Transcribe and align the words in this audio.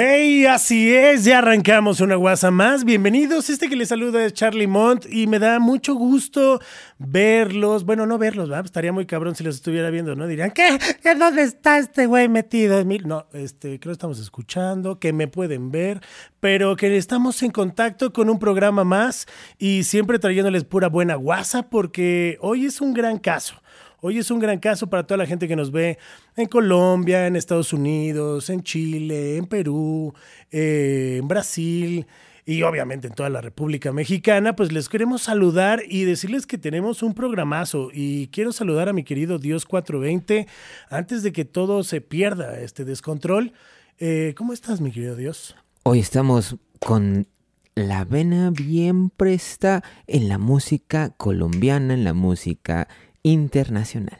Hey, 0.00 0.46
así 0.46 0.94
es, 0.94 1.24
ya 1.24 1.38
arrancamos 1.38 2.00
una 2.00 2.14
guasa 2.14 2.52
más. 2.52 2.84
Bienvenidos, 2.84 3.50
este 3.50 3.68
que 3.68 3.74
les 3.74 3.88
saluda 3.88 4.24
es 4.24 4.32
Charlie 4.32 4.68
Mont 4.68 5.06
y 5.10 5.26
me 5.26 5.40
da 5.40 5.58
mucho 5.58 5.96
gusto 5.96 6.60
verlos. 6.98 7.82
Bueno, 7.84 8.06
no 8.06 8.16
verlos, 8.16 8.48
¿verdad? 8.48 8.64
Estaría 8.64 8.92
muy 8.92 9.06
cabrón 9.06 9.34
si 9.34 9.42
los 9.42 9.56
estuviera 9.56 9.90
viendo, 9.90 10.14
¿no? 10.14 10.28
Dirían, 10.28 10.52
¿qué? 10.52 10.78
¿Dónde 11.18 11.42
está 11.42 11.78
este 11.78 12.06
güey 12.06 12.28
metido? 12.28 12.84
No, 12.84 13.26
este, 13.32 13.80
creo 13.80 13.90
que 13.90 13.94
estamos 13.94 14.20
escuchando, 14.20 15.00
que 15.00 15.12
me 15.12 15.26
pueden 15.26 15.72
ver, 15.72 16.00
pero 16.38 16.76
que 16.76 16.96
estamos 16.96 17.42
en 17.42 17.50
contacto 17.50 18.12
con 18.12 18.30
un 18.30 18.38
programa 18.38 18.84
más 18.84 19.26
y 19.58 19.82
siempre 19.82 20.20
trayéndoles 20.20 20.62
pura 20.62 20.88
buena 20.88 21.16
guasa 21.16 21.68
porque 21.70 22.38
hoy 22.40 22.66
es 22.66 22.80
un 22.80 22.94
gran 22.94 23.18
caso. 23.18 23.56
Hoy 24.00 24.18
es 24.18 24.30
un 24.30 24.38
gran 24.38 24.60
caso 24.60 24.88
para 24.88 25.04
toda 25.04 25.18
la 25.18 25.26
gente 25.26 25.48
que 25.48 25.56
nos 25.56 25.72
ve 25.72 25.98
en 26.36 26.46
Colombia, 26.46 27.26
en 27.26 27.34
Estados 27.34 27.72
Unidos, 27.72 28.48
en 28.48 28.62
Chile, 28.62 29.36
en 29.36 29.46
Perú, 29.46 30.14
eh, 30.52 31.16
en 31.18 31.26
Brasil 31.26 32.06
y 32.46 32.62
obviamente 32.62 33.08
en 33.08 33.14
toda 33.14 33.28
la 33.28 33.40
República 33.40 33.90
Mexicana, 33.92 34.54
pues 34.54 34.70
les 34.70 34.88
queremos 34.88 35.22
saludar 35.22 35.82
y 35.88 36.04
decirles 36.04 36.46
que 36.46 36.58
tenemos 36.58 37.02
un 37.02 37.12
programazo 37.12 37.90
y 37.92 38.28
quiero 38.28 38.52
saludar 38.52 38.88
a 38.88 38.92
mi 38.92 39.02
querido 39.02 39.40
Dios 39.40 39.66
420 39.66 40.46
antes 40.90 41.24
de 41.24 41.32
que 41.32 41.44
todo 41.44 41.82
se 41.82 42.00
pierda 42.00 42.60
este 42.60 42.84
descontrol. 42.84 43.52
Eh, 43.98 44.32
¿Cómo 44.36 44.52
estás, 44.52 44.80
mi 44.80 44.92
querido 44.92 45.16
Dios? 45.16 45.56
Hoy 45.82 45.98
estamos 45.98 46.56
con 46.78 47.26
la 47.74 48.04
vena 48.04 48.50
bien 48.50 49.10
presta 49.10 49.82
en 50.06 50.28
la 50.28 50.38
música 50.38 51.10
colombiana, 51.16 51.94
en 51.94 52.04
la 52.04 52.14
música 52.14 52.88
internacional. 53.22 54.18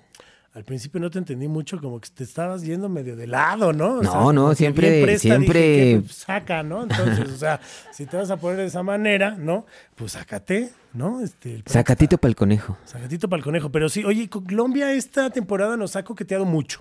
Al 0.55 0.65
principio 0.65 0.99
no 0.99 1.09
te 1.09 1.19
entendí 1.19 1.47
mucho, 1.47 1.81
como 1.81 2.01
que 2.01 2.09
te 2.09 2.25
estabas 2.25 2.63
yendo 2.63 2.89
medio 2.89 3.15
de 3.15 3.29
lado, 3.29 3.73
¿no? 3.73 4.03
no, 4.03 4.33
no, 4.33 4.55
siempre, 4.57 5.17
siempre. 5.19 6.03
saca, 6.09 6.65
¿no? 6.65 6.83
Entonces, 6.83 7.31
o 7.31 7.37
sea, 7.37 7.61
si 7.93 8.07
te 8.07 8.17
vas 8.17 8.29
a 8.31 8.39
poner 8.39 8.57
de 8.57 8.67
esa 8.67 8.83
manera, 8.83 9.37
¿no? 9.39 9.67
Pues 9.95 10.13
sácate, 10.13 10.71
¿no? 10.95 11.21
Este, 11.21 11.63
Sacatito 11.65 12.19
para 12.19 12.31
el 12.31 12.35
conejo. 12.35 12.77
Sacatito 12.87 13.29
para 13.29 13.39
el 13.39 13.45
conejo. 13.45 13.71
Pero 13.71 13.89
sí, 13.89 14.05
oye, 14.05 14.29
Colombia 14.29 14.93
esta 14.93 15.31
temporada 15.31 15.77
nos 15.77 15.95
ha 15.95 16.03
coqueteado 16.03 16.45
mucho 16.45 16.81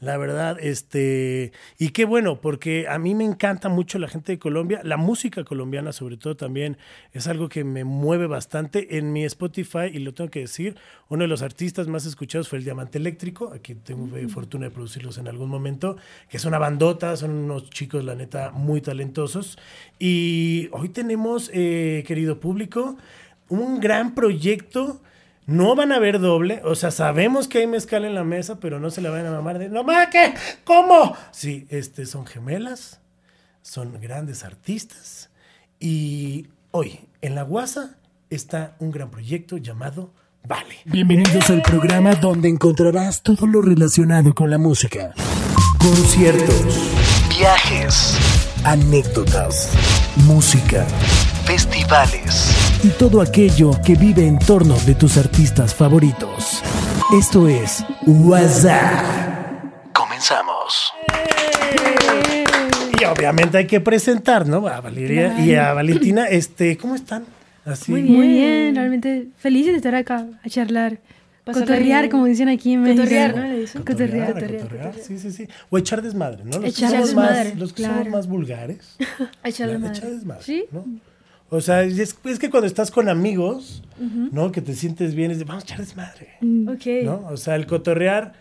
la 0.00 0.16
verdad, 0.16 0.58
este, 0.60 1.52
y 1.78 1.90
qué 1.90 2.04
bueno, 2.04 2.40
porque 2.40 2.86
a 2.88 2.98
mí 2.98 3.14
me 3.14 3.24
encanta 3.24 3.68
mucho 3.68 3.98
la 3.98 4.08
gente 4.08 4.32
de 4.32 4.38
Colombia, 4.38 4.80
la 4.84 4.96
música 4.96 5.44
colombiana 5.44 5.92
sobre 5.92 6.16
todo 6.16 6.36
también 6.36 6.76
es 7.12 7.26
algo 7.26 7.48
que 7.48 7.64
me 7.64 7.84
mueve 7.84 8.26
bastante. 8.26 8.98
En 8.98 9.12
mi 9.12 9.24
Spotify, 9.24 9.90
y 9.92 9.98
lo 9.98 10.14
tengo 10.14 10.30
que 10.30 10.40
decir, 10.40 10.76
uno 11.08 11.22
de 11.22 11.28
los 11.28 11.42
artistas 11.42 11.88
más 11.88 12.06
escuchados 12.06 12.48
fue 12.48 12.58
el 12.58 12.64
Diamante 12.64 12.98
Eléctrico, 12.98 13.52
aquí 13.52 13.74
tengo 13.74 14.06
fortuna 14.28 14.66
de 14.66 14.70
producirlos 14.70 15.18
en 15.18 15.28
algún 15.28 15.48
momento, 15.48 15.96
que 16.28 16.36
es 16.36 16.44
una 16.44 16.58
bandota, 16.58 17.16
son 17.16 17.30
unos 17.30 17.70
chicos, 17.70 18.04
la 18.04 18.14
neta, 18.14 18.50
muy 18.50 18.80
talentosos, 18.80 19.58
y 19.98 20.68
hoy 20.72 20.88
tenemos, 20.90 21.50
eh, 21.52 22.04
querido 22.06 22.40
público, 22.40 22.96
un 23.48 23.80
gran 23.80 24.14
proyecto 24.14 25.00
no 25.46 25.76
van 25.76 25.92
a 25.92 25.98
ver 25.98 26.20
doble, 26.20 26.60
o 26.64 26.74
sea, 26.74 26.90
sabemos 26.90 27.46
que 27.48 27.58
hay 27.58 27.66
mezcal 27.66 28.04
en 28.04 28.14
la 28.14 28.24
mesa, 28.24 28.58
pero 28.58 28.80
no 28.80 28.90
se 28.90 29.00
la 29.00 29.10
van 29.10 29.26
a 29.26 29.30
mamar 29.30 29.58
de, 29.58 29.68
no 29.68 29.84
más, 29.84 30.08
¿qué? 30.08 30.34
¿Cómo? 30.64 31.16
Sí, 31.30 31.66
este, 31.70 32.04
son 32.04 32.26
gemelas, 32.26 33.00
son 33.62 34.00
grandes 34.00 34.44
artistas 34.44 35.30
y 35.78 36.48
hoy 36.72 37.00
en 37.22 37.36
La 37.36 37.42
Guasa 37.42 37.96
está 38.28 38.76
un 38.80 38.90
gran 38.90 39.10
proyecto 39.10 39.56
llamado 39.56 40.12
Vale. 40.48 40.76
Bienvenidos 40.84 41.50
al 41.50 41.60
programa 41.62 42.14
donde 42.14 42.48
encontrarás 42.48 43.20
todo 43.22 43.48
lo 43.48 43.62
relacionado 43.62 44.32
con 44.32 44.48
la 44.48 44.58
música. 44.58 45.12
Conciertos, 45.76 46.92
viajes, 47.36 48.16
anécdotas, 48.64 49.72
música, 50.24 50.86
festivales 51.44 52.55
y 52.82 52.88
todo 52.88 53.20
aquello 53.20 53.72
que 53.84 53.94
vive 53.94 54.26
en 54.26 54.38
torno 54.38 54.76
de 54.86 54.94
tus 54.94 55.16
artistas 55.16 55.74
favoritos. 55.74 56.62
Esto 57.18 57.48
es 57.48 57.84
WhatsApp. 58.06 59.04
Comenzamos. 59.92 60.92
Y 63.00 63.04
obviamente 63.04 63.58
hay 63.58 63.66
que 63.66 63.80
presentar, 63.80 64.46
¿no? 64.46 64.66
A 64.66 64.80
Valeria 64.80 65.38
y 65.38 65.54
a 65.54 65.72
Valentina. 65.72 66.26
Este, 66.26 66.76
¿cómo 66.76 66.94
están? 66.94 67.24
Así. 67.64 67.90
Muy 67.92 68.02
bien, 68.02 68.16
Muy 68.16 68.28
bien, 68.28 68.74
realmente 68.74 69.28
felices 69.36 69.72
de 69.72 69.76
estar 69.76 69.94
acá 69.94 70.26
a 70.42 70.48
charlar. 70.48 70.98
Cotorrear, 71.44 72.08
como 72.08 72.24
dicen 72.24 72.48
aquí 72.48 72.72
en 72.72 72.82
México. 72.82 73.02
Cotorrear, 73.02 73.36
¿no? 73.36 73.84
Cotorrear, 73.84 74.34
cotorrear, 74.34 74.94
Sí, 75.00 75.18
sí, 75.18 75.30
sí. 75.30 75.48
O 75.70 75.78
echar 75.78 76.02
desmadre, 76.02 76.44
¿no? 76.44 76.58
Los 76.58 76.70
echar 76.70 77.00
desmadre. 77.00 77.50
Más, 77.50 77.58
los 77.58 77.72
que 77.72 77.84
somos 77.84 78.08
más 78.08 78.26
vulgares. 78.26 78.96
echar 79.44 79.70
desmadre. 79.70 79.98
Echar 79.98 80.10
desmadre. 80.10 80.42
Sí. 80.42 80.64
¿no? 80.72 80.84
O 81.48 81.60
sea, 81.60 81.82
es, 81.82 82.14
que 82.14 82.50
cuando 82.50 82.66
estás 82.66 82.90
con 82.90 83.08
amigos, 83.08 83.82
¿no? 84.32 84.50
Que 84.52 84.60
te 84.60 84.74
sientes 84.74 85.14
bien, 85.14 85.30
es 85.30 85.38
de, 85.38 85.44
vamos 85.44 85.62
a 85.62 85.66
echar 85.66 85.78
desmadre. 85.78 86.30
Mm. 86.40 86.68
Ok. 86.68 86.86
¿No? 87.04 87.26
O 87.30 87.36
sea, 87.36 87.54
el 87.54 87.66
cotorrear 87.66 88.32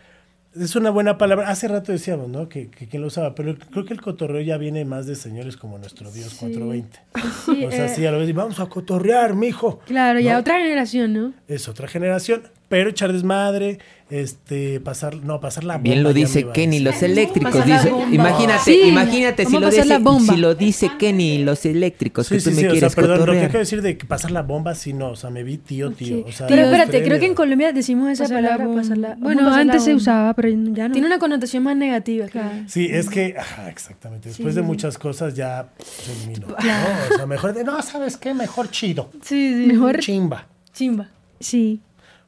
es 0.59 0.75
una 0.75 0.89
buena 0.89 1.17
palabra. 1.17 1.49
Hace 1.49 1.67
rato 1.67 1.91
decíamos, 1.91 2.29
¿no? 2.29 2.49
Que, 2.49 2.69
que 2.69 2.87
quien 2.87 3.01
lo 3.01 3.09
usaba, 3.09 3.35
pero 3.35 3.55
creo 3.55 3.85
que 3.85 3.93
el 3.93 4.01
cotorreo 4.01 4.41
ya 4.41 4.57
viene 4.57 4.85
más 4.85 5.05
de 5.05 5.15
señores 5.15 5.57
como 5.57 5.77
nuestro 5.77 6.11
Dios 6.11 6.33
420. 6.35 6.99
Sí, 7.45 7.65
o 7.65 7.71
sea, 7.71 7.85
eh, 7.85 7.89
sí, 7.89 8.05
a 8.05 8.11
lo 8.11 8.19
mejor 8.19 8.33
vamos 8.33 8.59
a 8.59 8.65
cotorrear, 8.67 9.35
mijo. 9.35 9.79
Claro, 9.85 10.19
ya 10.19 10.39
otra 10.39 10.57
generación, 10.57 11.13
¿no? 11.13 11.33
Es 11.47 11.67
otra 11.67 11.87
generación, 11.87 12.43
pero 12.69 12.89
echar 12.89 13.13
desmadre, 13.13 13.79
este, 14.09 14.79
pasar, 14.79 15.15
no, 15.15 15.39
pasar 15.39 15.63
la 15.63 15.75
bomba. 15.75 15.89
Bien 15.89 16.03
lo 16.03 16.13
dice 16.13 16.45
Kenny, 16.53 16.79
los 16.79 17.01
eléctricos. 17.01 17.65
Dice, 17.65 17.91
imagínate, 18.11 18.87
imagínate 18.87 19.45
si 19.45 19.57
lo, 19.57 19.69
dice, 19.69 19.83
si 20.19 20.37
lo 20.37 20.55
dice 20.55 20.91
Kenny, 20.99 21.39
los 21.39 21.65
eléctricos, 21.65 22.29
que 22.29 22.39
tú 22.39 22.51
me 22.51 22.57
quieres 22.57 22.83
o 22.83 22.89
sea, 22.89 22.95
perdón, 22.95 23.25
lo 23.25 23.33
que 23.33 23.39
quiero 23.39 23.59
decir 23.59 23.81
de 23.81 23.95
pasar 23.95 24.31
la 24.31 24.43
bomba, 24.43 24.75
sí, 24.75 24.93
no, 24.93 25.09
o 25.09 25.15
sea, 25.15 25.31
me 25.31 25.43
vi 25.43 25.57
tío, 25.57 25.91
tío. 25.91 26.25
O 26.25 26.31
sea, 26.31 26.47
pero 26.47 26.63
espérate, 26.63 27.03
creo 27.03 27.19
que 27.19 27.25
en 27.25 27.33
Colombia 27.33 27.73
decimos 27.73 28.09
esa 28.09 28.27
palabra, 28.27 28.67
pasarla. 28.73 29.15
Bueno, 29.19 29.53
antes 29.53 29.83
se 29.83 29.95
usaba, 29.95 30.33
pero 30.33 30.49
ya 30.49 30.87
no. 30.87 30.93
Tiene 30.93 31.07
una 31.07 31.19
connotación 31.19 31.63
más 31.63 31.75
negativa. 31.75 32.27
Claro. 32.27 32.63
Sí, 32.67 32.87
es 32.91 33.09
que, 33.09 33.35
ajá, 33.37 33.69
exactamente, 33.69 34.29
después 34.29 34.55
de 34.55 34.61
muchas 34.61 34.97
cosas 34.97 35.35
ya 35.35 35.69
se 35.83 36.11
eliminó. 36.11 36.47
¿no? 36.47 36.55
O 36.55 37.17
sea, 37.17 37.25
mejor 37.25 37.53
de, 37.53 37.63
no, 37.63 37.81
¿sabes 37.81 38.17
qué? 38.17 38.33
Mejor 38.33 38.69
chido. 38.69 39.09
Sí, 39.21 39.53
sí. 39.53 39.65
Mejor. 39.67 39.99
Chimba. 39.99 40.47
Chimba. 40.73 41.09
Sí. 41.39 41.79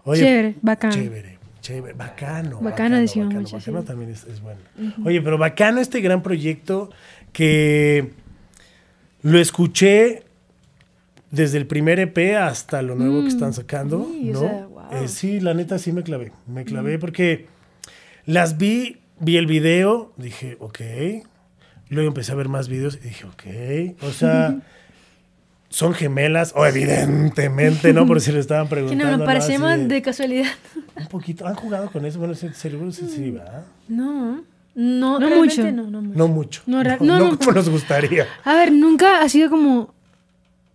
Oye, 0.03 0.21
chévere, 0.21 0.55
bacán. 0.61 0.91
Chévere. 0.91 1.36
Chévere, 1.67 1.93
bacano. 1.93 2.61
Bacano, 2.61 2.95
decimos 2.97 3.33
mucho. 3.33 3.57
Bacano 3.57 3.83
también 3.83 4.11
es, 4.11 4.41
bueno. 4.41 4.61
Oye, 5.03 5.21
pero 5.21 5.37
bacano 5.37 5.81
este 5.81 5.99
gran 5.99 6.23
proyecto 6.23 6.89
que 7.33 8.13
lo 9.21 9.37
escuché 9.37 10.23
desde 11.29 11.57
el 11.57 11.67
primer 11.67 11.99
EP 11.99 12.37
hasta 12.37 12.81
lo 12.81 12.95
nuevo 12.95 13.17
que 13.17 13.25
mm, 13.25 13.27
están 13.27 13.51
sacando, 13.51 14.07
sí, 14.09 14.31
¿no? 14.31 14.87
Eh, 14.93 15.09
sí, 15.09 15.41
la 15.41 15.53
neta 15.53 15.77
sí 15.77 15.91
me 15.91 16.03
clavé. 16.03 16.31
Me 16.45 16.63
clavé 16.63 16.99
porque 16.99 17.47
las 18.25 18.57
vi, 18.57 19.01
vi 19.19 19.35
el 19.35 19.45
video, 19.45 20.13
dije, 20.15 20.55
ok. 20.61 20.79
Luego 21.89 22.07
empecé 22.07 22.31
a 22.31 22.35
ver 22.35 22.47
más 22.47 22.69
videos 22.69 22.95
y 22.95 23.09
dije, 23.09 23.25
ok. 23.25 24.03
O 24.03 24.11
sea. 24.11 24.55
son 25.77 25.93
gemelas, 25.93 26.53
o 26.55 26.65
evidentemente, 26.65 27.93
¿no? 27.93 28.07
Por 28.07 28.19
si 28.19 28.31
le 28.31 28.39
estaban 28.39 28.67
preguntando. 28.67 29.03
Que 29.05 29.11
no, 29.11 29.15
nos 29.15 29.27
parecemos 29.27 29.87
de, 29.87 30.01
casualidad. 30.01 30.47
Un 30.95 31.05
poquito. 31.05 31.45
¿Han 31.45 31.53
jugado 31.53 31.91
con 31.91 32.03
eso? 32.03 32.17
Bueno, 32.17 32.33
seguro 32.33 32.91
sí, 32.91 33.07
sí, 33.07 33.29
¿verdad? 33.29 33.63
No. 33.87 34.41
No, 34.73 35.19
no 35.19 35.29
mucho. 35.35 35.71
No, 35.71 35.83
no 35.83 36.01
mucho. 36.01 36.17
No 36.17 36.27
mucho. 36.27 36.61
No, 36.65 36.83
no, 36.83 37.37
como 37.37 37.51
nos 37.51 37.69
gustaría. 37.69 38.25
A 38.43 38.55
ver, 38.55 38.71
nunca 38.71 39.21
ha 39.21 39.29
sido 39.29 39.51
como... 39.51 39.93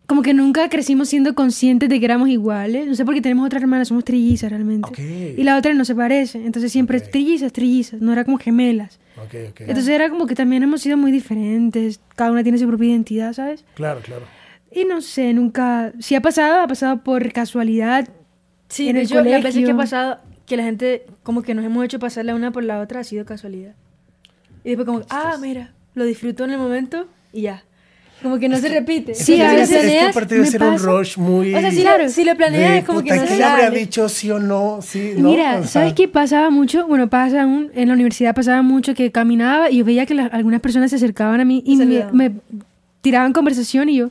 Como 0.07 0.23
que 0.23 0.35
nunca 0.35 0.69
crecimos 0.69 1.09
siendo 1.09 1.35
conscientes 1.35 1.89
de 1.89 1.99
que 1.99 2.05
éramos 2.05 2.29
iguales. 2.29 2.87
No 2.87 2.95
sé 2.95 3.05
por 3.05 3.15
qué 3.15 3.21
tenemos 3.21 3.45
otra 3.45 3.59
hermana, 3.59 3.85
somos 3.85 4.05
trillizas 4.05 4.51
realmente. 4.51 5.35
Y 5.37 5.43
la 5.43 5.57
otra 5.57 5.75
no 5.75 5.85
se 5.85 5.97
parece. 5.97 6.47
Entonces 6.47 6.71
siempre 6.71 7.01
trillizas, 7.01 7.53
trillizas. 7.53 8.01
No 8.01 8.13
era 8.13 8.25
como 8.25 8.39
gemelas. 8.39 9.01
Entonces 9.33 9.89
era 9.89 10.11
como 10.11 10.29
que 10.29 10.37
también 10.37 10.63
hemos 10.63 10.81
sido 10.81 10.97
muy 10.97 11.11
diferentes. 11.11 11.99
Cada 12.15 12.31
una 12.31 12.45
tiene 12.45 12.59
su 12.59 12.69
propia 12.69 12.91
identidad, 12.91 13.33
¿sabes? 13.33 13.65
Claro, 13.75 14.01
claro. 14.01 14.42
Y 14.75 14.85
no 14.85 15.01
sé, 15.01 15.33
nunca. 15.33 15.93
Si 15.99 16.15
ha 16.15 16.21
pasado, 16.21 16.61
ha 16.61 16.67
pasado 16.67 17.03
por 17.03 17.33
casualidad. 17.33 18.09
Sí, 18.69 18.89
en 18.89 18.97
el 18.97 19.07
yo, 19.07 19.23
las 19.23 19.43
veces 19.43 19.65
que 19.65 19.71
ha 19.71 19.77
pasado, 19.77 20.19
que 20.47 20.57
la 20.57 20.65
gente, 20.65 21.07
como 21.23 21.43
que 21.43 21.55
nos 21.55 21.65
hemos 21.65 21.85
hecho 21.85 21.99
pasar 21.99 22.25
la 22.25 22.35
una 22.35 22.51
por 22.53 22.65
la 22.65 22.81
otra, 22.81 23.01
ha 23.01 23.05
sido 23.05 23.25
casualidad. 23.25 23.75
Y 24.65 24.71
después, 24.71 24.87
como, 24.87 25.03
ah, 25.11 25.37
mira, 25.41 25.73
lo 25.95 26.05
disfruto 26.05 26.45
en 26.45 26.53
el 26.53 26.59
momento 26.59 27.07
y 27.33 27.43
ya. 27.43 27.65
Como 28.23 28.39
que 28.39 28.49
no 28.49 28.57
se 28.57 28.69
repite. 28.69 29.15
Sí, 29.15 29.41
a 29.41 29.53
veces. 29.53 29.85
Es 29.85 29.91
que 29.91 30.01
aparte 30.01 30.39
de 30.39 30.47
ser 30.47 30.63
un 30.63 30.79
rush 30.79 31.19
muy. 31.19 31.55
O 31.55 31.61
sea, 31.61 31.71
si, 31.73 31.81
claro, 31.81 32.09
si 32.09 32.25
lo 32.25 32.37
planeas, 32.37 32.79
es 32.79 32.85
como 32.85 33.03
que 33.03 33.15
no 33.17 33.27
se 33.27 33.37
le 33.37 33.45
habría 33.45 33.71
dicho 33.71 34.09
sí 34.09 34.31
o 34.31 34.39
no? 34.39 34.79
Sí, 34.81 35.15
¿no? 35.17 35.31
Mira, 35.31 35.67
¿sabes 35.67 35.93
qué 35.95 36.07
pasaba 36.07 36.49
mucho? 36.51 36.87
Bueno, 36.87 37.11
pasa 37.11 37.43
aún, 37.43 37.73
en 37.75 37.89
la 37.89 37.95
universidad 37.95 38.35
pasaba 38.35 38.63
mucho 38.63 38.95
que 38.95 39.11
caminaba 39.11 39.71
y 39.71 39.79
yo 39.79 39.85
veía 39.85 40.07
que 40.07 40.19
algunas 40.21 40.61
personas 40.61 40.91
se 40.91 40.97
acercaban 40.97 41.41
a 41.41 41.45
mí 41.45 41.65
y 41.67 41.77
me, 41.77 42.33
tiraban 43.01 43.33
conversación 43.33 43.89
y 43.89 43.97
yo, 43.97 44.11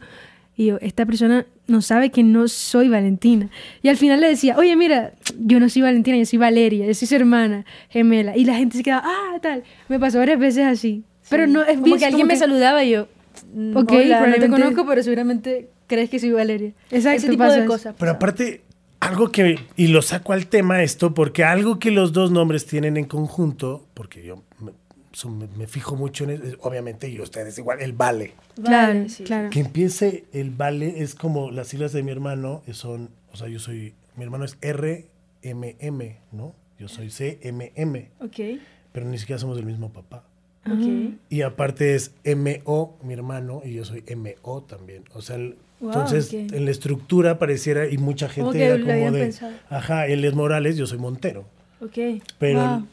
y 0.55 0.67
yo, 0.67 0.77
esta 0.81 1.05
persona 1.05 1.45
no 1.67 1.81
sabe 1.81 2.11
que 2.11 2.23
no 2.23 2.47
soy 2.47 2.89
Valentina. 2.89 3.49
Y 3.81 3.87
al 3.87 3.97
final 3.97 4.19
le 4.19 4.27
decía, 4.27 4.57
oye, 4.57 4.75
mira, 4.75 5.13
yo 5.39 5.59
no 5.59 5.69
soy 5.69 5.81
Valentina, 5.81 6.17
yo 6.17 6.25
soy 6.25 6.39
Valeria, 6.39 6.85
yo 6.85 6.93
soy 6.93 7.07
su 7.07 7.15
hermana 7.15 7.65
gemela. 7.89 8.35
Y 8.35 8.45
la 8.45 8.55
gente 8.55 8.77
se 8.77 8.83
quedaba, 8.83 9.03
ah, 9.05 9.39
tal. 9.41 9.63
Me 9.87 9.99
pasó 9.99 10.19
varias 10.19 10.39
veces 10.39 10.65
así. 10.65 11.03
Pero 11.29 11.47
no, 11.47 11.63
es 11.63 11.79
como 11.79 11.97
que 11.97 12.05
alguien 12.05 12.27
me 12.27 12.35
saludaba 12.35 12.83
y 12.83 12.91
yo, 12.91 13.03
ok, 13.75 13.89
pero 13.89 14.27
no 14.27 14.35
te 14.35 14.49
conozco, 14.49 14.85
pero 14.85 15.01
seguramente 15.01 15.69
crees 15.87 16.09
que 16.09 16.19
soy 16.19 16.31
Valeria. 16.31 16.73
Exacto, 16.89 17.17
Ese 17.17 17.29
tipo 17.29 17.45
de 17.45 17.65
cosas. 17.65 17.95
Pero 17.97 18.11
aparte, 18.11 18.61
algo 18.99 19.31
que, 19.31 19.57
y 19.77 19.87
lo 19.87 20.01
saco 20.01 20.33
al 20.33 20.47
tema 20.47 20.83
esto, 20.83 21.13
porque 21.13 21.43
algo 21.43 21.79
que 21.79 21.91
los 21.91 22.11
dos 22.11 22.31
nombres 22.31 22.65
tienen 22.65 22.97
en 22.97 23.05
conjunto, 23.05 23.87
porque 23.93 24.23
yo 24.23 24.43
me, 25.57 25.67
fijo 25.67 25.95
mucho 25.95 26.23
en, 26.23 26.57
obviamente, 26.61 27.09
y 27.09 27.19
ustedes 27.19 27.57
igual, 27.57 27.81
el 27.81 27.93
vale. 27.93 28.33
Claro, 28.63 29.05
claro. 29.25 29.49
Que 29.49 29.59
empiece 29.59 30.25
el 30.33 30.51
vale 30.51 31.01
es 31.01 31.15
como 31.15 31.51
las 31.51 31.67
siglas 31.67 31.93
de 31.93 32.03
mi 32.03 32.11
hermano, 32.11 32.63
son, 32.71 33.09
o 33.33 33.37
sea, 33.37 33.47
yo 33.47 33.59
soy, 33.59 33.93
mi 34.15 34.23
hermano 34.23 34.45
es 34.45 34.57
RMM, 34.61 36.15
¿no? 36.31 36.55
Yo 36.79 36.87
soy 36.87 37.09
CMM. 37.09 38.09
Ok. 38.19 38.59
Pero 38.91 39.05
ni 39.05 39.17
siquiera 39.17 39.39
somos 39.39 39.55
del 39.55 39.65
mismo 39.65 39.93
papá. 39.93 40.23
Ok. 40.65 41.13
Y 41.29 41.41
aparte 41.41 41.95
es 41.95 42.11
MO, 42.25 42.97
mi 43.03 43.13
hermano, 43.13 43.61
y 43.63 43.73
yo 43.73 43.85
soy 43.85 44.03
MO 44.15 44.63
también. 44.63 45.03
O 45.13 45.21
sea, 45.21 45.37
entonces 45.81 46.33
en 46.33 46.65
la 46.65 46.71
estructura 46.71 47.39
pareciera, 47.39 47.87
y 47.87 47.97
mucha 47.97 48.29
gente 48.29 48.63
era 48.63 48.79
como 48.79 49.11
de, 49.11 49.33
ajá, 49.69 50.07
él 50.07 50.23
es 50.25 50.33
Morales, 50.33 50.77
yo 50.77 50.87
soy 50.87 50.97
Montero. 50.97 51.45
Ok. 51.81 52.21
Pero 52.37 52.85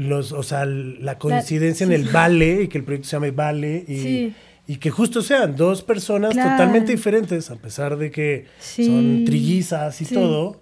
los, 0.00 0.32
o 0.32 0.42
sea, 0.42 0.64
la 0.64 1.18
coincidencia 1.18 1.84
en 1.84 1.92
el 1.92 2.04
vale 2.04 2.62
y 2.62 2.68
que 2.68 2.78
el 2.78 2.84
proyecto 2.84 3.08
se 3.08 3.16
llame 3.16 3.30
Vale 3.30 3.84
y, 3.86 4.32
y 4.66 4.76
que 4.76 4.90
justo 4.90 5.20
sean 5.20 5.56
dos 5.56 5.82
personas 5.82 6.30
totalmente 6.30 6.92
diferentes, 6.92 7.50
a 7.50 7.56
pesar 7.56 7.96
de 7.96 8.10
que 8.10 8.46
son 8.58 9.24
trillizas 9.24 10.00
y 10.00 10.06
todo, 10.06 10.60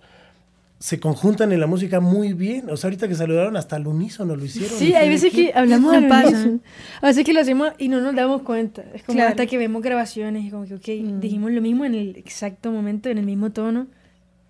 se 0.81 0.99
conjuntan 0.99 1.53
en 1.53 1.61
la 1.61 1.67
música 1.67 2.01
muy 2.01 2.33
bien. 2.33 2.69
O 2.71 2.77
sea, 2.77 2.89
ahorita 2.89 3.07
que 3.07 3.15
saludaron 3.15 3.57
hasta 3.57 3.77
al 3.77 3.87
unísono 3.87 4.35
lo 4.35 4.45
hicieron. 4.45 4.77
Sí, 4.77 4.95
hay 4.95 5.09
veces 5.09 5.33
que 5.33 5.53
hablamos 5.55 5.93
de 5.93 5.99
unísono. 5.99 6.61
A 7.01 7.07
veces 7.07 7.25
que 7.25 7.33
lo 7.33 7.41
hacemos 7.41 7.73
y 7.79 7.89
no 7.89 8.01
nos 8.01 8.15
damos 8.15 8.43
cuenta. 8.43 8.85
Es 8.95 9.03
como 9.03 9.23
hasta 9.23 9.47
que 9.47 9.59
vemos 9.59 9.83
grabaciones 9.83 10.45
y 10.45 10.51
como 10.51 10.65
que, 10.67 10.75
ok, 10.75 10.89
mm. 10.89 11.21
dijimos 11.21 11.53
lo 11.53 11.61
mismo 11.61 11.85
en 11.85 11.95
el 11.95 12.17
exacto 12.17 12.73
momento, 12.73 13.09
en 13.09 13.19
el 13.19 13.27
mismo 13.27 13.51
tono. 13.51 13.87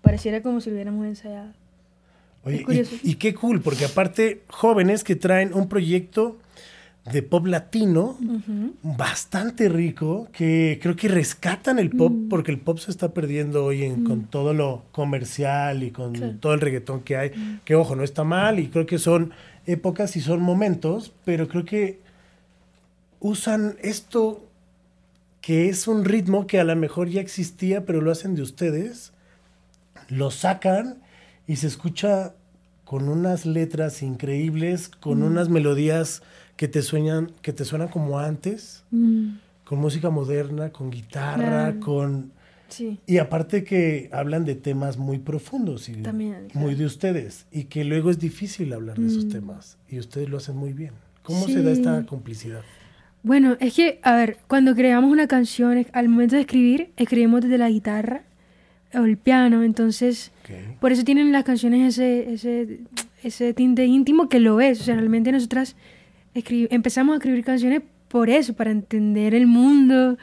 Pareciera 0.01 0.41
como 0.41 0.61
si 0.61 0.69
lo 0.69 0.75
hubiéramos 0.75 1.05
ensayado. 1.05 1.58
Oye, 2.43 2.85
y, 3.03 3.15
qué 3.15 3.33
cool, 3.33 3.61
porque 3.61 3.85
aparte, 3.85 4.43
jóvenes 4.47 5.03
que 5.03 5.15
traen 5.15 5.53
un 5.53 5.67
proyecto 5.67 6.37
de 7.11 7.21
pop 7.21 7.47
latino 7.47 8.17
bastante 8.81 9.67
rico, 9.67 10.27
que 10.31 10.79
creo 10.81 10.95
que 10.95 11.07
rescatan 11.07 11.79
el 11.79 11.89
pop, 11.89 12.11
mm. 12.11 12.29
porque 12.29 12.51
el 12.51 12.59
pop 12.59 12.77
se 12.77 12.91
está 12.91 13.13
perdiendo 13.13 13.65
hoy 13.65 13.83
en, 13.83 14.03
con 14.03 14.19
mm. 14.19 14.27
todo 14.27 14.53
lo 14.53 14.83
comercial 14.91 15.83
y 15.83 15.91
con 15.91 16.39
todo 16.39 16.53
el 16.53 16.61
reggaetón 16.61 17.01
que 17.01 17.17
hay, 17.17 17.29
mm. 17.31 17.61
que 17.65 17.75
ojo, 17.75 17.95
no 17.95 18.03
está 18.03 18.23
mal, 18.23 18.59
y 18.59 18.67
creo 18.67 18.85
que 18.85 18.99
son 18.99 19.31
épocas 19.65 20.15
y 20.15 20.21
son 20.21 20.41
momentos, 20.41 21.11
pero 21.25 21.47
creo 21.47 21.65
que 21.65 21.99
usan 23.19 23.75
esto 23.81 24.45
que 25.41 25.69
es 25.69 25.87
un 25.87 26.05
ritmo 26.05 26.47
que 26.47 26.59
a 26.59 26.63
lo 26.63 26.75
mejor 26.75 27.09
ya 27.09 27.21
existía, 27.21 27.85
pero 27.85 28.01
lo 28.01 28.11
hacen 28.11 28.35
de 28.35 28.41
ustedes, 28.41 29.13
lo 30.09 30.31
sacan 30.31 31.01
y 31.49 31.55
se 31.55 31.65
escucha 31.65 32.35
con 32.85 33.09
unas 33.09 33.47
letras 33.47 34.03
increíbles, 34.03 34.87
con 34.87 35.21
mm. 35.21 35.23
unas 35.23 35.49
melodías 35.49 36.21
que 36.55 36.67
te 36.67 36.83
sueñan, 36.83 37.31
que 37.41 37.53
te 37.53 37.65
suenan 37.65 37.87
como 37.87 38.19
antes, 38.19 38.83
mm. 38.91 39.29
con 39.63 39.79
música 39.79 40.11
moderna, 40.11 40.69
con 40.69 40.91
guitarra, 40.91 41.79
con 41.79 42.31
sí. 42.67 42.99
y 43.07 43.17
aparte 43.17 43.63
que 43.63 44.11
hablan 44.13 44.45
de 44.45 44.53
temas 44.53 44.97
muy 44.97 45.17
profundos 45.17 45.89
y 45.89 46.03
muy 46.53 46.75
de 46.75 46.85
ustedes 46.85 47.47
y 47.51 47.63
que 47.63 47.83
luego 47.83 48.11
es 48.11 48.19
difícil 48.19 48.71
hablar 48.71 48.99
de 48.99 49.07
esos 49.07 49.25
mm. 49.25 49.29
temas 49.29 49.79
y 49.89 49.97
ustedes 49.97 50.29
lo 50.29 50.37
hacen 50.37 50.55
muy 50.55 50.73
bien. 50.73 50.93
¿Cómo 51.23 51.47
se 51.47 51.63
da 51.63 51.71
esta 51.71 52.05
complicidad? 52.05 52.61
Bueno, 53.23 53.57
es 53.59 53.73
que, 53.73 53.99
a 54.03 54.15
ver, 54.15 54.37
cuando 54.47 54.75
creamos 54.75 55.11
una 55.11 55.27
canción, 55.27 55.87
al 55.93 56.09
momento 56.09 56.35
de 56.35 56.41
escribir, 56.41 56.91
escribimos 56.95 57.41
desde 57.41 57.57
la 57.57 57.69
guitarra 57.69 58.23
o 58.93 59.03
el 59.03 59.17
piano, 59.17 59.63
entonces 59.63 60.31
por 60.79 60.91
eso 60.91 61.03
tienen 61.03 61.31
las 61.31 61.43
canciones 61.43 61.99
ese, 61.99 62.33
ese, 62.33 62.79
ese 63.23 63.53
tinte 63.53 63.85
íntimo 63.85 64.29
que 64.29 64.39
lo 64.39 64.61
es, 64.61 64.81
o 64.81 64.83
sea, 64.83 64.95
realmente 64.95 65.31
nosotras 65.31 65.75
empezamos 66.33 67.13
a 67.13 67.17
escribir 67.17 67.43
canciones 67.43 67.81
por 68.07 68.29
eso, 68.29 68.53
para 68.53 68.71
entender 68.71 69.35
el 69.35 69.47
mundo, 69.47 70.17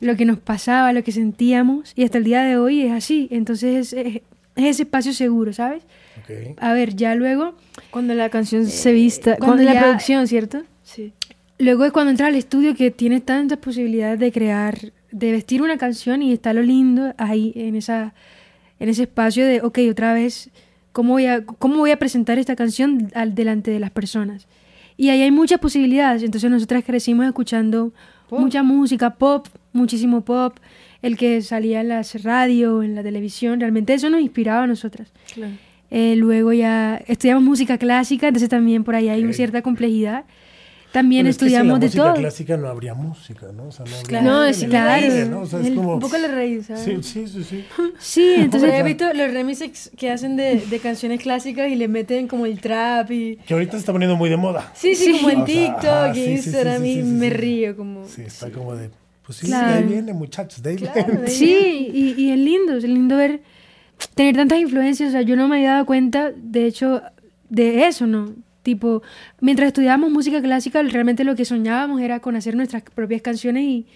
lo 0.00 0.16
que 0.16 0.24
nos 0.24 0.38
pasaba, 0.38 0.92
lo 0.92 1.02
que 1.02 1.12
sentíamos, 1.12 1.92
y 1.96 2.04
hasta 2.04 2.18
el 2.18 2.24
día 2.24 2.42
de 2.42 2.58
hoy 2.58 2.82
es 2.82 2.92
así, 2.92 3.28
entonces 3.30 3.92
es, 3.92 4.22
ese 4.56 4.82
espacio 4.82 5.12
seguro, 5.12 5.52
¿sabes? 5.52 5.82
A 6.58 6.72
ver, 6.72 6.94
ya 6.94 7.14
luego... 7.14 7.54
Cuando 7.90 8.14
la 8.14 8.28
canción 8.28 8.66
se 8.66 8.92
vista, 8.92 9.36
cuando, 9.38 9.62
la 9.62 9.80
producción, 9.80 10.26
¿cierto? 10.26 10.62
Sí. 10.82 11.12
Luego 11.58 11.84
es 11.84 11.92
cuando 11.92 12.10
entra 12.10 12.26
al 12.26 12.34
estudio 12.34 12.74
que 12.74 12.90
tiene 12.90 13.20
tantas 13.20 13.58
posibilidades 13.58 14.18
de 14.18 14.32
crear 14.32 14.92
de 15.12 15.30
vestir 15.30 15.62
una 15.62 15.78
canción 15.78 16.22
y 16.22 16.32
está 16.32 16.52
lo 16.52 16.62
lindo 16.62 17.14
ahí 17.18 17.52
en, 17.54 17.76
esa, 17.76 18.14
en 18.80 18.88
ese 18.88 19.02
espacio 19.02 19.46
de, 19.46 19.60
ok, 19.60 19.78
otra 19.90 20.14
vez, 20.14 20.50
¿cómo 20.92 21.12
voy 21.12 21.26
a, 21.26 21.44
cómo 21.44 21.76
voy 21.76 21.90
a 21.90 21.98
presentar 21.98 22.38
esta 22.38 22.56
canción 22.56 23.10
al, 23.14 23.34
delante 23.34 23.70
de 23.70 23.78
las 23.78 23.90
personas? 23.90 24.48
Y 24.96 25.10
ahí 25.10 25.22
hay 25.22 25.30
muchas 25.30 25.60
posibilidades, 25.60 26.22
entonces 26.22 26.50
nosotras 26.50 26.82
crecimos 26.84 27.26
escuchando 27.26 27.92
mucha 28.30 28.62
música, 28.62 29.14
pop, 29.14 29.46
muchísimo 29.72 30.22
pop, 30.22 30.56
el 31.02 31.16
que 31.16 31.42
salía 31.42 31.80
en 31.80 31.88
la 31.88 32.02
radio, 32.22 32.82
en 32.82 32.94
la 32.94 33.02
televisión, 33.02 33.60
realmente 33.60 33.92
eso 33.94 34.08
nos 34.08 34.20
inspiraba 34.20 34.64
a 34.64 34.66
nosotras. 34.66 35.12
Eh, 35.90 36.14
luego 36.16 36.54
ya 36.54 37.02
estudiamos 37.06 37.42
música 37.42 37.76
clásica, 37.76 38.28
entonces 38.28 38.48
también 38.48 38.84
por 38.84 38.94
ahí 38.94 39.08
hay 39.10 39.22
una 39.22 39.34
cierta 39.34 39.60
complejidad. 39.60 40.24
También 40.92 41.26
estudiamos 41.26 41.80
de 41.80 41.88
todo. 41.88 42.14
En 42.14 42.20
clásica 42.20 42.56
no 42.58 42.68
habría 42.68 42.92
música, 42.92 43.46
¿no? 43.52 43.68
O 43.68 43.72
sea, 43.72 43.86
no, 43.86 43.96
habría 43.96 44.22
no, 44.22 44.44
es 44.44 44.64
claro. 44.64 45.26
¿no? 45.26 45.40
O 45.40 45.46
sea, 45.46 45.60
es 45.60 45.70
como... 45.70 45.94
Un 45.94 46.00
poco 46.00 46.18
la 46.18 46.28
raíz, 46.28 46.66
¿sabes? 46.66 46.84
Sí, 46.84 47.02
sí, 47.02 47.26
sí. 47.26 47.44
Sí, 47.44 47.64
sí 47.98 48.34
entonces 48.36 48.74
he 48.74 48.82
visto 48.82 49.10
los 49.14 49.32
remixes 49.32 49.90
que 49.96 50.10
hacen 50.10 50.36
de, 50.36 50.60
de, 50.60 50.78
canciones 50.80 51.22
clásicas 51.22 51.70
y 51.70 51.76
le 51.76 51.88
meten 51.88 52.28
como 52.28 52.44
el 52.44 52.60
trap 52.60 53.10
y... 53.10 53.36
Que 53.36 53.54
ahorita 53.54 53.72
se 53.72 53.78
está 53.78 53.92
poniendo 53.92 54.16
muy 54.16 54.28
de 54.28 54.36
moda. 54.36 54.70
Sí, 54.74 54.94
sí, 54.94 55.12
como 55.12 55.30
en 55.30 55.44
TikTok 55.46 56.14
y 56.14 56.24
Instagram 56.24 56.84
y 56.84 57.02
me 57.02 57.30
río 57.30 57.74
como... 57.74 58.06
Sí, 58.06 58.22
está 58.22 58.50
como 58.50 58.76
de... 58.76 58.90
Pues 59.24 59.38
sí, 59.38 59.46
claro. 59.46 59.68
de 59.68 59.78
ahí 59.78 59.84
viene, 59.84 60.12
muchachos, 60.12 60.62
de 60.62 60.70
ahí 60.70 60.76
viene. 60.76 61.28
Sí, 61.28 61.90
y, 61.92 62.22
y 62.22 62.32
es 62.32 62.38
lindo, 62.38 62.76
es 62.76 62.84
lindo 62.84 63.16
ver... 63.16 63.40
Tener 64.14 64.36
tantas 64.36 64.58
influencias, 64.58 65.10
o 65.10 65.12
sea, 65.12 65.22
yo 65.22 65.36
no 65.36 65.48
me 65.48 65.56
había 65.56 65.72
dado 65.72 65.86
cuenta, 65.86 66.32
de 66.36 66.66
hecho, 66.66 67.02
de 67.48 67.86
eso, 67.86 68.06
¿no? 68.06 68.34
Tipo, 68.62 69.02
mientras 69.40 69.68
estudiábamos 69.68 70.10
música 70.10 70.40
clásica, 70.40 70.82
realmente 70.82 71.24
lo 71.24 71.34
que 71.34 71.44
soñábamos 71.44 72.00
era 72.00 72.20
con 72.20 72.36
hacer 72.36 72.54
nuestras 72.54 72.82
propias 72.82 73.22
canciones 73.22 73.64
y 73.64 73.86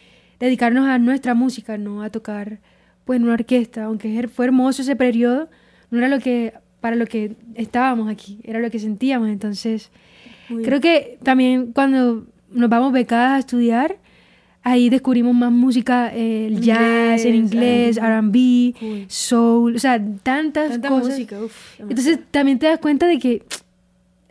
dedicarnos 0.41 0.89
a 0.89 0.99
nuestra 0.99 1.35
música, 1.35 1.79
no 1.79 2.03
a 2.03 2.11
tocar 2.11 2.59
pues 3.05 3.19
en 3.19 3.25
una 3.25 3.35
orquesta. 3.35 3.85
Aunque 3.85 4.29
fue 4.29 4.47
hermoso 4.47 4.83
ese 4.83 4.97
periodo, 4.97 5.49
no 5.91 5.99
era 5.99 6.09
lo 6.09 6.19
que 6.19 6.55
para 6.81 6.97
lo 6.97 7.07
que 7.07 7.37
estábamos 7.55 8.09
aquí, 8.09 8.39
era 8.45 8.61
lo 8.61 8.71
que 8.71 8.79
sentíamos. 8.79 9.29
Entonces, 9.29 9.91
creo 10.63 10.81
que 10.81 11.19
también 11.23 11.73
cuando 11.73 12.27
nos 12.51 12.71
vamos 12.71 12.93
becadas 12.93 13.33
a 13.33 13.39
estudiar, 13.39 13.99
ahí 14.63 14.91
descubrimos 14.91 15.35
más 15.35 15.53
música, 15.53 16.13
eh, 16.15 16.47
el 16.47 16.61
jazz, 16.61 17.25
en 17.25 17.37
inglés, 17.37 18.01
RB, 18.01 19.07
soul, 19.09 19.77
o 19.77 19.79
sea, 19.79 20.01
tantas 20.23 20.73
Tanta 20.73 20.89
cosas. 20.89 21.11
Música, 21.11 21.39
Entonces 21.79 22.19
también 22.31 22.59
te 22.59 22.67
das 22.67 22.79
cuenta 22.79 23.07
de 23.07 23.19
que 23.19 23.43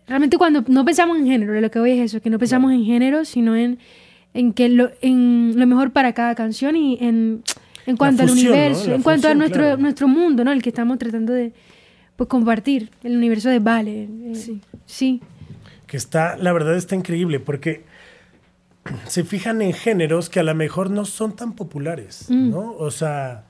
realmente 0.07 0.37
cuando 0.37 0.63
no 0.67 0.85
pensamos 0.85 1.17
en 1.17 1.25
género, 1.25 1.59
lo 1.59 1.71
que 1.71 1.79
voy 1.79 1.91
es 1.91 1.99
eso, 2.11 2.21
que 2.21 2.29
no 2.29 2.39
pensamos 2.39 2.71
en 2.71 2.85
género, 2.85 3.25
sino 3.25 3.55
en, 3.55 3.79
en, 4.33 4.53
que 4.53 4.69
lo, 4.69 4.91
en 5.01 5.53
lo 5.55 5.65
mejor 5.67 5.91
para 5.91 6.13
cada 6.13 6.35
canción 6.35 6.75
y 6.75 6.97
en, 7.01 7.43
en 7.85 7.97
cuanto 7.97 8.23
al 8.23 8.31
universo, 8.31 8.93
en 8.93 9.01
cuanto 9.01 9.27
a 9.27 9.33
nuestro, 9.33 9.77
nuestro 9.77 10.07
mundo, 10.07 10.43
¿no? 10.43 10.51
El 10.51 10.61
que 10.61 10.69
estamos 10.69 10.97
tratando 10.99 11.33
de 11.33 11.53
pues, 12.15 12.29
compartir, 12.29 12.91
el 13.03 13.17
universo 13.17 13.49
de 13.49 13.59
Vale. 13.59 14.03
Eh, 14.03 14.35
sí. 14.35 14.61
sí. 14.85 15.21
Que 15.87 15.97
está, 15.97 16.37
la 16.37 16.53
verdad 16.53 16.75
está 16.75 16.95
increíble, 16.95 17.39
porque 17.39 17.83
se 19.07 19.23
fijan 19.23 19.61
en 19.61 19.73
géneros 19.73 20.29
que 20.29 20.39
a 20.39 20.43
lo 20.43 20.53
mejor 20.55 20.89
no 20.89 21.05
son 21.05 21.35
tan 21.35 21.53
populares, 21.53 22.27
mm. 22.29 22.49
¿no? 22.49 22.75
O 22.77 22.91
sea, 22.91 23.45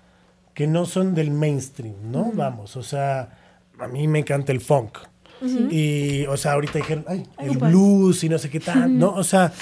que 0.54 0.68
no 0.68 0.86
son 0.86 1.14
del 1.14 1.32
mainstream, 1.32 1.96
¿no? 2.12 2.26
Mm. 2.26 2.38
Vamos, 2.38 2.78
o 2.78 2.84
sea, 2.84 3.38
a 3.80 3.88
mí 3.88 4.08
me 4.08 4.20
encanta 4.20 4.52
el 4.52 4.62
funk. 4.62 4.98
Y, 5.42 6.26
o 6.26 6.38
sea, 6.38 6.54
ahorita 6.54 6.80
dijeron, 6.80 7.06
ay, 7.08 7.24
el 7.40 7.58
blues 7.58 8.24
y 8.24 8.30
no 8.30 8.38
sé 8.38 8.50
qué 8.50 8.60
tal, 8.60 8.98
¿no? 8.98 9.14
O 9.14 9.24
sea, 9.24 9.54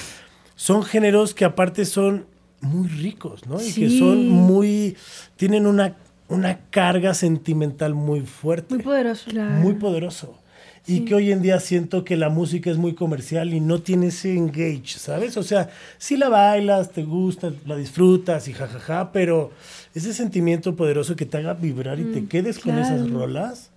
son 0.55 0.83
géneros 0.83 1.33
que 1.33 1.45
aparte 1.45 1.85
son 1.85 2.25
muy 2.61 2.87
ricos, 2.87 3.45
¿no? 3.47 3.61
Y 3.61 3.71
que 3.73 3.89
son 3.89 4.29
muy, 4.29 4.95
tienen 5.35 5.67
una, 5.67 5.97
una 6.29 6.59
carga 6.69 7.13
sentimental 7.13 7.93
muy 7.93 8.21
fuerte. 8.21 8.75
Muy 8.75 8.83
poderoso. 8.83 9.29
Muy 9.33 9.73
poderoso. 9.73 10.39
Y 10.85 11.05
que 11.05 11.15
hoy 11.15 11.31
en 11.31 11.41
día 11.41 11.61
siento 11.61 12.03
que 12.03 12.17
la 12.17 12.27
música 12.27 12.69
es 12.69 12.77
muy 12.77 12.93
comercial 12.93 13.53
y 13.53 13.61
no 13.61 13.79
tiene 13.79 14.07
ese 14.07 14.35
engage, 14.35 14.97
¿sabes? 14.97 15.37
O 15.37 15.43
sea, 15.43 15.69
si 15.97 16.17
la 16.17 16.27
bailas, 16.27 16.91
te 16.91 17.03
gusta, 17.03 17.53
la 17.65 17.77
disfrutas 17.77 18.49
y 18.49 18.53
jajaja, 18.53 19.13
pero 19.13 19.51
ese 19.95 20.13
sentimiento 20.13 20.75
poderoso 20.75 21.15
que 21.15 21.25
te 21.25 21.37
haga 21.37 21.53
vibrar 21.53 22.01
y 22.01 22.05
te 22.05 22.21
mm, 22.21 22.27
quedes 22.27 22.59
con 22.59 22.77
esas 22.77 23.09
rolas, 23.09 23.69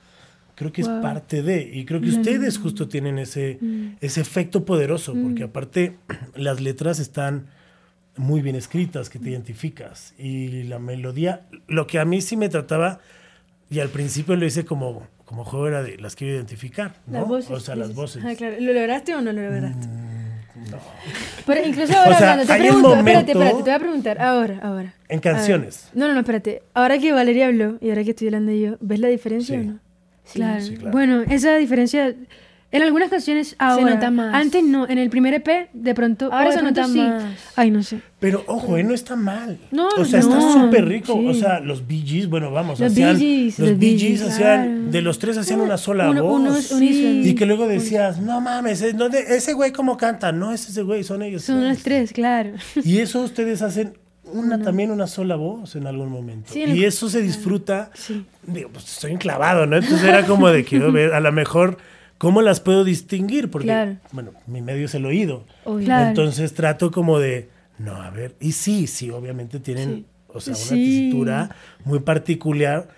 creo 0.57 0.73
que 0.73 0.81
es 0.81 0.89
parte 0.89 1.43
de, 1.43 1.71
y 1.73 1.85
creo 1.85 2.01
que 2.01 2.09
ustedes 2.09 2.59
justo 2.59 2.89
tienen 2.89 3.19
ese, 3.19 3.59
mm. 3.61 3.99
ese 4.01 4.23
efecto 4.23 4.65
poderoso, 4.65 5.13
porque 5.13 5.45
mm. 5.45 5.49
aparte 5.49 5.97
las 6.35 6.61
letras 6.61 6.99
están 6.99 7.47
muy 8.17 8.41
bien 8.41 8.57
escritas, 8.57 9.11
que 9.11 9.19
te 9.19 9.31
identificas, 9.31 10.15
y 10.19 10.63
la 10.65 10.79
melodía, 10.79 11.43
lo 11.69 11.87
que 11.87 11.99
a 11.99 12.07
mí 12.07 12.23
sí 12.23 12.39
me 12.39 12.49
trataba, 12.49 13.01
y 13.69 13.81
al 13.81 13.91
principio 13.91 14.35
lo 14.35 14.47
hice 14.47 14.65
como, 14.65 15.07
como 15.27 15.45
juego 15.45 15.69
era 15.69 15.83
de 15.83 15.99
las 15.99 16.17
quiero 16.17 16.35
identificar, 16.35 16.95
¿no? 17.07 17.21
Las 17.21 17.29
voces, 17.29 17.51
o 17.51 17.61
sea, 17.61 17.77
las 17.77 17.95
voces. 17.95 18.25
Ah, 18.25 18.35
claro. 18.35 18.57
¿Lo 18.59 18.73
lograste 18.73 19.15
o 19.15 19.21
no 19.21 19.33
lo 19.33 19.43
lograste? 19.43 19.87
Mm, 19.87 20.71
no. 20.71 20.79
Pero 21.45 21.69
incluso 21.69 21.93
ahora, 21.99 22.17
cuando 22.17 22.47
te 22.47 22.59
pregunto, 22.59 22.95
espérate, 22.95 23.33
espérate, 23.33 23.57
te 23.57 23.63
voy 23.63 23.71
a 23.71 23.79
preguntar, 23.79 24.23
ahora, 24.23 24.61
ahora. 24.63 24.95
En 25.09 25.21
canciones. 25.21 25.91
No, 25.93 26.09
no, 26.09 26.15
no, 26.15 26.21
espérate. 26.21 26.63
Ahora 26.73 26.99
que 26.99 27.13
Valeria 27.13 27.49
habló 27.49 27.77
y 27.83 27.91
ahora 27.91 28.05
que 28.05 28.11
estoy 28.11 28.29
hablando 28.29 28.53
yo, 28.53 28.79
¿ves 28.81 29.01
la 29.01 29.09
diferencia 29.09 29.61
o 29.61 29.63
no? 29.63 29.86
Claro. 30.33 30.64
Bueno, 30.90 31.23
esa 31.28 31.56
diferencia 31.56 32.14
en 32.73 32.83
algunas 32.83 33.11
canciones 33.11 33.54
ahora. 33.59 33.88
Se 33.88 33.95
nota 33.95 34.11
más. 34.11 34.35
Antes 34.35 34.62
no, 34.64 34.88
en 34.88 34.99
el 34.99 35.09
primer 35.09 35.35
EP 35.35 35.71
de 35.73 35.95
pronto. 35.95 36.33
Ahora 36.33 36.52
se 36.52 36.62
nota 36.62 36.87
más. 36.88 37.25
Ay, 37.54 37.71
no 37.71 37.83
sé. 37.83 38.00
Pero 38.18 38.42
ojo, 38.47 38.76
eh, 38.76 38.83
no 38.83 38.92
está 38.92 39.14
mal. 39.14 39.59
No, 39.71 39.88
O 39.97 40.04
sea, 40.04 40.21
está 40.21 40.40
súper 40.40 40.87
rico. 40.87 41.14
O 41.14 41.33
sea, 41.33 41.61
los 41.61 41.87
Bee 41.87 42.02
Gees, 42.04 42.28
bueno, 42.28 42.50
vamos, 42.50 42.80
los 42.80 42.92
hacían. 42.92 43.18
Bee 43.18 43.50
Gees, 43.50 43.59
los 43.59 43.78
Bee 43.78 43.99
Gees 43.99 44.23
hacían. 44.23 44.90
De 44.90 45.00
los 45.00 45.18
tres 45.18 45.38
hacían 45.38 45.61
una 45.61 45.78
sola 45.78 46.11
voz. 46.11 46.73
y 46.80 47.35
que 47.35 47.47
luego 47.47 47.68
decías, 47.68 48.21
no 48.21 48.40
mames, 48.40 48.83
ese 48.83 49.52
güey 49.52 49.73
cómo 49.73 49.97
canta. 49.97 50.33
No 50.33 50.52
es 50.52 50.68
ese 50.68 50.83
güey, 50.83 51.04
son 51.04 51.23
ellos. 51.23 51.45
Son 51.45 51.66
los 51.66 51.83
tres, 51.83 52.12
claro. 52.12 52.50
Y 52.85 52.99
eso 52.99 53.23
ustedes 53.23 53.62
hacen 53.62 53.95
una 54.33 54.61
también 54.61 54.90
una 54.90 55.06
sola 55.06 55.37
voz 55.37 55.76
en 55.76 55.87
algún 55.87 56.11
momento. 56.11 56.52
y 56.56 56.85
eso 56.85 57.09
se 57.09 57.23
disfruta. 57.23 57.90
Digo, 58.47 58.71
pues 58.73 58.85
estoy 58.85 59.12
enclavado, 59.12 59.67
¿no? 59.67 59.76
Entonces 59.76 60.07
era 60.07 60.26
como 60.26 60.49
de 60.49 60.65
quiero 60.65 60.93
ver, 60.93 61.12
a 61.15 61.21
lo 61.21 61.33
mejor, 61.33 61.79
¿cómo 62.19 62.43
las 62.43 62.61
puedo 62.61 62.85
distinguir? 62.85 63.50
Porque, 63.50 63.97
bueno, 64.12 64.33
mi 64.47 64.62
medio 64.62 64.87
es 64.87 64.95
el 64.95 65.07
oído. 65.07 65.45
Entonces 65.67 66.55
trato 66.55 66.91
como 66.91 67.19
de, 67.19 67.49
no, 67.79 67.95
a 67.95 68.11
ver, 68.11 68.35
y 68.41 68.53
sí, 68.53 68.87
sí, 68.87 69.11
obviamente 69.11 69.61
tienen, 69.61 70.07
o 70.29 70.41
sea, 70.41 70.55
una 70.55 70.69
tesitura 70.69 71.57
muy 71.85 72.00
particular, 72.00 72.88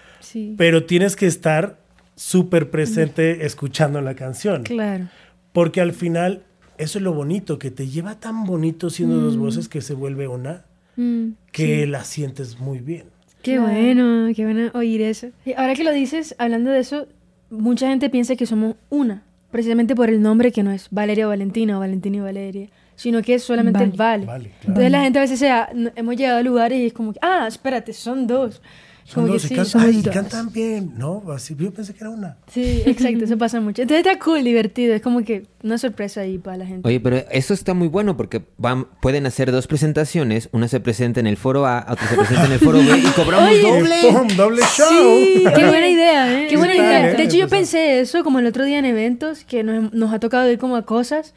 pero 0.56 0.84
tienes 0.84 1.16
que 1.16 1.26
estar 1.26 1.78
súper 2.14 2.70
presente 2.70 3.46
escuchando 3.46 4.00
la 4.00 4.14
canción. 4.14 4.64
Claro. 4.64 5.08
Porque 5.52 5.80
al 5.80 5.92
final, 5.92 6.42
eso 6.76 6.98
es 6.98 7.02
lo 7.02 7.12
bonito, 7.12 7.58
que 7.58 7.70
te 7.70 7.88
lleva 7.88 8.20
tan 8.20 8.44
bonito 8.44 8.90
siendo 8.90 9.16
dos 9.16 9.36
mm. 9.36 9.40
voces 9.40 9.68
que 9.68 9.80
se 9.80 9.94
vuelve 9.94 10.28
una 10.28 10.64
Mm, 10.98 11.34
que 11.52 11.86
la 11.86 12.02
sientes 12.04 12.58
muy 12.58 12.80
bien. 12.80 13.04
Qué 13.42 13.58
bueno, 13.58 14.28
qué 14.34 14.44
bueno 14.44 14.70
oír 14.74 15.00
eso. 15.02 15.28
ahora 15.56 15.74
que 15.74 15.84
lo 15.84 15.92
dices, 15.92 16.34
hablando 16.38 16.70
de 16.70 16.80
eso, 16.80 17.06
mucha 17.50 17.88
gente 17.88 18.10
piensa 18.10 18.36
que 18.36 18.46
somos 18.46 18.76
una, 18.90 19.22
precisamente 19.50 19.94
por 19.94 20.08
el 20.08 20.20
nombre 20.20 20.52
que 20.52 20.62
no 20.62 20.70
es 20.70 20.88
Valeria 20.90 21.26
o 21.26 21.30
Valentina 21.30 21.76
o 21.76 21.80
Valentina 21.80 22.18
y 22.18 22.20
Valeria, 22.20 22.68
sino 22.96 23.22
que 23.22 23.34
es 23.34 23.44
solamente 23.44 23.82
el 23.84 23.92
Vale. 23.92 24.52
Entonces 24.60 24.90
la 24.90 25.02
gente 25.02 25.18
a 25.18 25.22
veces 25.22 25.38
sea, 25.38 25.70
hemos 25.94 26.16
llegado 26.16 26.38
a 26.38 26.42
lugares 26.42 26.78
y 26.78 26.86
es 26.86 26.92
como, 26.92 27.14
ah, 27.22 27.46
espérate, 27.46 27.92
son 27.92 28.26
dos. 28.26 28.60
Son 29.08 29.26
dos 29.26 29.50
y, 29.50 29.54
cantan, 29.54 30.02
cantan 30.02 30.52
bien, 30.52 30.92
¿no? 30.98 31.22
Así, 31.32 31.56
yo 31.58 31.72
pensé 31.72 31.94
que 31.94 32.00
era 32.00 32.10
una. 32.10 32.36
Sí, 32.52 32.82
exacto, 32.84 33.24
eso 33.24 33.38
pasa 33.38 33.58
mucho. 33.58 33.80
Entonces 33.80 34.06
está 34.06 34.22
cool, 34.22 34.44
divertido, 34.44 34.94
es 34.94 35.00
como 35.00 35.24
que 35.24 35.46
una 35.62 35.78
sorpresa 35.78 36.20
ahí 36.20 36.36
para 36.36 36.58
la 36.58 36.66
gente. 36.66 36.86
Oye, 36.86 37.00
pero 37.00 37.16
eso 37.30 37.54
está 37.54 37.72
muy 37.72 37.88
bueno 37.88 38.18
porque 38.18 38.44
van, 38.58 38.86
pueden 39.00 39.24
hacer 39.24 39.50
dos 39.50 39.66
presentaciones, 39.66 40.50
una 40.52 40.68
se 40.68 40.78
presenta 40.80 41.20
en 41.20 41.26
el 41.26 41.38
foro 41.38 41.66
A, 41.66 41.86
otra 41.88 42.06
se 42.06 42.16
presenta 42.16 42.44
en 42.44 42.52
el 42.52 42.58
foro 42.58 42.80
B 42.80 42.98
y 42.98 43.10
cobramos 43.12 43.50
doble. 43.62 44.34
doble 44.36 44.62
show. 44.76 45.16
qué 45.54 45.66
buena 45.66 45.88
idea, 45.88 46.42
¿eh? 46.42 46.46
Qué 46.50 46.58
buena 46.58 46.76
idea. 46.76 47.14
De 47.14 47.22
hecho, 47.22 47.38
yo 47.38 47.48
pensé 47.48 48.00
eso 48.00 48.22
como 48.22 48.40
el 48.40 48.46
otro 48.46 48.66
día 48.66 48.78
en 48.78 48.84
eventos, 48.84 49.44
que 49.44 49.62
nos, 49.62 49.90
nos 49.94 50.12
ha 50.12 50.20
tocado 50.20 50.52
ir 50.52 50.58
como 50.58 50.76
a 50.76 50.84
cosas 50.84 51.32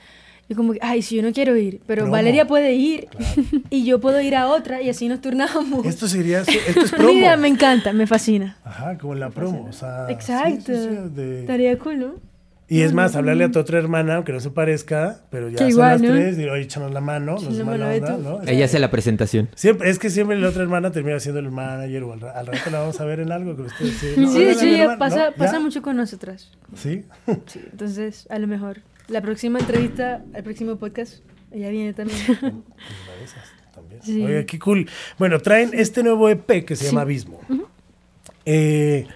y 0.52 0.54
como 0.54 0.74
que, 0.74 0.80
ay, 0.82 1.02
si 1.02 1.16
yo 1.16 1.24
no 1.24 1.32
quiero 1.32 1.56
ir, 1.56 1.80
pero 1.88 2.10
Valeria 2.10 2.46
puede 2.46 2.74
ir 2.74 3.08
y 3.70 3.86
yo 3.86 4.02
puedo 4.02 4.20
ir 4.20 4.36
a 4.36 4.50
otra 4.50 4.82
y 4.82 4.90
así 4.90 5.08
nos 5.08 5.22
turnamos. 5.22 5.86
Esto 5.86 6.10
sería, 6.10 6.42
esto 6.42 6.82
es 6.82 6.92
promo. 6.98 7.14
Mira, 7.14 7.38
me 7.38 7.48
encanta, 7.48 7.94
me 7.94 8.06
fascina. 8.06 8.58
Ajá, 8.66 8.98
como 8.98 9.16
la 9.16 9.30
promo, 9.30 9.68
o 9.70 9.72
sea. 9.72 10.08
Exacto. 10.10 10.74
Estaría 10.74 11.80
cool, 11.80 12.00
¿no? 12.00 12.16
Y 12.68 12.82
es 12.82 12.94
más, 12.94 13.16
hablarle 13.16 13.46
a 13.46 13.52
tu 13.52 13.60
otra 13.60 13.80
hermana, 13.80 14.16
aunque 14.16 14.34
no 14.34 14.42
se 14.42 14.50
parezca, 14.50 15.22
pero 15.30 15.48
ya 15.48 15.58
son 15.58 15.78
las 15.78 16.02
tres, 16.02 16.38
y 16.38 16.50
oye, 16.50 16.64
échanos 16.64 16.92
la 16.92 17.02
mano, 17.02 17.38
nos 17.40 17.66
mala 17.66 17.90
onda, 17.90 18.18
¿no? 18.18 18.42
Ella 18.44 18.66
hace 18.66 18.80
la 18.80 18.92
presentación. 18.92 19.48
Siempre, 19.56 19.90
es 19.90 20.00
que 20.00 20.10
siempre 20.10 20.38
la 20.38 20.50
otra 20.50 20.64
hermana 20.64 20.92
termina 20.92 21.18
siendo 21.22 21.40
el 21.40 21.50
manager 21.50 22.04
o 22.04 22.14
al, 22.14 22.20
rato 22.20 22.70
la 22.72 22.80
vamos 22.80 23.00
a 23.00 23.06
ver 23.06 23.22
en 23.22 23.32
algo 23.32 23.56
que 23.56 23.62
ustedes 23.64 23.94
sí, 23.94 24.16
sí, 24.16 24.40
de 24.40 24.84
hecho, 24.84 24.98
pasa, 24.98 25.32
pasa 25.38 25.62
mucho 25.62 25.82
con 25.82 25.96
nosotras. 25.96 26.52
¿Sí? 26.76 27.06
Sí, 27.46 27.62
entonces, 27.72 28.28
a 28.30 28.38
lo 28.38 28.48
mejor. 28.48 28.82
La 29.08 29.22
próxima 29.22 29.60
entrevista, 29.60 30.24
el 30.34 30.44
próximo 30.44 30.78
podcast, 30.78 31.24
ella 31.52 31.70
viene 31.70 31.94
también. 31.94 32.20
también. 33.74 34.26
Oye, 34.26 34.46
qué 34.46 34.60
cool. 34.60 34.90
Bueno, 35.18 35.40
traen 35.40 35.72
este 35.74 36.04
nuevo 36.04 36.30
EP 36.30 36.66
que 36.66 36.76
se 36.76 36.86
llama 36.86 37.02
Abismo. 37.02 37.40
eh, 38.46 39.08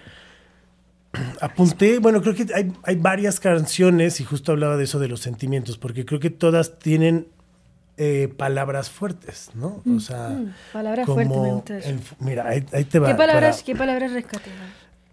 apunté, 1.40 1.98
bueno, 1.98 2.20
creo 2.22 2.34
que 2.34 2.46
hay, 2.54 2.72
hay, 2.82 2.96
varias 2.96 3.40
canciones 3.40 4.20
y 4.20 4.24
justo 4.24 4.52
hablaba 4.52 4.76
de 4.76 4.84
eso 4.84 4.98
de 4.98 5.08
los 5.08 5.20
sentimientos, 5.20 5.78
porque 5.78 6.04
creo 6.04 6.20
que 6.20 6.30
todas 6.30 6.78
tienen 6.78 7.26
eh, 7.98 8.28
palabras 8.36 8.90
fuertes, 8.90 9.50
¿no? 9.54 9.82
O 9.96 10.00
sea, 10.00 10.28
mm, 10.28 10.54
palabras 10.70 11.06
fuertes, 11.06 11.94
mira, 12.18 12.46
ahí, 12.46 12.60
te 12.60 12.98
va. 12.98 13.08
¿Qué 13.08 13.14
palabras, 13.14 13.62
¿qué 13.62 13.74
palabras 13.74 14.12
rescatas? 14.12 14.52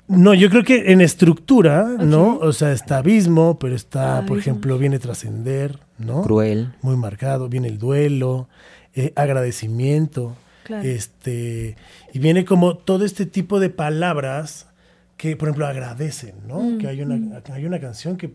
No, 0.07 0.33
yo 0.33 0.49
creo 0.49 0.63
que 0.63 0.91
en 0.91 1.01
estructura, 1.01 1.83
¿no? 1.85 2.37
O 2.39 2.51
sea, 2.51 2.73
está 2.73 2.97
abismo, 2.97 3.57
pero 3.57 3.75
está, 3.75 4.25
por 4.25 4.37
ejemplo, 4.37 4.77
viene 4.77 4.99
trascender, 4.99 5.79
¿no? 5.97 6.23
Cruel. 6.23 6.73
Muy 6.81 6.97
marcado, 6.97 7.47
viene 7.47 7.69
el 7.69 7.77
duelo, 7.77 8.49
eh, 8.95 9.13
agradecimiento, 9.15 10.35
este, 10.83 11.77
y 12.13 12.19
viene 12.19 12.43
como 12.43 12.77
todo 12.77 13.05
este 13.05 13.25
tipo 13.25 13.59
de 13.59 13.69
palabras 13.69 14.67
que, 15.15 15.37
por 15.37 15.47
ejemplo, 15.47 15.67
agradecen, 15.67 16.35
¿no? 16.47 16.59
Mm, 16.59 16.77
que 16.79 16.87
hay 16.87 17.01
una, 17.01 17.15
mm. 17.15 17.41
hay 17.53 17.65
una 17.65 17.79
canción 17.79 18.17
que 18.17 18.33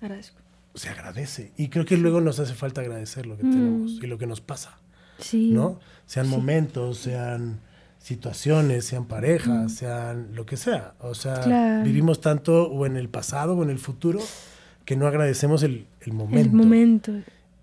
Agradezco. 0.00 0.38
se 0.74 0.88
agradece. 0.88 1.52
Y 1.56 1.68
creo 1.68 1.84
que 1.84 1.96
luego 1.96 2.20
nos 2.20 2.40
hace 2.40 2.54
falta 2.54 2.80
agradecer 2.80 3.26
lo 3.26 3.36
que 3.36 3.44
mm. 3.44 3.50
tenemos 3.50 3.92
y 4.02 4.06
lo 4.08 4.18
que 4.18 4.26
nos 4.26 4.40
pasa. 4.40 4.76
Sí. 5.18 5.52
¿No? 5.52 5.78
Sean 6.06 6.28
momentos, 6.28 6.98
sean 6.98 7.60
situaciones, 8.04 8.84
sean 8.84 9.06
parejas, 9.06 9.72
sean 9.72 10.28
lo 10.34 10.44
que 10.44 10.58
sea. 10.58 10.92
O 11.00 11.14
sea, 11.14 11.82
vivimos 11.82 12.20
tanto 12.20 12.70
o 12.70 12.84
en 12.84 12.98
el 12.98 13.08
pasado 13.08 13.56
o 13.56 13.62
en 13.62 13.70
el 13.70 13.78
futuro 13.78 14.20
que 14.84 14.94
no 14.94 15.06
agradecemos 15.06 15.62
el, 15.62 15.86
el 16.02 16.12
momento. 16.12 16.50
El 16.50 16.52
momento, 16.54 17.12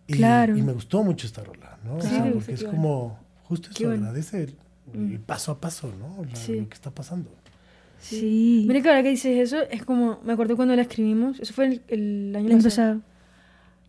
y, 0.07 0.13
claro. 0.13 0.57
Y 0.57 0.63
me 0.63 0.73
gustó 0.73 1.03
mucho 1.03 1.27
esta 1.27 1.43
rola, 1.43 1.77
¿no? 1.85 1.97
o 1.97 2.01
sea, 2.01 2.27
porque 2.33 2.53
es 2.53 2.63
como, 2.63 3.19
justo 3.43 3.69
eso, 3.69 3.91
agradece 3.91 4.55
el, 4.93 5.19
paso 5.19 5.51
a 5.51 5.61
paso, 5.61 5.93
¿no? 5.99 6.23
Lo 6.23 6.67
que 6.67 6.73
está 6.73 6.89
pasando. 6.89 7.29
Sí. 7.99 8.65
Mira 8.67 8.81
que 8.81 8.89
ahora 8.89 9.03
que 9.03 9.09
dices 9.09 9.37
eso, 9.37 9.61
es 9.69 9.85
como, 9.85 10.21
me 10.23 10.33
acuerdo 10.33 10.55
cuando 10.55 10.75
la 10.75 10.81
escribimos, 10.81 11.39
eso 11.39 11.53
fue 11.53 11.67
el, 11.67 11.81
el 11.87 12.35
año 12.35 12.59
pasado. 12.63 13.01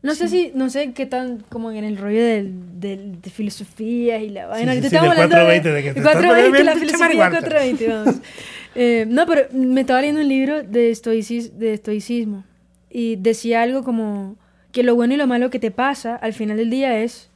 No 0.02 0.16
sé 0.16 0.28
si, 0.28 0.50
no 0.54 0.68
sé 0.68 0.92
qué 0.92 1.06
tan 1.06 1.44
como 1.49 1.71
en 1.71 1.85
el 1.85 1.97
rollo 1.97 2.25
del, 2.25 2.80
del, 2.80 3.21
de 3.21 3.30
filosofía 3.30 4.18
y 4.18 4.30
la 4.30 4.47
vaina. 4.47 4.73
Sí, 4.75 4.80
sí, 4.80 4.87
estamos 4.87 5.11
hablando 5.11 5.37
420, 5.37 5.68
de, 5.68 5.75
de 5.75 5.82
que 5.82 5.94
te 5.94 6.02
420, 6.02 6.64
la 6.64 6.75
filosofía 6.75 7.30
420, 7.30 7.88
vamos. 7.88 8.16
eh, 8.75 9.06
no, 9.09 9.26
pero 9.26 9.42
me 9.52 9.82
estaba 9.82 10.00
leyendo 10.00 10.21
un 10.23 10.28
libro 10.28 10.62
de, 10.64 10.90
estoicis, 10.90 11.56
de 11.59 11.75
estoicismo 11.75 12.44
y 12.90 13.14
decía 13.16 13.62
algo 13.62 13.85
como 13.85 14.37
que 14.73 14.82
lo 14.82 14.97
bueno 14.97 15.14
y 15.14 15.18
lo 15.18 15.28
malo 15.28 15.50
que 15.50 15.61
te 15.61 15.71
pasa 15.71 16.16
al 16.16 16.32
final 16.32 16.56
del 16.56 16.71
día 16.71 16.99
es, 16.99 17.30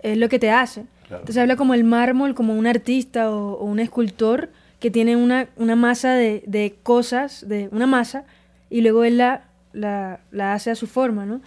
es 0.00 0.18
lo 0.18 0.28
que 0.28 0.38
te 0.38 0.50
hace. 0.50 0.84
Entonces 1.04 1.38
habla 1.38 1.56
como 1.56 1.74
el 1.74 1.84
mármol, 1.84 2.34
como 2.34 2.54
un 2.54 2.66
artista 2.66 3.30
o, 3.30 3.54
o 3.54 3.64
un 3.64 3.80
escultor 3.80 4.50
que 4.78 4.90
tiene 4.90 5.16
una, 5.16 5.48
una 5.56 5.74
masa 5.74 6.14
de, 6.14 6.42
de, 6.46 6.74
cosas, 6.82 7.48
de 7.48 7.68
una 7.72 7.86
masa, 7.86 8.24
y 8.68 8.80
luego 8.82 9.04
él 9.04 9.18
la, 9.18 9.44
la, 9.72 10.20
la 10.30 10.54
hace 10.54 10.70
a 10.70 10.74
su 10.74 10.86
forma, 10.86 11.26
¿no? 11.26 11.40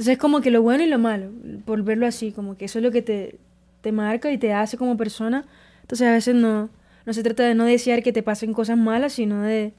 Entonces 0.00 0.12
es 0.12 0.18
como 0.18 0.40
que 0.40 0.50
lo 0.50 0.62
bueno 0.62 0.82
y 0.82 0.86
lo 0.86 0.98
malo, 0.98 1.30
por 1.66 1.82
verlo 1.82 2.06
así, 2.06 2.32
como 2.32 2.56
que 2.56 2.64
eso 2.64 2.78
es 2.78 2.82
lo 2.82 2.90
que 2.90 3.02
te, 3.02 3.36
te 3.82 3.92
marca 3.92 4.32
y 4.32 4.38
te 4.38 4.54
hace 4.54 4.78
como 4.78 4.96
persona. 4.96 5.44
Entonces 5.82 6.08
a 6.08 6.12
veces 6.12 6.34
no, 6.34 6.70
no 7.04 7.12
se 7.12 7.22
trata 7.22 7.42
de 7.42 7.54
no 7.54 7.66
desear 7.66 8.02
que 8.02 8.10
te 8.10 8.22
pasen 8.22 8.54
cosas 8.54 8.78
malas, 8.78 9.12
sino 9.12 9.42
de, 9.42 9.74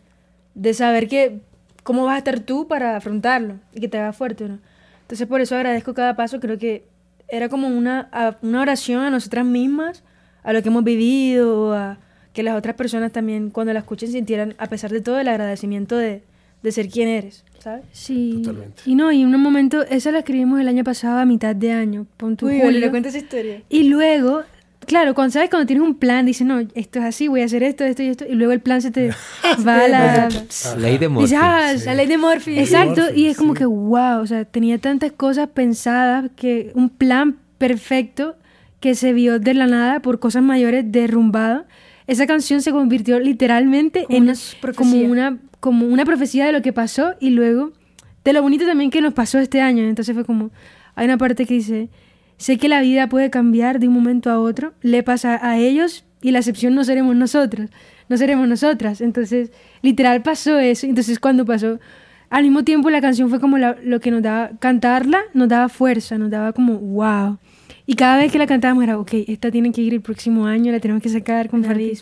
de 0.53 0.73
saber 0.75 1.07
que 1.07 1.39
cómo 1.81 2.05
vas 2.05 2.13
a 2.13 2.17
estar 2.19 2.39
tú 2.39 2.67
para 2.67 2.97
afrontarlo 2.97 3.55
y 3.73 3.79
que 3.79 3.87
te 3.87 3.97
haga 3.97 4.13
fuerte, 4.13 4.47
¿no? 4.47 4.59
Entonces 5.01 5.25
por 5.25 5.41
eso 5.41 5.55
agradezco 5.55 5.95
cada 5.95 6.15
paso, 6.15 6.39
creo 6.39 6.59
que 6.59 6.85
era 7.27 7.49
como 7.49 7.67
una, 7.67 8.37
una 8.43 8.61
oración 8.61 9.01
a 9.01 9.09
nosotras 9.09 9.43
mismas, 9.43 10.03
a 10.43 10.53
lo 10.53 10.61
que 10.61 10.69
hemos 10.69 10.83
vivido, 10.83 11.73
a 11.73 11.97
que 12.33 12.43
las 12.43 12.55
otras 12.55 12.75
personas 12.75 13.11
también 13.11 13.49
cuando 13.49 13.73
la 13.73 13.79
escuchen 13.79 14.11
sintieran, 14.11 14.53
a 14.59 14.67
pesar 14.67 14.91
de 14.91 15.01
todo, 15.01 15.19
el 15.19 15.27
agradecimiento 15.27 15.97
de, 15.97 16.21
de 16.61 16.71
ser 16.71 16.89
quien 16.89 17.07
eres. 17.07 17.43
¿Sabes? 17.61 17.83
Sí. 17.91 18.41
Totalmente. 18.43 18.81
Y 18.85 18.95
no, 18.95 19.11
y 19.11 19.21
en 19.21 19.33
un 19.33 19.41
momento, 19.41 19.83
esa 19.83 20.11
la 20.11 20.19
escribimos 20.19 20.59
el 20.59 20.67
año 20.67 20.83
pasado 20.83 21.19
a 21.19 21.25
mitad 21.25 21.55
de 21.55 21.71
año. 21.71 22.07
Pon 22.17 22.35
tu 22.35 22.47
Uy, 22.47 22.71
le 22.71 22.89
cuento 22.89 23.09
esa 23.09 23.19
historia. 23.19 23.61
Y 23.69 23.83
luego, 23.83 24.41
claro, 24.85 25.13
cuando 25.13 25.33
sabes, 25.33 25.49
cuando 25.49 25.67
tienes 25.67 25.83
un 25.83 25.95
plan, 25.95 26.25
dices, 26.25 26.45
no, 26.45 26.59
esto 26.59 26.99
es 26.99 27.05
así, 27.05 27.27
voy 27.27 27.41
a 27.41 27.45
hacer 27.45 27.63
esto, 27.63 27.83
esto 27.83 28.03
y 28.03 28.07
esto, 28.07 28.25
y 28.27 28.33
luego 28.33 28.51
el 28.53 28.61
plan 28.61 28.81
se 28.81 28.91
te 28.91 29.09
va 29.67 29.85
a 29.85 29.87
la... 29.87 30.29
ley 30.77 30.97
de 30.97 31.07
Murphy. 31.07 31.35
ah, 31.37 31.73
la 31.85 31.93
ley 31.93 32.07
de 32.07 32.17
Murphy. 32.17 32.59
Exacto, 32.59 33.13
y 33.13 33.27
es 33.27 33.37
como 33.37 33.53
que, 33.53 33.65
wow, 33.65 34.19
o 34.21 34.27
sea, 34.27 34.45
tenía 34.45 34.77
tantas 34.79 35.11
cosas 35.11 35.49
pensadas 35.49 36.31
que 36.35 36.71
un 36.73 36.89
plan 36.89 37.37
perfecto 37.57 38.35
que 38.79 38.95
se 38.95 39.13
vio 39.13 39.39
de 39.39 39.53
la 39.53 39.67
nada 39.67 40.01
por 40.01 40.19
cosas 40.19 40.41
mayores 40.41 40.91
derrumbado. 40.91 41.65
Esa 42.07 42.25
canción 42.25 42.61
se 42.63 42.71
convirtió 42.71 43.19
literalmente 43.19 44.05
en 44.09 44.23
una 44.23 44.33
como 44.75 44.97
una, 44.97 45.37
como 45.61 45.85
una 45.85 46.03
profecía 46.03 46.45
de 46.45 46.51
lo 46.51 46.61
que 46.61 46.73
pasó 46.73 47.13
y 47.21 47.29
luego 47.29 47.71
de 48.25 48.33
lo 48.33 48.41
bonito 48.41 48.65
también 48.65 48.91
que 48.91 48.99
nos 48.99 49.13
pasó 49.13 49.39
este 49.39 49.61
año. 49.61 49.83
Entonces 49.83 50.13
fue 50.13 50.25
como, 50.25 50.51
hay 50.95 51.05
una 51.05 51.17
parte 51.17 51.45
que 51.45 51.53
dice, 51.53 51.89
sé 52.37 52.57
que 52.57 52.67
la 52.67 52.81
vida 52.81 53.07
puede 53.07 53.29
cambiar 53.29 53.79
de 53.79 53.87
un 53.87 53.93
momento 53.93 54.29
a 54.29 54.39
otro, 54.39 54.73
le 54.81 55.03
pasa 55.03 55.39
a 55.41 55.57
ellos 55.57 56.03
y 56.21 56.31
la 56.31 56.39
excepción 56.39 56.75
no 56.75 56.83
seremos 56.83 57.15
nosotros, 57.15 57.69
no 58.09 58.17
seremos 58.17 58.47
nosotras. 58.47 59.01
Entonces, 59.01 59.51
literal 59.81 60.21
pasó 60.21 60.59
eso. 60.59 60.87
Entonces, 60.87 61.19
cuando 61.19 61.45
pasó, 61.45 61.79
al 62.29 62.43
mismo 62.43 62.63
tiempo 62.63 62.89
la 62.89 63.01
canción 63.01 63.29
fue 63.29 63.39
como 63.39 63.57
lo 63.57 63.99
que 63.99 64.11
nos 64.11 64.21
daba, 64.21 64.51
cantarla 64.59 65.21
nos 65.33 65.47
daba 65.47 65.69
fuerza, 65.69 66.17
nos 66.17 66.29
daba 66.29 66.53
como, 66.53 66.77
wow. 66.77 67.37
Y 67.85 67.95
cada 67.95 68.17
vez 68.17 68.31
que 68.31 68.37
la 68.37 68.47
cantábamos 68.47 68.83
era, 68.83 68.99
ok, 68.99 69.13
esta 69.27 69.51
tiene 69.51 69.71
que 69.71 69.81
ir 69.81 69.93
el 69.93 70.01
próximo 70.01 70.45
año, 70.45 70.71
la 70.71 70.79
tenemos 70.79 71.01
que 71.01 71.09
sacar 71.09 71.49
con 71.49 71.63
Farid. 71.63 71.97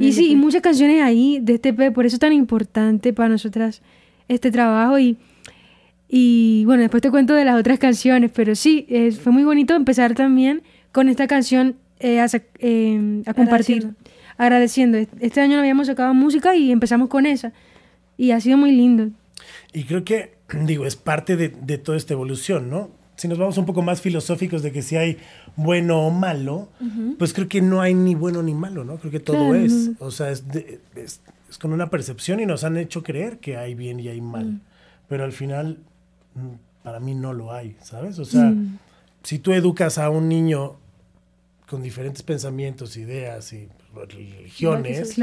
y 0.00 0.12
sí, 0.12 0.30
y 0.30 0.36
muchas 0.36 0.62
canciones 0.62 1.02
ahí 1.02 1.38
de 1.40 1.54
este 1.54 1.72
P, 1.72 1.90
por 1.90 2.06
eso 2.06 2.16
es 2.16 2.20
tan 2.20 2.32
importante 2.32 3.12
para 3.12 3.28
nosotras 3.28 3.82
este 4.28 4.50
trabajo. 4.50 4.98
Y 4.98 5.16
y 6.08 6.64
bueno, 6.66 6.82
después 6.82 7.02
te 7.02 7.10
cuento 7.10 7.34
de 7.34 7.44
las 7.44 7.58
otras 7.58 7.78
canciones, 7.78 8.30
pero 8.32 8.54
sí, 8.54 8.86
fue 9.20 9.32
muy 9.32 9.44
bonito 9.44 9.74
empezar 9.74 10.14
también 10.14 10.62
con 10.92 11.08
esta 11.08 11.26
canción 11.26 11.76
eh, 11.98 12.20
a, 12.20 12.26
eh, 12.58 13.22
a, 13.26 13.34
compartir, 13.34 13.94
agradeciendo. 14.36 14.98
Este 14.98 15.40
año 15.40 15.54
no 15.54 15.60
habíamos 15.60 15.88
sacado 15.88 16.14
música 16.14 16.54
y 16.54 16.70
empezamos 16.70 17.08
con 17.08 17.26
esa. 17.26 17.52
Y 18.16 18.30
ha 18.30 18.40
sido 18.40 18.56
muy 18.56 18.72
lindo. 18.72 19.10
Y 19.72 19.84
creo 19.84 20.04
que, 20.04 20.34
digo, 20.64 20.86
es 20.86 20.96
parte 20.96 21.36
de, 21.36 21.48
de 21.48 21.78
toda 21.78 21.98
esta 21.98 22.14
evolución, 22.14 22.70
¿no? 22.70 22.90
Si 23.16 23.28
nos 23.28 23.38
vamos 23.38 23.56
un 23.58 23.66
poco 23.66 23.82
más 23.82 24.00
filosóficos 24.00 24.62
de 24.62 24.72
que 24.72 24.82
si 24.82 24.96
hay 24.96 25.18
bueno 25.56 26.06
o 26.06 26.10
malo, 26.10 26.68
pues 27.18 27.32
creo 27.32 27.48
que 27.48 27.62
no 27.62 27.80
hay 27.80 27.94
ni 27.94 28.14
bueno 28.14 28.42
ni 28.42 28.54
malo, 28.54 28.84
¿no? 28.84 28.96
Creo 28.98 29.10
que 29.10 29.20
todo 29.20 29.54
es. 29.54 29.90
O 29.98 30.10
sea, 30.10 30.30
es, 30.30 30.44
es, 30.94 31.20
con 31.58 31.72
una 31.72 31.88
percepción 31.88 32.40
y 32.40 32.46
nos 32.46 32.64
han 32.64 32.76
hecho 32.76 33.02
creer 33.02 33.38
que 33.38 33.56
hay 33.56 33.74
bien 33.74 34.00
y 34.00 34.08
hay 34.08 34.20
mal. 34.20 34.46
Mm. 34.46 34.60
Pero 35.08 35.24
al 35.24 35.32
final 35.32 35.78
para 36.82 37.00
mí 37.00 37.14
no 37.14 37.32
lo 37.32 37.52
hay, 37.52 37.76
¿sabes? 37.82 38.18
O 38.18 38.24
sea, 38.24 38.54
si 39.22 39.38
tú 39.38 39.52
educas 39.52 39.98
a 39.98 40.08
un 40.10 40.28
niño 40.28 40.76
con 41.68 41.82
diferentes 41.82 42.22
pensamientos, 42.22 42.96
ideas 42.96 43.52
y 43.52 43.68
religiones, 43.92 45.16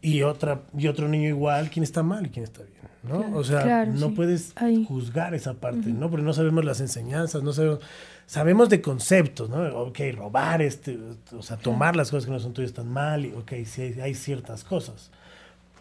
y 0.00 0.22
otra 0.22 0.62
y 0.76 0.86
otro 0.86 1.08
niño 1.08 1.28
igual, 1.28 1.68
¿quién 1.70 1.82
está 1.82 2.02
mal 2.02 2.26
y 2.26 2.30
quién 2.30 2.44
está 2.44 2.62
bien? 2.62 2.78
¿No? 3.08 3.36
o 3.36 3.44
sea, 3.44 3.86
no 3.86 4.14
puedes 4.14 4.52
juzgar 4.86 5.34
esa 5.34 5.54
parte, 5.54 5.90
¿no? 5.90 6.10
Porque 6.10 6.24
no 6.24 6.32
sabemos 6.32 6.64
las 6.64 6.80
enseñanzas, 6.80 7.42
no 7.42 7.52
sabemos 7.52 7.80
sabemos 8.28 8.68
de 8.68 8.82
conceptos, 8.82 9.48
¿no? 9.48 9.62
Ok, 9.80 10.00
robar, 10.14 10.60
este, 10.60 10.98
o 11.32 11.42
sea, 11.42 11.56
tomar 11.56 11.96
las 11.96 12.10
cosas 12.10 12.26
que 12.26 12.30
no 12.30 12.38
son 12.38 12.52
tuyas 12.52 12.74
tan 12.74 12.86
mal, 12.86 13.24
y 13.24 13.32
ok, 13.32 13.52
sí 13.64 13.82
hay, 13.82 14.00
hay 14.00 14.14
ciertas 14.14 14.64
cosas. 14.64 15.10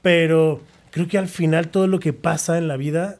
Pero 0.02 0.62
creo 0.92 1.10
que 1.10 1.18
al 1.18 1.28
final 1.28 1.68
todo 1.68 1.88
lo 1.88 2.00
que 2.00 2.14
pasa 2.14 2.58
en 2.58 2.70
la 2.70 2.78
vida 2.78 3.20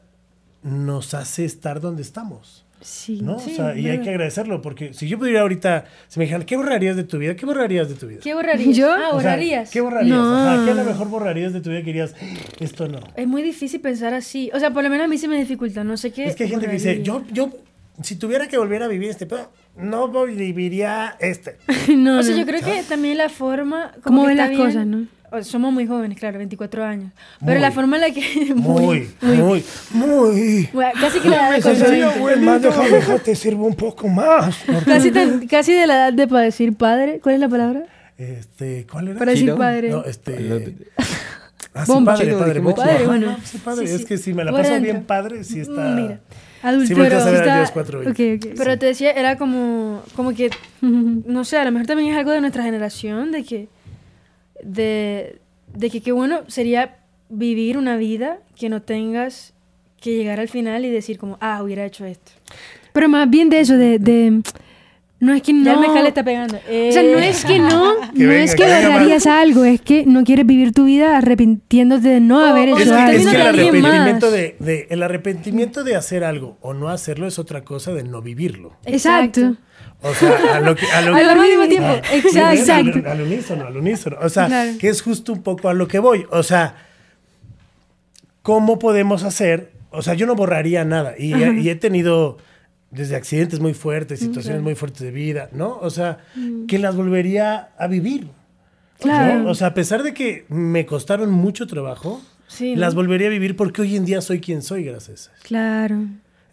nos 0.62 1.12
hace 1.12 1.44
estar 1.44 1.80
donde 1.82 2.00
estamos. 2.00 2.64
Sí, 2.80 3.20
¿no? 3.22 3.36
o 3.36 3.38
sea, 3.40 3.76
y 3.76 3.88
hay 3.88 4.00
que 4.00 4.10
agradecerlo, 4.10 4.62
porque 4.62 4.94
si 4.94 5.08
yo 5.08 5.18
pudiera 5.18 5.40
ahorita, 5.40 5.86
si 6.06 6.18
me 6.18 6.26
dijeran, 6.26 6.46
¿qué 6.46 6.56
borrarías 6.56 6.96
de 6.96 7.04
tu 7.04 7.18
vida? 7.18 7.34
¿Qué 7.34 7.44
borrarías 7.44 7.88
de 7.88 7.96
tu 7.96 8.06
vida? 8.06 8.20
¿Qué 8.22 8.34
borrarías? 8.34 8.76
¿Yo? 8.76 8.92
Ah, 8.92 9.12
borrarías. 9.12 9.70
¿Qué 9.70 9.80
borrarías? 9.80 10.16
No. 10.16 10.64
¿qué 10.64 10.70
a 10.70 10.74
lo 10.74 10.84
mejor 10.84 11.08
borrarías 11.08 11.52
de 11.52 11.60
tu 11.60 11.70
vida 11.70 11.80
que 11.80 11.86
dirías, 11.86 12.14
esto 12.60 12.86
no? 12.88 13.00
Es 13.16 13.26
muy 13.26 13.42
difícil 13.42 13.80
pensar 13.80 14.14
así. 14.14 14.50
O 14.54 14.60
sea, 14.60 14.72
por 14.72 14.84
lo 14.84 14.90
menos 14.90 15.06
a 15.06 15.08
mí 15.08 15.18
se 15.18 15.26
me 15.26 15.36
dificulta, 15.36 15.82
no 15.82 15.96
sé 15.96 16.12
qué. 16.12 16.26
Es 16.26 16.36
que 16.36 16.44
hay 16.44 16.50
gente 16.50 16.66
que 16.66 16.72
dice, 16.72 17.02
yo, 17.02 17.24
yo, 17.32 17.50
si 18.02 18.16
tuviera 18.16 18.46
que 18.46 18.58
volver 18.58 18.82
a 18.82 18.88
vivir 18.88 19.10
este 19.10 19.26
pero 19.26 19.50
no 19.76 20.08
viviría 20.26 21.16
este. 21.18 21.56
no, 21.96 22.18
o 22.18 22.22
sea, 22.22 22.36
yo 22.36 22.46
creo 22.46 22.62
que 22.62 22.82
también 22.88 23.18
la 23.18 23.28
forma... 23.28 23.92
Como 24.02 24.24
ven 24.24 24.36
las 24.36 24.56
cosas, 24.56 24.86
¿no? 24.86 25.06
Somos 25.42 25.72
muy 25.72 25.86
jóvenes, 25.86 26.18
claro, 26.18 26.38
24 26.38 26.84
años. 26.84 27.12
Pero 27.44 27.60
la 27.60 27.70
forma 27.70 27.96
en 27.96 28.02
la 28.02 28.10
que... 28.10 28.54
Muy, 28.54 29.10
muy, 29.20 29.64
muy. 29.90 30.68
casi 31.00 31.20
que 31.20 31.28
la 31.28 31.56
edad 31.56 31.78
de 32.60 32.60
déjame, 32.60 33.18
te 33.20 33.34
sirvo 33.34 33.66
un 33.66 33.74
poco 33.74 34.08
más. 34.08 34.56
Casi, 34.84 35.10
casi 35.48 35.72
de 35.72 35.86
la 35.86 35.94
edad 35.94 36.12
de 36.12 36.26
para 36.26 36.44
decir 36.44 36.74
padre. 36.74 37.20
¿Cuál 37.22 37.36
es 37.36 37.40
la 37.40 37.48
palabra? 37.48 37.84
Este, 38.16 38.86
¿cuál 38.90 39.08
era? 39.08 39.18
Para 39.18 39.32
decir 39.32 39.54
padre. 39.54 39.90
No, 39.90 40.04
este... 40.04 40.74
Ah, 41.74 41.86
sí, 41.86 41.92
padre, 42.04 42.32
padre, 42.34 42.60
padre, 42.60 43.06
bueno. 43.06 43.36
Sí, 43.44 43.58
padre. 43.58 43.84
es 43.84 44.04
que 44.04 44.18
si 44.18 44.34
me 44.34 44.42
la 44.42 44.50
paso 44.50 44.80
bien 44.80 45.04
padre, 45.04 45.44
sí 45.44 45.60
está... 45.60 45.94
Mira. 45.94 46.20
Adulto, 46.62 46.88
sí, 46.88 46.94
pero, 46.96 47.18
está... 47.18 47.70
cuatro 47.72 48.00
okay, 48.00 48.36
okay, 48.36 48.52
pero 48.56 48.76
te 48.76 48.86
decía, 48.86 49.12
era 49.12 49.36
como, 49.38 50.02
como 50.16 50.34
que, 50.34 50.50
no 50.80 51.44
sé, 51.44 51.56
a 51.56 51.64
lo 51.64 51.70
mejor 51.70 51.86
también 51.86 52.10
es 52.10 52.18
algo 52.18 52.32
de 52.32 52.40
nuestra 52.40 52.64
generación, 52.64 53.30
de 53.30 53.44
que 53.44 53.68
de, 54.62 55.40
de 55.74 55.90
que 55.90 56.00
qué 56.00 56.12
bueno 56.12 56.40
sería 56.48 56.98
vivir 57.28 57.76
una 57.78 57.96
vida 57.96 58.38
que 58.56 58.68
no 58.68 58.82
tengas 58.82 59.54
que 60.00 60.16
llegar 60.16 60.40
al 60.40 60.48
final 60.48 60.84
y 60.84 60.90
decir 60.90 61.18
como, 61.18 61.38
ah, 61.40 61.62
hubiera 61.62 61.84
hecho 61.84 62.04
esto. 62.04 62.32
Pero 62.92 63.08
más 63.08 63.28
bien 63.28 63.48
de 63.50 63.60
eso, 63.60 63.76
de... 63.76 63.98
de 63.98 64.42
no 65.20 65.34
es 65.34 65.42
que 65.42 65.52
no... 65.52 65.64
Ya 65.64 66.00
el 66.00 66.06
está 66.06 66.22
pegando. 66.22 66.56
O 66.58 66.92
sea, 66.92 67.02
no 67.02 67.18
es 67.18 67.44
que 67.44 67.58
no, 67.58 67.94
no 68.14 68.30
es 68.30 68.54
que 68.54 68.62
borrarías 68.62 69.26
algo, 69.26 69.64
es 69.64 69.80
que 69.80 70.06
no 70.06 70.22
quieres 70.22 70.46
vivir 70.46 70.72
tu 70.72 70.84
vida 70.84 71.18
arrepintiéndote 71.18 72.06
de 72.06 72.20
no 72.20 72.38
haber 72.38 72.68
hecho 72.68 72.94
algo. 72.94 73.18
Es 73.18 73.26
que 73.26 73.34
el 73.34 73.42
arrepentimiento 73.42 74.30
de, 74.30 74.56
de, 74.60 74.86
el 74.90 75.02
arrepentimiento 75.02 75.82
de 75.82 75.96
hacer 75.96 76.22
algo 76.22 76.56
o 76.60 76.72
no 76.72 76.88
hacerlo 76.88 77.26
es 77.26 77.40
otra 77.40 77.64
cosa 77.64 77.92
de 77.92 78.04
no 78.04 78.22
vivirlo. 78.22 78.76
Exacto. 78.84 79.56
O 80.02 80.14
sea, 80.14 80.56
a 80.56 80.60
lo 80.60 80.76
que... 80.76 80.86
A 80.86 81.02
lo 81.02 81.14
al 81.14 81.38
mismo 81.38 81.68
tiempo. 81.68 81.92
exacto. 82.10 83.08
Al, 83.08 83.20
unísono, 83.22 83.66
al 83.66 83.76
unísono. 83.76 84.16
O 84.20 84.28
sea, 84.28 84.76
que 84.78 84.88
es 84.88 85.02
justo 85.02 85.32
un 85.32 85.42
poco 85.42 85.68
a 85.68 85.74
lo 85.74 85.88
que 85.88 85.98
voy. 85.98 86.26
O 86.30 86.42
sea, 86.42 86.76
¿cómo 88.42 88.78
podemos 88.78 89.24
hacer? 89.24 89.72
O 89.90 90.02
sea, 90.02 90.14
yo 90.14 90.26
no 90.26 90.34
borraría 90.34 90.84
nada. 90.84 91.14
Y, 91.18 91.68
he 91.68 91.74
tenido 91.74 92.38
desde 92.90 93.16
accidentes 93.16 93.60
muy 93.60 93.74
fuertes, 93.74 94.20
situaciones 94.20 94.62
muy 94.62 94.74
fuertes 94.74 95.02
de 95.02 95.10
vida, 95.10 95.50
¿no? 95.52 95.78
O 95.80 95.90
sea, 95.90 96.18
mm. 96.36 96.66
que 96.66 96.78
las 96.78 96.96
volvería 96.96 97.70
a 97.76 97.86
vivir. 97.86 98.28
Claro. 99.00 99.48
O 99.50 99.54
sea, 99.54 99.68
a 99.68 99.74
pesar 99.74 100.02
de 100.02 100.14
que 100.14 100.46
me 100.48 100.86
costaron 100.86 101.30
mucho 101.30 101.66
trabajo, 101.66 102.22
las 102.60 102.94
volvería 102.94 103.26
a 103.26 103.30
vivir 103.30 103.56
porque 103.56 103.82
hoy 103.82 103.96
en 103.96 104.04
día 104.04 104.20
soy 104.20 104.40
quien 104.40 104.62
soy 104.62 104.84
gracias 104.84 105.08
a 105.08 105.12
eso. 105.12 105.30
Claro. 105.42 106.06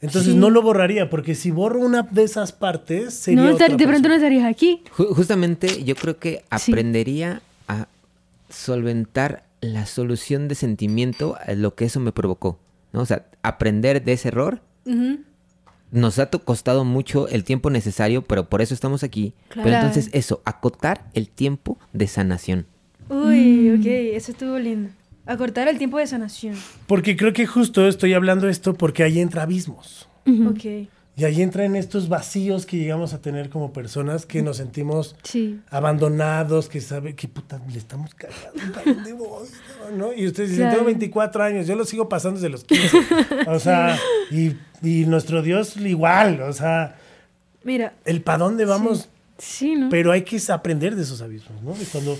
Entonces 0.06 0.36
no 0.36 0.50
lo 0.50 0.62
borraría, 0.62 1.10
porque 1.10 1.36
si 1.36 1.52
borro 1.52 1.80
una 1.80 2.04
de 2.04 2.24
esas 2.24 2.52
partes, 2.52 3.13
sería. 3.13 3.44
No, 3.44 3.56
de 3.56 3.88
pronto 3.88 4.08
no 4.08 4.15
estarías 4.15 4.46
aquí. 4.46 4.84
justamente 4.91 5.84
yo 5.84 5.96
creo 5.96 6.18
que 6.18 6.44
aprendería 6.50 7.41
a 7.68 7.88
solventar 8.50 9.44
la 9.62 9.86
solución 9.86 10.48
de 10.48 10.56
sentimiento 10.56 11.38
a 11.46 11.54
lo 11.54 11.76
que 11.76 11.86
eso 11.86 12.00
me 12.00 12.12
provocó. 12.12 12.60
¿no? 12.96 13.02
O 13.02 13.06
sea, 13.06 13.26
aprender 13.44 14.04
de 14.04 14.13
ese 14.13 14.30
error. 14.30 14.62
Nos 15.91 16.20
ha 16.20 16.30
costado 16.30 16.84
mucho 16.84 17.28
el 17.28 17.44
tiempo 17.44 17.70
necesario, 17.70 18.24
pero 18.24 18.50
por 18.50 18.62
eso 18.62 18.74
estamos 18.74 19.04
aquí. 19.04 19.34
Pero 19.54 19.70
entonces 19.70 20.10
eso, 20.13 20.41
acotar 20.46 21.06
el 21.13 21.30
tiempo 21.30 21.78
de 21.94 22.08
sanación. 22.08 22.65
Uy, 23.10 23.70
mm. 23.70 23.80
ok, 23.80 23.86
eso 24.15 24.32
estuvo 24.32 24.58
lindo. 24.58 24.89
Acortar 25.26 25.68
el 25.68 25.78
tiempo 25.78 25.98
de 25.98 26.08
sanación. 26.08 26.56
Porque 26.88 27.16
creo 27.18 27.34
que 27.34 27.46
justo 27.48 27.88
estoy 27.88 28.14
hablando 28.14 28.48
esto 28.48 28.76
porque 28.76 29.04
ahí 29.04 29.20
entra 29.20 29.44
abismos. 29.44 30.08
Ok. 30.48 30.90
Y 31.18 31.24
ahí 31.24 31.42
entra 31.42 31.64
en 31.64 31.78
estos 31.78 32.10
vacíos 32.10 32.66
que 32.66 32.76
llegamos 32.78 33.14
a 33.14 33.22
tener 33.22 33.50
como 33.50 33.72
personas 33.72 34.26
que 34.26 34.42
nos 34.42 34.58
sentimos 34.58 35.16
abandonados, 35.70 36.68
que 36.68 36.82
sabe 36.82 37.16
que 37.16 37.30
puta, 37.30 37.62
le 37.72 37.78
estamos 37.78 38.14
cagando, 38.14 38.74
¿para 38.74 38.94
dónde 38.94 39.14
voy? 39.14 39.48
¿no? 39.96 40.14
Y 40.14 40.28
ustedes 40.28 40.52
dicen, 40.52 40.72
tengo 40.72 40.84
24 40.84 41.44
años, 41.44 41.68
yo 41.68 41.76
lo 41.78 41.86
sigo 41.86 42.10
pasando 42.10 42.40
desde 42.40 42.50
los 42.50 42.66
15. 42.66 42.98
o 43.48 43.60
sea, 43.60 43.98
y, 44.30 44.58
y, 44.84 45.06
nuestro 45.06 45.42
Dios 45.42 45.78
igual, 45.78 46.42
o 46.42 46.52
sea, 46.52 46.98
mira, 47.64 47.94
el 48.04 48.22
para 48.22 48.40
dónde 48.40 48.66
vamos. 48.66 49.08
Sí, 49.38 49.76
¿no? 49.76 49.90
Pero 49.90 50.12
hay 50.12 50.24
que 50.24 50.42
aprender 50.50 50.96
de 50.96 51.04
esos 51.04 51.22
abismos, 51.22 51.62
¿no? 51.62 51.74
Y 51.82 51.86
cuando 51.86 52.18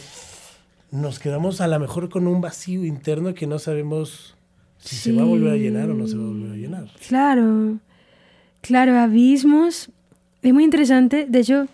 nos 0.92 1.20
quedamos 1.20 1.62
a 1.62 1.68
lo 1.68 1.80
mejor 1.80 2.10
con 2.10 2.28
un 2.28 2.42
vacío 2.42 2.86
interno 2.86 3.34
que 3.34 3.48
no 3.48 3.60
sabemos 3.60 4.36
si 4.78 4.96
se 4.96 5.12
va 5.12 5.24
a 5.24 5.26
volver 5.26 5.54
a 5.54 5.58
llenar 5.58 5.90
o 5.90 5.94
no 5.94 6.08
se 6.08 6.16
va 6.16 6.24
a 6.24 6.28
volver 6.28 6.52
a 6.52 6.56
llenar. 6.56 6.88
Claro, 7.08 7.78
claro, 8.62 8.98
abismos. 9.00 9.90
Es 10.42 10.54
muy 10.54 10.64
interesante. 10.64 11.26
De 11.28 11.40
hecho, 11.40 11.68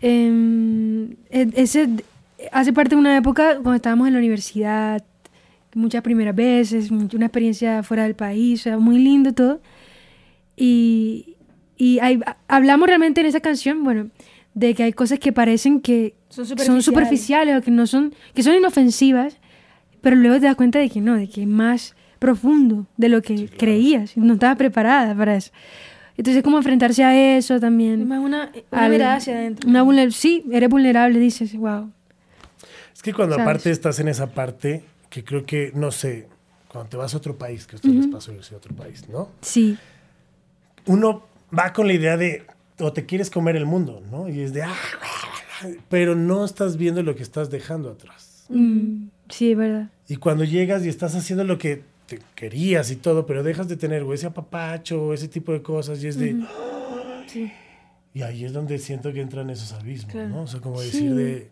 em, 0.00 1.12
e, 1.30 1.50
ese 1.54 1.88
hace 2.50 2.72
parte 2.72 2.94
de 2.94 3.00
una 3.00 3.16
época 3.16 3.54
cuando 3.54 3.74
estábamos 3.74 4.08
en 4.08 4.14
la 4.14 4.18
universidad, 4.18 5.04
muchas 5.74 6.02
primeras 6.02 6.34
veces, 6.34 6.90
una 6.90 7.26
experiencia 7.26 7.82
fuera 7.82 8.04
del 8.04 8.14
país, 8.14 8.66
muy 8.78 8.98
lindo 8.98 9.32
todo. 9.32 9.60
Y, 10.56 11.36
y 11.76 11.98
hablamos 12.48 12.86
realmente 12.86 13.20
en 13.20 13.26
esa 13.26 13.40
canción, 13.40 13.84
bueno, 13.84 14.08
de 14.54 14.74
que 14.74 14.82
hay 14.84 14.92
cosas 14.92 15.18
que 15.18 15.32
parecen 15.32 15.80
que 15.80 16.14
son 16.28 16.82
superficiales, 16.82 17.58
o 17.58 17.62
que 17.62 17.70
no 17.70 17.86
son, 17.86 18.14
que 18.34 18.42
son 18.42 18.54
inofensivas, 18.54 19.38
pero 20.00 20.16
luego 20.16 20.36
te 20.40 20.46
das 20.46 20.56
cuenta 20.56 20.78
de 20.78 20.90
que 20.90 21.00
no, 21.00 21.16
de 21.16 21.28
que 21.28 21.42
es 21.42 21.48
más 21.48 21.94
profundo 22.18 22.86
de 22.96 23.08
lo 23.08 23.22
que 23.22 23.48
creías. 23.48 24.16
No 24.16 24.34
estabas 24.34 24.56
preparada 24.56 25.14
para 25.14 25.36
eso. 25.36 25.50
Entonces, 26.16 26.42
como 26.42 26.58
enfrentarse 26.58 27.02
a 27.02 27.36
eso 27.36 27.58
también. 27.58 28.06
Más 28.06 28.20
una, 28.20 28.52
una 28.70 28.88
mirada 28.88 29.16
hacia 29.16 29.34
adentro. 29.34 29.68
Una 29.68 30.10
sí, 30.10 30.44
eres 30.52 30.68
vulnerable, 30.68 31.18
dices, 31.18 31.54
wow. 31.56 31.90
Es 32.94 33.02
que 33.02 33.12
cuando 33.12 33.34
aparte 33.34 33.70
estás 33.70 33.98
en 33.98 34.08
esa 34.08 34.28
parte, 34.28 34.84
que 35.08 35.24
creo 35.24 35.44
que, 35.44 35.72
no 35.74 35.90
sé, 35.90 36.28
cuando 36.68 36.90
te 36.90 36.96
vas 36.96 37.14
a 37.14 37.16
otro 37.16 37.36
país, 37.36 37.66
que 37.66 37.76
esto 37.76 37.88
les 37.88 38.06
pasó 38.06 38.32
a 38.32 38.56
otro 38.56 38.74
país, 38.74 39.08
¿no? 39.08 39.30
Sí. 39.40 39.76
Uno 40.86 41.26
va 41.56 41.72
con 41.72 41.86
la 41.86 41.94
idea 41.94 42.16
de, 42.16 42.44
o 42.78 42.92
te 42.92 43.06
quieres 43.06 43.30
comer 43.30 43.56
el 43.56 43.66
mundo, 43.66 44.02
¿no? 44.10 44.28
Y 44.28 44.40
es 44.40 44.52
de, 44.52 44.62
ah, 44.62 44.74
pero 45.88 46.14
no 46.14 46.44
estás 46.44 46.76
viendo 46.76 47.02
lo 47.02 47.14
que 47.14 47.22
estás 47.22 47.50
dejando 47.50 47.90
atrás. 47.90 48.46
Mm, 48.48 49.08
sí, 49.28 49.54
verdad. 49.54 49.90
Y 50.08 50.16
cuando 50.16 50.44
llegas 50.44 50.84
y 50.84 50.88
estás 50.88 51.14
haciendo 51.14 51.44
lo 51.44 51.58
que 51.58 51.82
te 52.06 52.20
querías 52.34 52.90
y 52.90 52.96
todo, 52.96 53.26
pero 53.26 53.42
dejas 53.42 53.68
de 53.68 53.76
tener 53.76 54.04
ese 54.12 54.26
apapacho, 54.26 55.14
ese 55.14 55.28
tipo 55.28 55.52
de 55.52 55.62
cosas, 55.62 56.02
y 56.02 56.08
es 56.08 56.18
de... 56.18 56.36
sí. 57.26 57.52
Y 58.14 58.22
ahí 58.22 58.44
es 58.44 58.52
donde 58.52 58.78
siento 58.78 59.12
que 59.12 59.22
entran 59.22 59.48
esos 59.48 59.72
abismos, 59.72 60.14
¿no? 60.14 60.42
O 60.42 60.46
sea, 60.46 60.60
como 60.60 60.80
decir 60.80 61.14
de... 61.14 61.48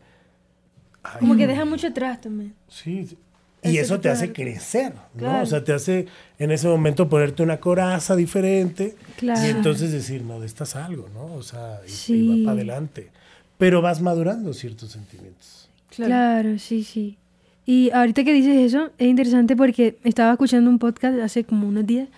como 1.18 1.37
que 1.37 1.46
deja 1.46 1.64
mucho 1.64 1.87
atrás 1.87 2.20
también. 2.20 2.54
Sí, 2.68 3.16
y 3.62 3.77
eso 3.79 4.01
te 4.01 4.09
hace 4.09 4.33
crecer, 4.33 4.94
¿no? 5.14 5.42
O 5.42 5.46
sea, 5.46 5.62
te 5.62 5.73
hace 5.73 6.07
en 6.38 6.51
ese 6.51 6.66
momento 6.68 7.09
ponerte 7.09 7.42
una 7.42 7.61
coraza 7.61 8.16
diferente 8.16 8.94
claro. 9.16 9.46
y 9.46 9.51
entonces 9.51 9.92
decir, 9.92 10.23
no, 10.23 10.40
de 10.40 10.46
estás 10.46 10.77
algo, 10.77 11.09
¿no? 11.12 11.35
O 11.35 11.42
sea, 11.42 11.81
y, 12.09 12.29
va 12.29 12.44
para 12.46 12.57
adelante. 12.57 13.11
Pero 13.59 13.83
vas 13.83 14.01
madurando 14.01 14.55
ciertos 14.55 14.92
sentimientos. 14.92 15.68
Claro. 15.94 16.59
sí, 16.59 16.85
sí. 16.85 17.18
Y 17.66 17.90
ahorita 17.90 18.25
que 18.25 18.33
dices 18.33 18.57
eso, 18.57 18.90
es 18.96 19.07
interesante 19.07 19.55
porque 19.55 19.99
estaba 20.05 20.33
escuchando 20.33 20.70
un 20.70 20.79
podcast 20.79 21.18
hace 21.20 21.44
como 21.44 21.68
unos 21.68 21.87
días 21.87 22.09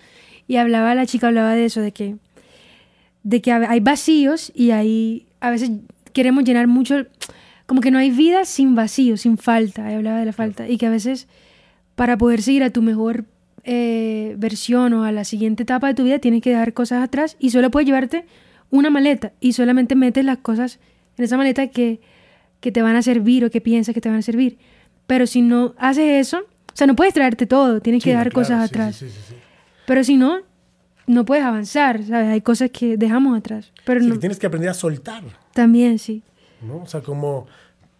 y 0.47 0.55
hablaba, 0.55 0.95
la 0.95 1.05
chica 1.05 1.27
hablaba 1.27 1.53
de 1.53 1.65
eso, 1.65 1.81
de 1.81 1.91
que, 1.91 2.15
de 3.23 3.41
que 3.41 3.51
hay 3.51 3.79
vacíos 3.81 4.51
y 4.55 4.71
hay, 4.71 5.25
a 5.41 5.49
veces 5.49 5.71
queremos 6.13 6.45
llenar 6.45 6.67
mucho 6.67 7.05
como 7.65 7.81
que 7.81 7.91
no 7.91 7.97
hay 7.97 8.11
vida 8.11 8.45
sin 8.45 8.75
vacío, 8.75 9.17
sin 9.17 9.37
falta, 9.37 9.87
hablaba 9.87 10.19
de 10.19 10.25
la 10.25 10.33
falta, 10.33 10.67
y 10.67 10.77
que 10.77 10.87
a 10.87 10.89
veces 10.89 11.27
para 11.95 12.17
poder 12.17 12.41
seguir 12.41 12.63
a 12.63 12.69
tu 12.71 12.81
mejor 12.81 13.25
eh, 13.63 14.35
versión 14.37 14.93
o 14.93 15.03
a 15.03 15.11
la 15.11 15.23
siguiente 15.23 15.63
etapa 15.63 15.87
de 15.87 15.93
tu 15.93 16.03
vida 16.03 16.19
tienes 16.19 16.41
que 16.41 16.49
dejar 16.49 16.73
cosas 16.73 17.01
atrás 17.01 17.37
y 17.39 17.51
solo 17.51 17.71
puedes 17.71 17.87
llevarte 17.87 18.25
una 18.69 18.89
maleta 18.89 19.31
y 19.39 19.53
solamente 19.53 19.95
metes 19.95 20.25
las 20.25 20.39
cosas 20.39 20.79
en 21.17 21.25
esa 21.25 21.37
maleta 21.37 21.67
que, 21.67 22.01
que 22.59 22.71
te 22.71 22.81
van 22.81 22.95
a 22.95 23.01
servir 23.01 23.45
o 23.45 23.51
que 23.51 23.61
piensas 23.61 23.93
que 23.93 24.01
te 24.01 24.09
van 24.09 24.17
a 24.17 24.21
servir. 24.21 24.57
Pero 25.07 25.27
si 25.27 25.41
no 25.41 25.75
haces 25.77 26.27
eso, 26.27 26.39
o 26.39 26.75
sea, 26.75 26.87
no 26.87 26.95
puedes 26.95 27.13
traerte 27.13 27.45
todo, 27.45 27.81
tienes 27.81 28.03
que 28.03 28.09
dejar 28.09 28.31
cosas 28.31 28.67
atrás. 28.67 29.05
Pero 29.85 30.03
si 30.03 30.17
no, 30.17 30.39
no 31.05 31.23
puedes 31.23 31.43
avanzar, 31.43 32.03
¿sabes? 32.03 32.29
Hay 32.29 32.41
cosas 32.41 32.71
que 32.71 32.97
dejamos 32.97 33.37
atrás. 33.37 33.71
Pero 33.85 33.99
no. 34.01 34.17
tienes 34.17 34.39
que 34.39 34.47
aprender 34.47 34.69
a 34.69 34.73
soltar. 34.73 35.23
También, 35.53 35.99
sí. 35.99 36.23
¿No? 36.63 36.77
O 36.77 36.87
sea, 36.87 37.01
como 37.01 37.47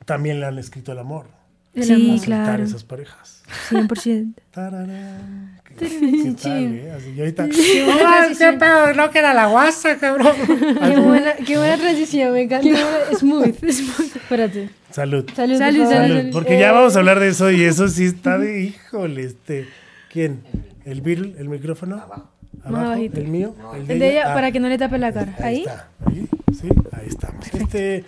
también 0.06 0.40
le 0.40 0.46
han 0.46 0.58
escrito 0.60 0.92
el 0.92 1.00
amor. 1.00 1.28
sí, 1.76 2.20
claro. 2.24 2.64
esas 2.64 2.84
parejas. 2.84 3.44
100%. 3.70 4.34
Tararán. 4.52 5.60
¿Qué, 5.78 5.88
qué 5.88 6.36
tal, 6.40 6.76
eh? 6.76 6.92
Así, 6.92 7.12
y 7.12 7.20
ahorita, 7.20 7.50
¡qué 7.50 8.58
pedo! 8.60 8.94
No 8.94 9.10
que 9.10 9.20
era 9.20 9.34
la 9.34 9.48
guasa, 9.48 9.98
cabrón. 9.98 10.36
qué, 10.48 11.00
buena, 11.00 11.34
qué 11.34 11.58
buena 11.58 11.78
transición, 11.78 12.32
me 12.32 12.44
encanta. 12.44 12.70
smooth, 13.18 13.58
smooth. 13.58 14.16
Espérate. 14.16 14.70
Salud. 14.92 15.28
Salud, 15.36 15.58
salud, 15.58 15.90
salud, 15.90 16.32
Porque 16.32 16.60
ya 16.60 16.72
vamos 16.72 16.96
a 16.96 17.00
hablar 17.00 17.20
de 17.20 17.30
eso 17.30 17.50
y 17.50 17.64
eso 17.64 17.88
sí 17.88 18.06
está 18.06 18.38
de, 18.38 18.62
híjole, 18.62 19.24
este, 19.24 19.68
¿quién? 20.12 20.44
¿El 20.86 21.02
Beatle, 21.02 21.34
el 21.40 21.50
micrófono? 21.50 21.96
Abajo. 21.96 22.30
Abajo, 22.64 22.94
el 22.94 23.28
mío, 23.28 23.56
el 23.76 23.88
de, 23.88 24.12
ella, 24.12 24.32
ah, 24.32 24.34
para 24.36 24.52
que 24.52 24.60
no 24.60 24.70
le 24.70 24.78
tape 24.78 24.98
la 24.98 25.12
cara. 25.12 25.36
Ahí. 25.40 25.66
Ahí 25.66 25.66
está, 25.66 25.88
ahí, 26.06 26.28
sí, 26.54 26.70
ahí 26.92 27.08
estamos. 27.08 27.54
Este, 27.54 28.06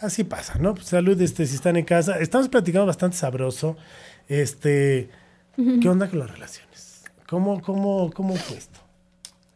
así 0.00 0.24
pasa, 0.24 0.58
¿no? 0.58 0.74
Pues, 0.74 0.86
salud, 0.86 1.20
este, 1.20 1.46
si 1.46 1.54
están 1.54 1.76
en 1.76 1.84
casa. 1.84 2.18
Estamos 2.18 2.48
platicando 2.48 2.86
bastante 2.86 3.16
sabroso. 3.16 3.76
Este, 4.28 5.08
¿qué 5.56 5.88
onda 5.88 6.08
con 6.08 6.18
las 6.18 6.30
relaciones? 6.30 7.04
¿Cómo, 7.28 7.60
cómo, 7.60 8.10
cómo 8.12 8.34
fue 8.36 8.56
esto? 8.56 8.80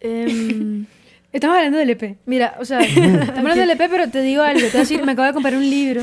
Em, 0.01 0.87
estamos 1.33 1.57
hablando 1.57 1.79
del 1.79 1.91
EP. 1.91 2.17
Mira, 2.27 2.57
o 2.59 2.65
sea, 2.65 2.81
estamos 2.81 3.29
hablando 3.31 3.61
del 3.61 3.71
EP, 3.71 3.91
pero 3.91 4.11
te 4.11 4.23
digo 4.23 4.43
algo. 4.43 4.61
Te 4.61 4.69
voy 4.69 4.77
a 4.77 4.81
decir, 4.81 5.05
me 5.05 5.13
acabo 5.13 5.27
de 5.27 5.35
comprar 5.35 5.57
un 5.57 5.69
libro 5.69 6.03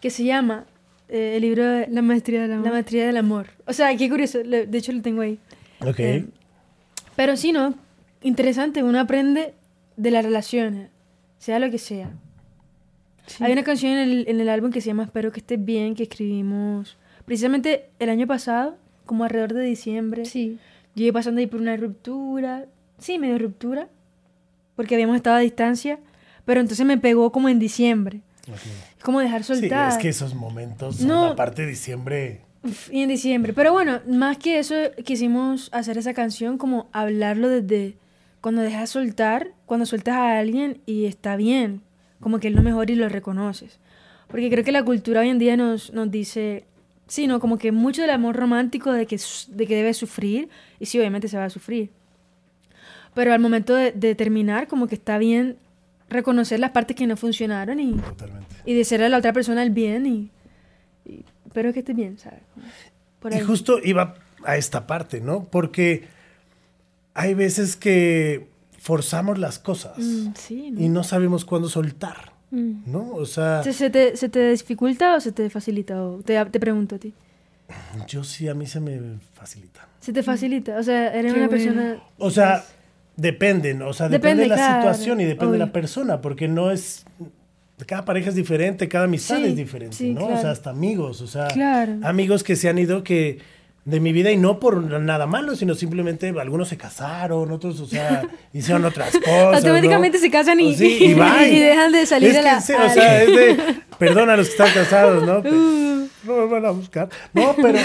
que 0.00 0.10
se 0.10 0.24
llama 0.24 0.64
eh, 1.08 1.36
el 1.36 1.42
libro 1.42 1.64
de 1.64 1.88
La 1.88 2.02
Maestría 2.02 2.42
del 2.42 2.52
Amor. 2.52 2.66
La 2.66 2.72
Maestría 2.72 3.06
del 3.06 3.16
Amor. 3.16 3.46
O 3.66 3.72
sea, 3.72 3.96
qué 3.96 4.08
curioso. 4.08 4.38
De 4.42 4.78
hecho, 4.78 4.92
lo 4.92 5.02
tengo 5.02 5.22
ahí. 5.22 5.38
Ok. 5.80 6.00
Em, 6.00 6.30
pero 7.16 7.36
sí, 7.36 7.52
¿no? 7.52 7.74
Interesante. 8.22 8.82
Uno 8.82 8.98
aprende 8.98 9.54
de 9.96 10.10
las 10.10 10.24
relaciones, 10.24 10.90
sea 11.38 11.58
lo 11.58 11.70
que 11.70 11.78
sea. 11.78 12.10
Hay 13.40 13.52
una 13.52 13.62
canción 13.62 13.92
en 13.92 13.98
el, 13.98 14.28
en 14.28 14.40
el, 14.40 14.48
álbum 14.48 14.70
que 14.70 14.80
se 14.80 14.88
llama 14.88 15.04
Espero 15.04 15.32
que 15.32 15.40
estés 15.40 15.62
bien, 15.62 15.94
que 15.94 16.04
escribimos 16.04 16.96
precisamente 17.24 17.86
el 17.98 18.10
año 18.10 18.26
pasado, 18.26 18.76
como 19.06 19.24
alrededor 19.24 19.54
de 19.54 19.62
diciembre. 19.62 20.24
Sí. 20.24 20.58
Llegué 20.94 21.12
pasando 21.12 21.40
ahí 21.40 21.46
por 21.46 21.60
una 21.60 21.76
ruptura, 21.76 22.66
sí, 22.98 23.18
medio 23.18 23.38
ruptura, 23.38 23.88
porque 24.76 24.94
habíamos 24.94 25.16
estado 25.16 25.36
a 25.36 25.40
distancia, 25.40 25.98
pero 26.44 26.60
entonces 26.60 26.84
me 26.86 26.98
pegó 26.98 27.32
como 27.32 27.48
en 27.48 27.58
diciembre. 27.58 28.20
Es 28.96 29.02
como 29.02 29.20
dejar 29.20 29.42
soltar. 29.42 29.92
Sí, 29.92 29.96
es 29.96 30.02
que 30.02 30.08
esos 30.10 30.34
momentos, 30.34 31.00
no, 31.00 31.26
aparte 31.26 31.62
de 31.62 31.68
diciembre... 31.68 32.42
Y 32.90 33.02
en 33.02 33.10
diciembre. 33.10 33.52
Pero 33.52 33.72
bueno, 33.72 34.00
más 34.06 34.38
que 34.38 34.58
eso, 34.58 34.74
quisimos 35.04 35.68
hacer 35.72 35.98
esa 35.98 36.14
canción 36.14 36.56
como 36.56 36.88
hablarlo 36.92 37.50
desde 37.50 37.98
cuando 38.40 38.62
dejas 38.62 38.88
soltar, 38.88 39.48
cuando 39.66 39.84
sueltas 39.84 40.16
a 40.16 40.38
alguien 40.38 40.80
y 40.86 41.04
está 41.04 41.36
bien 41.36 41.82
como 42.20 42.38
que 42.38 42.48
es 42.48 42.54
lo 42.54 42.62
mejor 42.62 42.90
y 42.90 42.94
lo 42.94 43.08
reconoces. 43.08 43.78
Porque 44.28 44.50
creo 44.50 44.64
que 44.64 44.72
la 44.72 44.84
cultura 44.84 45.20
hoy 45.20 45.28
en 45.28 45.38
día 45.38 45.56
nos, 45.56 45.92
nos 45.92 46.10
dice, 46.10 46.64
sí, 47.06 47.26
no, 47.26 47.40
como 47.40 47.58
que 47.58 47.72
mucho 47.72 48.02
del 48.02 48.10
amor 48.10 48.36
romántico 48.36 48.92
de 48.92 49.06
que, 49.06 49.20
de 49.48 49.66
que 49.66 49.76
debes 49.76 49.96
sufrir, 49.96 50.48
y 50.80 50.86
sí, 50.86 50.98
obviamente 50.98 51.28
se 51.28 51.36
va 51.36 51.44
a 51.44 51.50
sufrir. 51.50 51.90
Pero 53.14 53.32
al 53.32 53.40
momento 53.40 53.74
de, 53.74 54.14
terminar, 54.14 54.66
como 54.66 54.88
que 54.88 54.96
está 54.96 55.18
bien 55.18 55.56
reconocer 56.08 56.58
las 56.60 56.70
partes 56.70 56.96
que 56.96 57.06
no 57.06 57.16
funcionaron 57.16 57.78
y, 57.80 57.96
y 58.66 58.74
de 58.74 58.84
ser 58.84 59.02
a 59.02 59.08
la 59.08 59.18
otra 59.18 59.32
persona 59.32 59.62
el 59.62 59.70
bien 59.70 60.06
y, 60.06 60.30
espero 61.46 61.72
que 61.72 61.80
esté 61.80 61.94
bien, 61.94 62.18
¿sabes? 62.18 62.42
y 63.30 63.40
justo 63.40 63.78
iba 63.82 64.16
a 64.44 64.56
esta 64.56 64.86
parte, 64.86 65.20
¿no? 65.20 65.44
Porque 65.44 66.04
hay 67.14 67.34
veces 67.34 67.76
que 67.76 68.48
forzamos 68.84 69.38
las 69.38 69.58
cosas 69.58 69.96
mm, 69.96 70.78
y 70.78 70.90
no 70.90 71.04
sabemos 71.04 71.46
cuándo 71.46 71.70
soltar, 71.70 72.34
mm. 72.50 72.82
¿no? 72.84 73.14
O 73.14 73.24
sea... 73.24 73.62
¿Se, 73.62 73.88
te, 73.88 74.14
¿Se, 74.14 74.28
te, 74.28 74.50
dificulta 74.50 75.16
o 75.16 75.20
se 75.20 75.32
te 75.32 75.48
facilita? 75.48 76.04
O 76.04 76.18
te, 76.18 76.44
te, 76.44 76.60
pregunto 76.60 76.96
a 76.96 76.98
ti. 76.98 77.14
Yo 78.06 78.22
sí, 78.24 78.46
a 78.46 78.52
mí 78.52 78.66
se 78.66 78.80
me 78.80 79.00
facilita. 79.32 79.88
¿Se 80.00 80.12
te 80.12 80.22
facilita? 80.22 80.76
O 80.76 80.82
sea, 80.82 81.14
eres 81.14 81.32
una 81.32 81.48
persona... 81.48 81.96
O 82.18 82.30
sea, 82.30 82.62
dependen, 83.16 83.80
o 83.80 83.94
sea, 83.94 84.10
depende, 84.10 84.42
de 84.42 84.48
la 84.50 84.76
situación 84.76 85.18
y 85.22 85.24
depende 85.24 85.52
de 85.52 85.60
la 85.60 85.72
persona, 85.72 86.20
porque 86.20 86.46
no 86.46 86.70
es... 86.70 87.06
Cada 87.86 88.04
pareja 88.04 88.28
es 88.28 88.34
diferente, 88.34 88.86
cada 88.86 89.04
amistad 89.04 89.42
es 89.46 89.56
diferente, 89.56 90.04
¿no? 90.10 90.26
O 90.26 90.38
sea, 90.38 90.50
hasta 90.50 90.68
amigos, 90.68 91.22
o 91.22 91.26
sea, 91.26 91.48
amigos 92.02 92.44
que 92.44 92.54
se 92.54 92.68
han 92.68 92.76
ido 92.76 93.02
que 93.02 93.38
de 93.84 94.00
mi 94.00 94.12
vida 94.12 94.30
y 94.30 94.38
no 94.38 94.58
por 94.58 94.82
nada 94.82 95.26
malo, 95.26 95.56
sino 95.56 95.74
simplemente 95.74 96.28
algunos 96.40 96.68
se 96.68 96.78
casaron, 96.78 97.50
otros, 97.52 97.80
o 97.80 97.86
sea, 97.86 98.26
hicieron 98.52 98.84
otras 98.84 99.12
cosas. 99.12 99.56
Automáticamente 99.56 100.18
se 100.18 100.30
casan 100.30 100.58
y, 100.60 100.70
y, 100.72 101.14
dejan 101.14 101.92
de 101.92 102.06
salir 102.06 102.32
de 102.32 102.42
la. 102.42 102.58
o 102.58 102.60
sea, 102.60 103.22
es 103.22 103.26
de. 103.26 103.82
Perdona 103.98 104.32
a 104.32 104.36
los 104.36 104.48
que 104.48 104.52
están 104.52 104.72
casados, 104.72 105.22
¿no? 105.22 105.38
Uh. 105.38 106.08
no 106.24 106.36
me 106.36 106.46
van 106.46 106.66
a 106.66 106.70
buscar. 106.70 107.08
No, 107.32 107.54
pero 107.54 107.78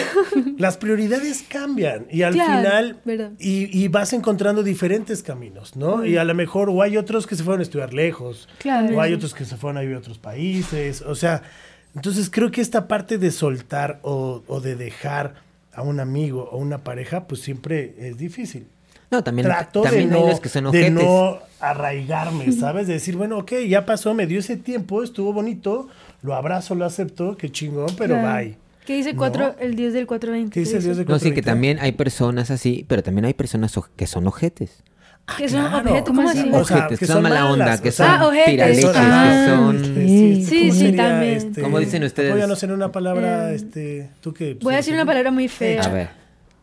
las 0.57 0.77
prioridades 0.77 1.43
cambian 1.47 2.07
y 2.09 2.23
al 2.23 2.33
final. 2.33 2.99
Y, 3.38 3.83
y, 3.83 3.88
vas 3.89 4.13
encontrando 4.13 4.63
diferentes 4.63 5.21
caminos, 5.21 5.75
¿no? 5.75 6.05
Y 6.05 6.17
a 6.17 6.23
lo 6.23 6.33
mejor, 6.33 6.69
o 6.69 6.81
hay 6.81 6.97
otros 6.97 7.27
que 7.27 7.35
se 7.35 7.43
fueron 7.43 7.59
a 7.59 7.63
estudiar 7.63 7.93
lejos, 7.93 8.47
claro. 8.57 8.97
o 8.97 9.01
hay 9.01 9.13
otros 9.13 9.35
que 9.35 9.45
se 9.45 9.55
fueron 9.55 9.77
a 9.77 9.81
vivir 9.81 9.97
a 9.97 9.99
otros 9.99 10.17
países, 10.17 11.01
o 11.01 11.15
sea. 11.15 11.43
Entonces 11.95 12.29
creo 12.29 12.51
que 12.51 12.62
esta 12.62 12.88
parte 12.88 13.17
de 13.17 13.31
soltar 13.31 13.99
o, 14.03 14.43
o 14.45 14.62
de 14.62 14.75
dejar 14.75 15.48
a 15.79 15.81
un 15.81 15.99
amigo 15.99 16.49
o 16.51 16.57
una 16.57 16.83
pareja, 16.83 17.25
pues 17.25 17.41
siempre 17.41 17.95
es 17.97 18.17
difícil. 18.17 18.67
No, 19.09 19.23
también, 19.23 19.47
Trato 19.47 19.81
también 19.81 20.09
de, 20.09 20.19
no, 20.19 20.39
que 20.39 20.49
son 20.49 20.71
de 20.71 20.91
no 20.91 21.39
arraigarme, 21.59 22.51
¿sabes? 22.51 22.85
De 22.85 22.93
decir, 22.93 23.15
bueno, 23.15 23.39
ok, 23.39 23.53
ya 23.67 23.85
pasó, 23.85 24.13
me 24.13 24.27
dio 24.27 24.39
ese 24.39 24.57
tiempo, 24.57 25.01
estuvo 25.01 25.33
bonito, 25.33 25.87
lo 26.21 26.35
abrazo, 26.35 26.75
lo 26.75 26.85
acepto, 26.85 27.35
qué 27.35 27.49
chingón, 27.49 27.95
pero 27.97 28.15
bye. 28.21 28.57
¿Qué 28.85 28.95
dice 28.95 29.15
cuatro, 29.15 29.55
el 29.59 29.75
10 29.75 29.93
del 29.93 30.05
420? 30.05 30.53
¿Qué 30.53 30.59
dice 30.59 30.77
el 30.77 30.83
10 30.83 30.97
del 30.97 31.05
420? 31.05 31.13
No, 31.13 31.19
sí, 31.19 31.33
que 31.33 31.41
también 31.41 31.79
hay 31.79 31.93
personas 31.93 32.51
así, 32.51 32.85
pero 32.87 33.01
también 33.01 33.25
hay 33.25 33.33
personas 33.33 33.73
que 33.95 34.05
son 34.05 34.27
ojetes. 34.27 34.83
Que 35.37 35.49
son 35.49 35.65
objetos, 35.73 36.03
¿cómo 36.05 36.29
así? 36.29 36.49
O 36.51 36.63
sea, 36.65 36.87
que, 36.87 37.05
son, 37.05 37.23
mala 37.23 37.51
onda, 37.51 37.81
que 37.81 37.91
son 37.91 38.05
ah, 38.09 38.31
que 38.31 38.69
son... 39.47 39.83
Sí, 39.83 40.45
sí, 40.45 40.71
sí 40.71 40.91
también. 40.93 41.37
Este, 41.37 41.61
¿Cómo 41.61 41.79
dicen 41.79 42.03
ustedes? 42.03 42.33
Voy 42.33 42.41
a 42.41 42.47
no 42.47 42.55
ser 42.55 42.71
una 42.71 42.91
palabra, 42.91 43.51
eh, 43.51 43.55
este, 43.55 44.09
¿tú 44.21 44.33
qué? 44.33 44.57
Voy 44.61 44.73
a 44.73 44.77
decir 44.77 44.93
una 44.93 45.05
palabra 45.05 45.31
muy 45.31 45.47
fea. 45.47 45.81
A 45.83 45.89
ver. 45.89 46.09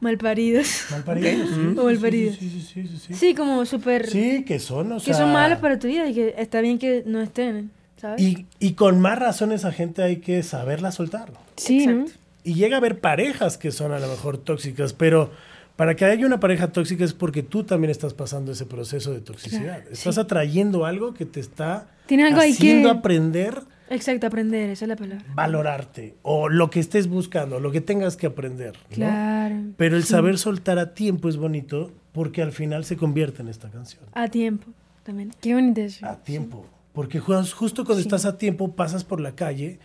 Malparidos. 0.01 0.87
Malparidos. 0.91 1.51
o 1.79 1.85
malparidos. 1.85 2.37
Sí, 2.37 2.51
sí, 2.51 2.61
sí, 2.61 2.99
sí, 2.99 3.15
sí. 3.15 3.35
como 3.35 3.65
súper... 3.65 4.09
Sí, 4.09 4.45
que 4.45 4.59
son, 4.59 4.93
o 4.93 5.01
sea... 5.01 5.13
Que 5.13 5.19
son 5.19 5.33
malos 5.33 5.59
para 5.59 5.79
tu 5.79 5.87
vida 5.87 6.09
y 6.09 6.15
que 6.15 6.35
está 6.39 6.61
bien 6.61 6.79
que 6.79 7.03
no 7.07 7.21
estén, 7.21 7.71
¿sabes? 8.01 8.21
Y, 8.21 8.47
y 8.59 8.73
con 8.73 9.01
más 9.01 9.19
razón 9.19 9.53
esa 9.53 9.73
gente 9.73 10.03
hay 10.03 10.17
que 10.17 10.43
saberla 10.43 10.93
soltar. 10.93 11.31
Sí, 11.57 11.85
Exacto. 11.85 12.13
Y 12.47 12.55
llega 12.55 12.77
a 12.77 12.79
haber 12.79 13.01
parejas 13.01 13.59
que 13.59 13.73
son 13.73 13.93
a 13.93 13.99
lo 13.99 14.07
mejor 14.07 14.39
tóxicas, 14.39 14.93
pero 14.93 15.33
para 15.77 15.95
que 15.95 16.07
haya 16.07 16.27
una 16.27 16.41
pareja 16.41 16.73
tóxica 16.73 17.05
es 17.05 17.13
porque 17.13 17.43
tú 17.43 17.65
también 17.65 17.91
estás 17.91 18.15
pasando 18.15 18.53
ese 18.53 18.65
proceso 18.65 19.13
de 19.13 19.21
toxicidad. 19.21 19.83
estás 19.91 20.19
atrayendo 20.19 20.87
algo 20.87 21.15
que 21.15 21.27
te 21.27 21.41
está 21.41 21.89
haciendo 22.09 22.91
aprender. 22.91 23.63
Exacto, 23.89 24.27
aprender, 24.27 24.71
esa 24.71 24.87
es 24.87 24.89
la 24.89 24.97
palabra. 24.97 25.25
Valorarte 25.35 26.17
o 26.23 26.49
lo 26.49 26.71
que 26.71 26.81
estés 26.81 27.07
buscando, 27.09 27.61
lo 27.61 27.71
que 27.71 27.81
tengas 27.81 28.17
que 28.17 28.27
aprender. 28.27 28.77
Claro. 28.91 29.57
Pero 29.77 29.97
el 29.97 30.05
saber 30.05 30.39
soltar 30.39 30.79
a 30.79 30.95
tiempo 30.95 31.29
es 31.29 31.37
bonito 31.37 31.93
porque 32.13 32.43
al 32.43 32.53
final 32.53 32.85
se 32.85 32.97
convierte 32.97 33.43
en 33.43 33.49
esta 33.49 33.71
canción. 33.71 34.03
A 34.13 34.29
tiempo 34.29 34.67
también. 35.05 35.31
Qué 35.41 35.55
bonito 35.55 35.83
eso. 35.83 36.05
A 36.05 36.17
tiempo. 36.17 36.67
Porque 36.95 37.21
justo 37.21 37.85
cuando 37.85 38.01
estás 38.01 38.25
a 38.25 38.39
tiempo 38.39 38.75
pasas 38.75 39.05
por 39.05 39.21
la 39.21 39.37
calle 39.37 39.79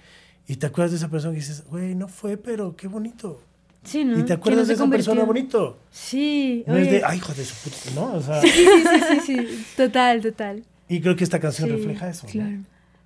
y 0.47 0.55
te 0.55 0.65
acuerdas 0.65 0.91
de 0.91 0.97
esa 0.97 1.09
persona 1.09 1.33
y 1.33 1.37
dices, 1.37 1.65
güey, 1.69 1.93
no 1.93 2.07
fue, 2.07 2.37
pero 2.37 2.75
qué 2.75 2.87
bonito. 2.87 3.41
Sí, 3.83 4.03
¿no? 4.03 4.19
¿Y 4.19 4.23
te 4.23 4.33
acuerdas 4.33 4.67
de 4.67 4.75
esa 4.75 4.87
persona 4.87 5.23
bonito? 5.23 5.77
Sí. 5.89 6.63
No 6.67 6.77
es 6.77 6.91
de, 6.91 7.01
ay, 7.03 7.17
hijo 7.17 7.33
de 7.33 7.43
su 7.43 7.55
puta, 7.55 7.77
¿no? 7.95 8.13
O 8.13 8.21
sea, 8.21 8.39
sí, 8.41 8.47
sí, 8.49 8.63
sí, 8.63 9.01
sí, 9.09 9.19
sí, 9.25 9.65
total, 9.75 10.21
total. 10.21 10.63
Y 10.87 11.01
creo 11.01 11.15
que 11.15 11.23
esta 11.23 11.39
canción 11.39 11.69
refleja 11.69 12.09
eso. 12.09 12.27
Claro. 12.27 12.59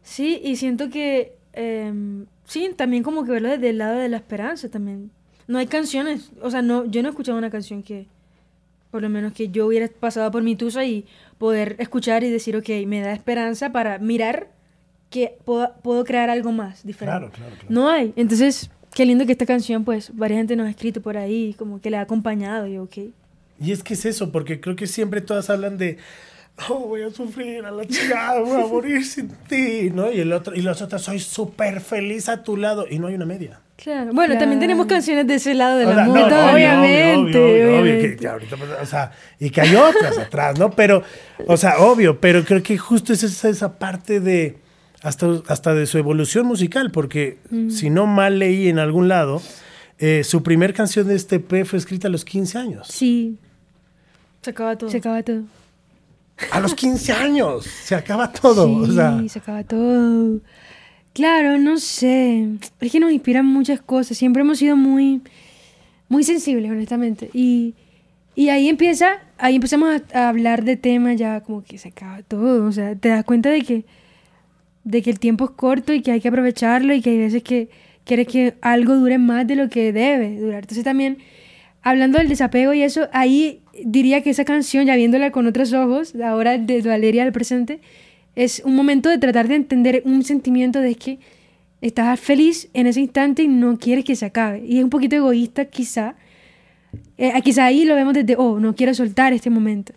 Sí, 0.03 0.41
y 0.43 0.57
siento 0.57 0.89
que, 0.89 1.37
eh, 1.53 1.93
sí, 2.45 2.71
también 2.75 3.03
como 3.03 3.23
que 3.23 3.31
verlo 3.31 3.49
desde 3.49 3.69
el 3.69 3.77
lado 3.77 3.99
de 3.99 4.09
la 4.09 4.17
esperanza 4.17 4.69
también. 4.69 5.11
No 5.47 5.59
hay 5.59 5.67
canciones, 5.67 6.31
o 6.41 6.51
sea, 6.51 6.61
no, 6.61 6.85
yo 6.85 7.01
no 7.01 7.09
he 7.09 7.11
escuchado 7.11 7.37
una 7.37 7.51
canción 7.51 7.83
que, 7.83 8.07
por 8.91 9.01
lo 9.01 9.09
menos 9.09 9.33
que 9.33 9.49
yo 9.49 9.67
hubiera 9.67 9.87
pasado 9.87 10.29
por 10.31 10.43
mi 10.43 10.55
tusa 10.55 10.83
y 10.85 11.05
poder 11.37 11.75
escuchar 11.79 12.23
y 12.23 12.29
decir, 12.29 12.55
ok, 12.57 12.69
me 12.87 13.01
da 13.01 13.13
esperanza 13.13 13.71
para 13.71 13.99
mirar 13.99 14.49
que 15.09 15.37
puedo, 15.45 15.73
puedo 15.83 16.03
crear 16.03 16.29
algo 16.29 16.51
más 16.51 16.83
diferente. 16.83 17.19
Claro, 17.19 17.31
claro, 17.31 17.53
claro. 17.53 17.67
No 17.69 17.89
hay. 17.89 18.13
Entonces, 18.15 18.71
Qué 18.95 19.05
lindo 19.05 19.25
que 19.25 19.33
esta 19.33 19.45
canción, 19.45 19.83
pues, 19.83 20.15
varias 20.15 20.39
gente 20.39 20.55
nos 20.55 20.67
ha 20.67 20.69
escrito 20.69 21.01
por 21.01 21.17
ahí, 21.17 21.53
como 21.59 21.81
que 21.81 21.89
le 21.89 21.97
ha 21.97 22.01
acompañado 22.01 22.65
y 22.65 22.77
ok. 22.77 22.97
Y 23.59 23.73
es 23.73 23.83
que 23.83 23.93
es 23.93 24.05
eso, 24.05 24.31
porque 24.31 24.61
creo 24.61 24.77
que 24.77 24.87
siempre 24.87 25.19
todas 25.19 25.49
hablan 25.49 25.77
de, 25.77 25.97
oh, 26.69 26.87
voy 26.87 27.01
a 27.01 27.11
sufrir 27.11 27.65
a 27.65 27.71
la 27.71 27.85
chica, 27.85 28.39
voy 28.39 28.61
a 28.61 28.67
morir 28.71 29.05
sin 29.05 29.27
ti, 29.49 29.91
¿no? 29.93 30.09
Y, 30.13 30.21
el 30.21 30.31
otro, 30.31 30.55
y 30.55 30.61
los 30.61 30.81
otros, 30.81 31.01
soy 31.01 31.19
súper 31.19 31.81
feliz 31.81 32.29
a 32.29 32.41
tu 32.41 32.55
lado, 32.55 32.85
y 32.89 32.97
no 32.97 33.07
hay 33.07 33.15
una 33.15 33.25
media. 33.25 33.59
Claro. 33.75 34.13
Bueno, 34.13 34.37
también 34.37 34.61
tenemos 34.61 34.85
canciones 34.85 35.27
de 35.27 35.35
ese 35.35 35.53
lado 35.55 35.77
de 35.77 35.85
la 35.87 36.05
música, 36.05 36.53
obviamente. 36.53 37.37
Obvio, 37.37 37.81
obvio, 37.81 38.17
que, 38.17 38.27
ahorita, 38.29 38.55
pues, 38.55 38.69
o 38.81 38.85
sea, 38.85 39.11
y 39.37 39.49
que 39.49 39.59
hay 39.59 39.75
otras 39.75 40.17
atrás, 40.17 40.57
¿no? 40.57 40.71
Pero, 40.71 41.03
o 41.47 41.57
sea, 41.57 41.79
obvio, 41.79 42.21
pero 42.21 42.45
creo 42.45 42.63
que 42.63 42.77
justo 42.77 43.11
es 43.11 43.23
esa, 43.23 43.49
esa 43.49 43.77
parte 43.77 44.21
de 44.21 44.63
hasta, 45.05 45.27
hasta 45.47 45.75
de 45.75 45.85
su 45.85 45.99
evolución 45.99 46.47
musical, 46.47 46.89
porque 46.89 47.37
mm. 47.51 47.69
si 47.69 47.91
no 47.91 48.07
mal 48.07 48.39
leí 48.39 48.67
en 48.69 48.79
algún 48.79 49.07
lado, 49.07 49.39
eh, 49.99 50.23
su 50.23 50.41
primer 50.41 50.73
canción 50.73 51.07
de 51.07 51.15
este 51.15 51.39
P 51.39 51.63
fue 51.63 51.77
escrita 51.77 52.07
a 52.07 52.11
los 52.11 52.25
15 52.25 52.57
años. 52.57 52.87
Sí. 52.89 53.37
Se 54.41 54.49
acaba 54.49 54.75
todo. 54.75 54.89
Se 54.89 54.97
acaba 54.97 55.21
todo. 55.21 55.43
A 56.51 56.59
los 56.59 56.73
15 56.73 57.13
años 57.13 57.65
se 57.65 57.93
acaba 57.93 58.31
todo. 58.31 58.67
Sí, 58.87 59.29
se 59.29 59.39
acaba 59.39 59.63
todo. 59.63 60.39
Claro, 61.13 61.59
no 61.59 61.77
sé. 61.77 62.49
Es 62.81 62.91
que 62.91 62.99
nos 62.99 63.11
inspiran 63.11 63.45
muchas 63.45 63.79
cosas. 63.81 64.17
Siempre 64.17 64.41
hemos 64.41 64.57
sido 64.57 64.75
muy, 64.75 65.21
muy 66.09 66.23
sensibles, 66.23 66.71
honestamente. 66.71 67.29
Y, 67.31 67.75
y 68.33 68.49
ahí 68.49 68.69
empieza, 68.69 69.19
ahí 69.37 69.55
empezamos 69.55 70.01
a, 70.13 70.19
a 70.19 70.29
hablar 70.29 70.63
de 70.63 70.77
temas 70.77 71.15
ya 71.15 71.41
como 71.41 71.63
que 71.63 71.77
se 71.77 71.89
acaba 71.89 72.23
todo. 72.23 72.65
O 72.65 72.71
sea, 72.71 72.95
te 72.95 73.09
das 73.09 73.23
cuenta 73.23 73.49
de 73.49 73.61
que 73.61 73.85
de 74.85 75.01
que 75.01 75.09
el 75.09 75.19
tiempo 75.19 75.45
es 75.45 75.51
corto 75.51 75.91
y 75.91 76.01
que 76.01 76.11
hay 76.11 76.21
que 76.21 76.29
aprovecharlo 76.29 76.93
y 76.93 77.01
que 77.01 77.09
hay 77.09 77.17
veces 77.17 77.43
que 77.43 77.69
quieres 78.05 78.27
que 78.27 78.53
algo 78.61 78.95
dure 78.95 79.17
más 79.17 79.45
de 79.45 79.55
lo 79.55 79.67
que 79.67 79.91
debe 79.91 80.39
durar. 80.39 80.61
Entonces 80.61 80.83
también, 80.85 81.17
hablando 81.81 82.19
del 82.19 82.29
desapego 82.29 82.73
y 82.73 82.83
eso, 82.83 83.09
ahí 83.11 83.61
diría 83.83 84.21
que 84.21 84.29
esa 84.29 84.45
canción, 84.45 84.85
ya 84.85 84.95
viéndola 84.95 85.31
con 85.31 85.47
otros 85.47 85.73
ojos, 85.73 86.15
ahora 86.23 86.57
de 86.57 86.81
Valeria 86.81 87.23
al 87.23 87.33
presente, 87.33 87.81
es 88.35 88.61
un 88.63 88.75
momento 88.75 89.09
de 89.09 89.17
tratar 89.17 89.47
de 89.47 89.55
entender 89.55 90.03
un 90.05 90.23
sentimiento 90.23 90.79
de 90.79 90.95
que 90.95 91.19
estás 91.81 92.19
feliz 92.19 92.69
en 92.73 92.87
ese 92.87 93.01
instante 93.01 93.43
y 93.43 93.47
no 93.47 93.77
quieres 93.77 94.05
que 94.05 94.15
se 94.15 94.25
acabe. 94.25 94.63
Y 94.65 94.77
es 94.77 94.83
un 94.83 94.89
poquito 94.91 95.15
egoísta 95.15 95.65
quizá. 95.65 96.15
Eh, 97.17 97.33
quizá 97.43 97.65
ahí 97.65 97.85
lo 97.85 97.95
vemos 97.95 98.13
desde, 98.13 98.35
oh, 98.37 98.59
no 98.59 98.75
quiero 98.75 98.93
soltar 98.93 99.33
este 99.33 99.49
momento. 99.49 99.93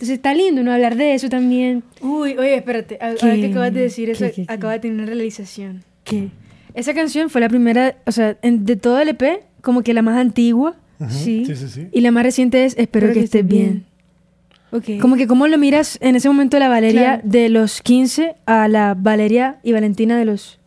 Entonces 0.00 0.16
está 0.16 0.32
lindo 0.32 0.62
no 0.62 0.72
hablar 0.72 0.96
de 0.96 1.12
eso 1.12 1.28
también. 1.28 1.82
Uy, 2.00 2.34
oye, 2.38 2.54
espérate. 2.54 2.96
Ahora 3.02 3.36
que 3.36 3.48
acabas 3.50 3.74
de 3.74 3.80
decir 3.82 4.08
eso, 4.08 4.24
acaba 4.48 4.72
de 4.72 4.78
tener 4.78 4.96
una 4.96 5.04
realización. 5.04 5.84
¿Qué? 6.04 6.30
Esa 6.72 6.94
canción 6.94 7.28
fue 7.28 7.42
la 7.42 7.50
primera, 7.50 7.96
o 8.06 8.12
sea, 8.12 8.38
de 8.42 8.76
todo 8.76 8.98
el 8.98 9.10
EP, 9.10 9.42
como 9.60 9.82
que 9.82 9.92
la 9.92 10.00
más 10.00 10.16
antigua. 10.16 10.74
sí. 11.10 11.44
Sí, 11.44 11.54
sí, 11.54 11.88
Y 11.92 12.00
la 12.00 12.12
más 12.12 12.22
reciente 12.22 12.64
es 12.64 12.78
Espero, 12.78 13.12
que, 13.12 13.20
estés 13.20 13.46
bien. 13.46 13.84
Okay. 14.70 15.00
Como 15.00 15.16
que 15.16 15.26
cómo 15.26 15.46
lo 15.48 15.58
miras 15.58 15.98
en 16.00 16.16
ese 16.16 16.30
momento 16.30 16.58
la 16.58 16.70
Valeria 16.70 17.20
de 17.22 17.50
los 17.50 17.82
15 17.82 18.36
a 18.46 18.68
la 18.68 18.94
Valeria 18.98 19.58
y 19.62 19.72
Valentina 19.72 20.16
de 20.16 20.24
los 20.24 20.58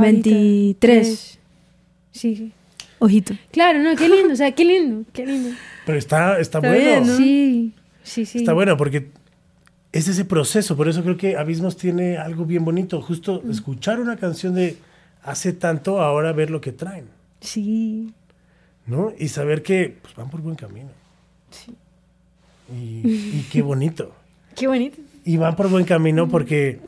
23. 0.00 1.38
Sí, 2.12 2.36
sí. 2.36 2.52
Ojito. 3.00 3.34
Claro, 3.50 3.80
no, 3.80 3.94
qué 3.96 4.08
lindo, 4.08 4.32
o 4.32 4.36
sea, 4.36 4.50
qué 4.52 4.64
lindo, 4.64 5.04
qué 5.12 5.26
lindo. 5.26 5.50
Pero 5.84 5.98
está, 5.98 6.40
está, 6.40 6.60
bueno. 6.60 7.14
Sí. 7.18 7.74
Está 8.16 8.52
bueno 8.52 8.76
porque 8.76 9.10
es 9.92 10.08
ese 10.08 10.24
proceso, 10.24 10.76
por 10.76 10.88
eso 10.88 11.02
creo 11.02 11.16
que 11.16 11.36
Abismos 11.36 11.76
tiene 11.76 12.18
algo 12.18 12.44
bien 12.44 12.64
bonito, 12.64 13.00
justo 13.00 13.42
mm. 13.44 13.50
escuchar 13.50 14.00
una 14.00 14.16
canción 14.16 14.54
de 14.54 14.76
hace 15.22 15.52
tanto, 15.52 16.00
ahora 16.00 16.32
ver 16.32 16.50
lo 16.50 16.60
que 16.60 16.72
traen. 16.72 17.06
Sí. 17.40 18.12
¿No? 18.86 19.12
Y 19.18 19.28
saber 19.28 19.62
que 19.62 19.96
pues, 20.00 20.14
van 20.14 20.30
por 20.30 20.40
buen 20.40 20.56
camino. 20.56 20.90
Sí. 21.50 21.74
Y, 22.74 23.42
qué 23.50 23.62
bonito. 23.62 24.14
qué 24.54 24.66
bonito. 24.66 24.98
Y 25.24 25.36
van 25.36 25.56
por 25.56 25.68
buen 25.68 25.84
camino 25.84 26.26
mm. 26.26 26.30
porque, 26.30 26.80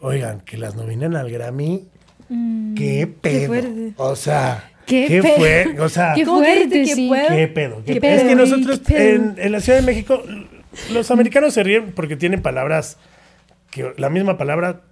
oigan, 0.00 0.40
que 0.40 0.56
las 0.56 0.74
nominan 0.74 1.16
al 1.16 1.30
Grammy, 1.30 1.86
mm. 2.28 2.74
qué 2.74 3.06
pedo. 3.06 3.92
o 3.96 4.16
sea, 4.16 4.72
¿Qué, 4.86 5.22
fue? 5.22 5.78
O 5.80 5.88
sea, 5.90 6.12
qué 6.16 6.24
fuerte, 6.24 6.86
sí. 6.86 7.10
¿Qué 7.28 7.48
pedo? 7.48 7.82
¿Qué 7.84 8.00
pedo? 8.00 8.14
Es 8.14 8.22
que 8.22 8.34
nosotros 8.34 8.80
en, 8.88 9.34
en, 9.36 9.52
la 9.52 9.60
Ciudad 9.60 9.80
de 9.80 9.84
México 9.84 10.22
los 10.92 11.10
americanos 11.10 11.54
se 11.54 11.62
ríen 11.62 11.92
porque 11.92 12.16
tienen 12.16 12.42
palabras 12.42 12.98
que 13.70 13.92
la 13.96 14.10
misma 14.10 14.38
palabra 14.38 14.82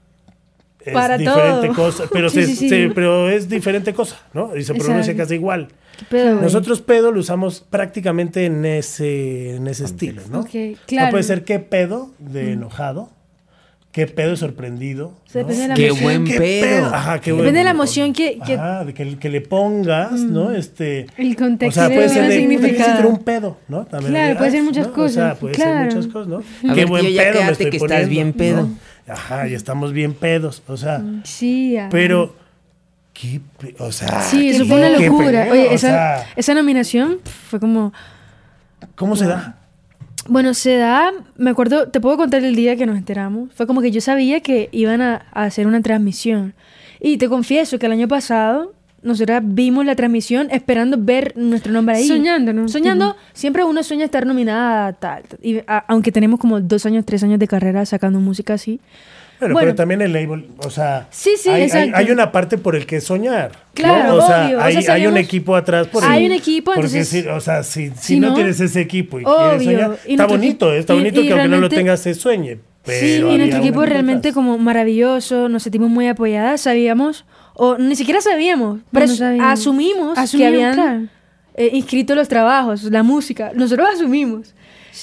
es 0.81 0.93
Para 0.93 1.19
diferente 1.19 1.69
cosa, 1.69 2.05
pero, 2.13 2.29
pero 2.95 3.29
es 3.29 3.49
diferente 3.49 3.93
cosa, 3.93 4.21
¿no? 4.33 4.57
Y 4.57 4.63
se 4.63 4.75
pronuncia 4.75 5.17
casi 5.17 5.35
igual. 5.35 5.69
Nosotros 6.11 6.83
pedo 6.83 7.11
lo 7.11 7.21
usamos 7.21 7.61
prácticamente 7.69 8.45
en 8.45 8.65
ese, 8.65 9.57
en 9.57 9.67
ese 9.67 9.85
estilo, 9.85 10.23
¿no? 10.31 10.45
claro. 10.87 11.07
No 11.07 11.11
puede 11.11 11.25
ser 11.25 11.45
qué 11.45 11.59
pedo 11.59 12.11
de 12.19 12.53
enojado, 12.53 13.11
qué 13.97 14.07
pedo 14.07 14.37
sorprendido. 14.37 15.15
qué 15.75 15.91
buen 15.91 16.27
pedo. 16.27 16.95
Ajá, 16.95 17.19
qué 17.19 17.33
Depende 17.33 17.61
de 17.61 17.65
la 17.65 17.71
emoción 17.71 18.13
que, 18.13 18.39
que... 18.45 18.53
Ajá, 18.53 18.85
de 18.85 18.93
que, 18.93 19.17
que, 19.17 19.31
le 19.31 19.41
pongas, 19.41 20.13
¿no? 20.13 20.53
Este, 20.53 21.07
el 21.17 21.35
contexto. 21.35 21.81
O 21.81 21.87
sea, 21.87 21.97
puede 21.97 22.11
ser 22.11 22.29
de, 22.29 23.07
un 23.07 23.25
pedo, 23.25 23.57
¿no? 23.69 23.87
También 23.87 24.13
claro, 24.13 24.37
puede 24.37 24.51
ser 24.51 24.63
muchas 24.65 24.89
cosas. 24.89 25.17
O 25.17 25.21
sea, 25.29 25.35
puede 25.37 25.55
ser 25.55 25.85
muchas 25.87 26.07
cosas, 26.09 26.29
¿no? 26.29 26.39
A 26.71 26.75
qué 26.75 26.81
ver, 26.81 26.87
buen 26.89 27.07
ya 27.11 27.23
pedo 27.23 27.45
me 27.45 27.53
estoy 27.53 27.71
que 27.71 27.77
estás 27.79 28.07
bien 28.07 28.35
pedo. 28.35 28.69
Ajá, 29.09 29.49
y 29.49 29.55
estamos 29.55 29.95
bien 29.95 30.13
pedos, 30.13 30.63
o 30.67 30.77
sea. 30.77 31.03
Sí, 31.25 31.79
Pero... 31.91 32.37
¿Qué, 33.15 33.41
o 33.79 33.93
sea, 33.93 34.21
sí, 34.21 34.51
eso 34.51 34.67
fue 34.67 34.77
una 34.77 34.91
locura. 34.91 35.49
Oye, 35.51 35.73
esa, 35.73 36.23
esa 36.37 36.53
nominación 36.53 37.21
fue 37.49 37.59
como... 37.59 37.95
¿Cómo 38.95 39.17
se 39.17 39.25
da? 39.25 39.57
Bueno, 40.29 40.55
se 40.55 40.77
da, 40.77 41.13
me 41.37 41.51
acuerdo, 41.51 41.89
te 41.89 42.01
puedo 42.01 42.17
contar 42.17 42.45
el 42.45 42.55
día 42.55 42.77
que 42.77 42.87
nos 42.87 42.97
enteramos. 42.97 43.51
Fue 43.55 43.67
como 43.67 43.81
que 43.81 43.91
yo 43.91 44.01
sabía 44.01 44.41
que 44.41 44.69
iban 44.73 45.01
a, 45.01 45.27
hacer 45.33 45.67
una 45.67 45.81
transmisión. 45.83 46.55
Y 47.01 47.19
te 47.19 47.29
confieso 47.29 47.79
que 47.79 47.87
el 47.87 47.93
año 47.93 48.09
pasado 48.09 48.73
nosotras 49.03 49.43
vimos 49.45 49.85
la 49.85 49.95
transmisión 49.95 50.49
esperando 50.51 50.97
ver 50.99 51.33
nuestro 51.37 51.73
nombre 51.73 51.97
ahí. 51.97 52.09
Soñando, 52.09 52.53
¿no? 52.53 52.69
Soñando, 52.69 53.17
siempre 53.33 53.65
uno 53.65 53.83
sueña 53.83 54.05
estar 54.05 54.27
nominada 54.27 54.93
tal. 54.95 55.23
Y, 55.43 55.61
aunque 55.67 56.11
tenemos 56.11 56.41
como 56.41 56.61
dos 56.61 56.87
años, 56.87 57.05
tres 57.05 57.23
años 57.23 57.39
de 57.39 57.47
carrera 57.47 57.87
sacando 57.87 58.19
música 58.21 58.55
así. 58.55 58.81
Bueno, 59.41 59.57
pero 59.59 59.75
también 59.75 60.01
el 60.03 60.13
label, 60.13 60.47
o 60.59 60.71
sea, 60.71 61.09
sí, 61.11 61.33
sí, 61.37 61.49
hay, 61.51 61.65
exacto. 61.65 61.97
hay, 61.97 62.11
una 62.11 62.33
parte 62.33 62.57
por 62.59 62.75
el 62.75 62.87
que 62.87 63.01
soñar. 63.01 63.53
Claro, 63.75 64.17
o, 64.17 64.27
sea, 64.27 64.47
obvio. 64.47 64.63
hay, 64.63 64.77
o 64.79 64.83
sea, 64.83 64.95
hay 64.95 65.07
un 65.07 65.17
equipo 65.19 65.55
atrás 65.55 65.87
por 65.89 66.03
Hay 66.05 66.25
el, 66.25 66.33
un 66.33 66.37
equipo, 66.39 66.73
porque 66.73 66.87
entonces... 66.87 67.09
si, 67.09 67.29
o 67.29 67.41
sea, 67.41 67.63
si, 67.63 67.91
si, 68.01 68.19
no, 68.19 68.33
tienes 68.35 68.59
ese 68.61 68.81
equipo 68.81 69.21
y 69.21 69.25
obvio. 69.25 69.59
quieres 69.59 69.65
soñar, 69.65 69.99
Y 70.07 70.11
está 70.13 70.27
bonito, 70.27 70.73
está 70.73 70.95
y- 70.95 70.99
bonito 70.99 71.21
y 71.21 71.27
que 71.27 71.33
aunque 71.33 71.49
no 71.49 71.59
lo 71.59 71.69
tengas 71.69 72.01
se 72.01 72.15
sueñe. 72.15 72.59
Pero 72.85 73.29
Sí, 73.31 73.35
y 73.35 73.39
nuestro 73.39 73.59
equipo 73.59 73.85
realmente 73.85 74.33
como 74.33 74.59
maravilloso, 74.59 75.49
nos 75.49 75.65
sentimos 75.65 75.91
muy 75.91 76.07
apoyadas, 76.07 76.61
sabíamos, 76.63 77.25
o 77.55 77.77
ni 77.79 77.97
siquiera 77.97 78.21
sabíamos, 78.21 78.81
pero 78.93 79.07
no 79.07 79.15
sabíamos. 79.15 79.53
asumimos, 79.53 80.15
que 80.15 80.21
Asumimos, 80.21 80.53
habían 80.53 80.75
claro. 80.75 81.01
eh, 81.57 81.71
inscrito 81.73 82.15
los 82.15 82.29
trabajos, 82.29 82.85
la 82.85 83.03
música, 83.03 83.51
nosotros 83.55 83.89
asumimos. 83.93 84.55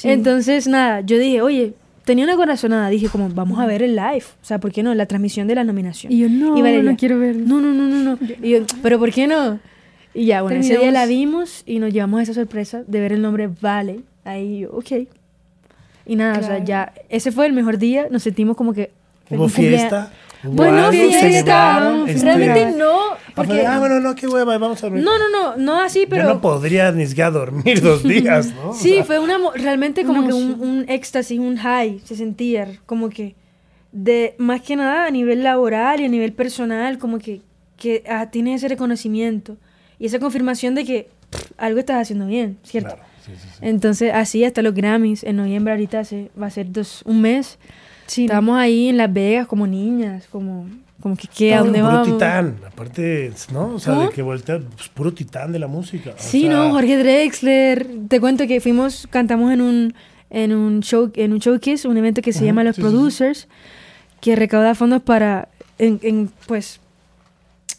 Entonces, 0.04 0.68
nada, 0.68 1.02
yo 1.02 1.18
dije, 1.20 1.42
oye, 1.42 1.74
tenía 2.06 2.26
una 2.26 2.36
corazonada, 2.36 2.90
dije 2.90 3.10
como, 3.10 3.30
vamos 3.30 3.60
a 3.60 3.66
ver 3.66 3.82
el 3.82 3.96
live, 3.96 4.26
o 4.42 4.46
sea, 4.46 4.60
¿por 4.60 4.72
qué 4.72 4.84
no? 4.84 4.94
La 4.94 5.06
transmisión 5.06 5.48
de 5.48 5.56
la 5.56 5.64
nominación. 5.64 6.12
Y 6.12 6.20
yo, 6.20 6.30
no, 6.30 6.52
Valeria, 6.52 6.84
no 6.84 6.98
quiero 6.98 7.20
verlo. 7.20 7.46
No, 7.46 7.62
no, 7.62 7.74
no, 7.74 7.88
no, 7.88 7.98
no. 8.04 8.20
Y 8.42 8.52
yo, 8.52 8.60
pero 8.82 9.00
¿por 9.00 9.12
qué 9.12 9.28
no? 9.28 9.60
Y 10.14 10.26
ya, 10.26 10.42
bueno, 10.42 10.60
ese 10.60 10.78
día 10.78 10.92
la 10.92 11.06
vimos 11.06 11.64
y 11.66 11.80
nos 11.80 11.92
llevamos 11.92 12.22
esa 12.22 12.34
sorpresa 12.34 12.84
de 12.86 13.00
ver 13.00 13.14
el 13.14 13.22
nombre 13.22 13.50
Vale. 13.62 14.02
Ahí 14.26 14.60
yo, 14.60 14.72
ok. 14.72 15.08
Y 16.06 16.16
nada, 16.16 16.40
o 16.40 16.44
sea, 16.44 16.64
ya, 16.64 16.94
ese 17.10 17.32
fue 17.32 17.46
el 17.46 17.54
mejor 17.54 17.78
día, 17.78 18.08
nos 18.12 18.24
sentimos 18.24 18.58
como 18.58 18.74
que... 18.74 18.92
Hubo 19.30 19.48
fiesta. 19.48 20.12
Bueno, 20.44 20.92
fiesta, 20.92 22.04
este, 22.08 22.26
realmente 22.26 22.78
no, 22.78 23.00
porque, 23.34 23.66
ah, 23.66 23.80
bueno, 23.80 24.00
no, 24.00 24.14
qué 24.16 24.28
hueva, 24.28 24.58
vamos 24.58 24.84
a 24.84 24.88
dormir. 24.88 25.04
No, 25.04 25.18
no, 25.18 25.30
no, 25.30 25.58
no 25.58 25.82
así, 25.82 26.06
pero... 26.08 26.24
Yo 26.24 26.34
no 26.36 26.42
podría 26.42 26.92
ni 26.92 27.08
siquiera 27.08 27.32
dormir 27.32 27.82
dos 27.82 28.04
días, 28.04 28.54
¿no? 28.54 28.72
O 28.72 28.74
Sí, 28.74 28.96
sea, 28.96 29.06
fue 29.06 29.20
una 29.20 29.38
realmente 29.56 30.02
una 30.02 30.14
como 30.14 30.28
que 30.28 30.34
un, 30.34 30.60
un 30.60 30.86
éxtasis, 30.90 31.40
un 31.40 31.58
high, 31.58 32.00
se 32.04 32.16
sentía 32.16 32.68
como 32.86 33.10
que 33.10 33.36
de 33.92 34.36
más 34.38 34.62
que 34.62 34.76
nada 34.76 35.06
a 35.06 35.12
nivel 35.12 35.44
laboral 35.44 36.02
y 36.02 36.06
a 36.06 36.10
nivel 36.10 36.34
personal, 36.34 36.98
como 36.98 37.20
que, 37.20 37.42
que 37.78 38.04
ah, 38.10 38.30
tienes 38.30 38.58
ese 38.58 38.68
reconocimiento 38.68 39.58
y 40.00 40.08
esa 40.08 40.20
confirmación 40.20 40.76
de 40.76 40.84
que 40.84 41.10
pff, 41.30 41.52
algo 41.58 41.80
estás 41.80 42.02
haciendo 42.02 42.28
bien, 42.28 42.58
¿cierto? 42.64 42.96
Claro, 42.96 43.04
sí, 43.26 43.32
sí, 43.36 43.48
sí. 43.52 43.60
Entonces, 43.62 44.12
así 44.14 44.44
hasta 44.44 44.62
los 44.62 44.74
Grammys 44.74 45.24
en 45.24 45.38
noviembre 45.38 45.74
ahorita 45.74 46.04
se, 46.04 46.32
va 46.40 46.48
a 46.48 46.52
ser 46.52 46.72
dos, 46.72 47.02
un 47.06 47.22
mes. 47.22 47.58
Sí, 48.08 48.26
Estábamos 48.26 48.58
ahí 48.58 48.90
en 48.90 48.98
Las 48.98 49.12
Vegas 49.14 49.48
como 49.48 49.66
niñas, 49.68 50.26
como, 50.32 50.68
como 51.02 51.16
que 51.16 51.28
qué, 51.28 51.54
a 51.56 51.60
Puro- 51.60 51.64
dónde 51.66 51.80
puro 51.80 51.92
vamos. 51.94 52.08
titán, 52.14 52.58
aparte, 52.68 53.32
¿no? 53.52 53.76
O 53.76 53.80
sea, 53.80 53.94
¿Cómo? 53.94 54.08
de 54.08 54.14
que 54.14 54.22
voltea, 54.22 54.60
pues, 54.76 54.90
puro 54.90 55.14
titán 55.14 55.52
de 55.52 55.60
la 55.60 55.68
música. 55.68 56.12
o 56.12 56.14
Sí, 56.18 56.42
sea, 56.44 56.52
no, 56.52 56.72
Jorge 56.72 56.98
Drexler. 56.98 57.88
Te 58.08 58.20
cuento 58.20 58.46
que 58.48 58.60
fuimos, 58.62 59.08
cantamos 59.10 59.52
en 59.54 59.62
un, 59.62 59.94
en 60.30 60.54
un 60.54 60.82
show, 60.82 61.12
en 61.16 61.34
un 61.34 61.40
showcase, 61.40 61.88
un 61.88 61.98
evento 61.98 62.22
que 62.22 62.34
se 62.34 62.46
llama 62.46 62.64
Los 62.64 62.76
sí, 62.76 62.82
sí, 62.82 62.88
sí. 62.88 62.92
Producers, 62.94 63.48
que 64.22 64.36
recauda 64.36 64.76
fondos 64.76 65.02
para, 65.02 65.48
en, 65.78 66.00
en, 66.04 66.30
pues, 66.48 66.80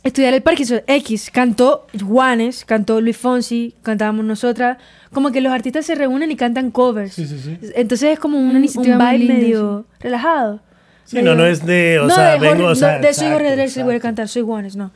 estudiar 0.04 0.32
el 0.34 0.42
Parkinson 0.42 0.82
X. 0.86 1.30
Cantó 1.32 1.86
Juanes, 2.00 2.64
cantó 2.64 3.00
Luis 3.00 3.16
Fonsi, 3.16 3.74
cantábamos 3.82 4.24
nosotras. 4.24 4.78
Como 5.12 5.32
que 5.32 5.40
los 5.40 5.52
artistas 5.52 5.84
se 5.86 5.94
reúnen 5.96 6.30
y 6.30 6.36
cantan 6.36 6.70
covers. 6.70 7.14
Sí, 7.14 7.26
sí, 7.26 7.38
sí. 7.38 7.58
Entonces 7.74 8.12
es 8.12 8.18
como 8.20 8.38
un, 8.38 8.54
un 8.54 8.62
linda, 8.62 8.98
medio 8.98 9.86
relajado. 10.00 10.60
Sí, 11.04 11.20
no, 11.22 11.34
no 11.34 11.44
es 11.44 11.66
de, 11.66 11.98
o 12.00 12.06
no, 12.06 12.14
sea, 12.14 12.32
de 12.32 12.38
Jorge- 12.38 12.54
vengo, 12.54 12.68
o 12.68 12.74
sea, 12.74 12.96
no, 12.96 13.06
de 13.06 13.12
soy 13.12 13.28
Jorge 13.28 13.82
voy 13.82 13.94
a 13.96 14.00
cantar, 14.00 14.26
soy 14.28 14.42
Juanes, 14.42 14.74
no. 14.76 14.90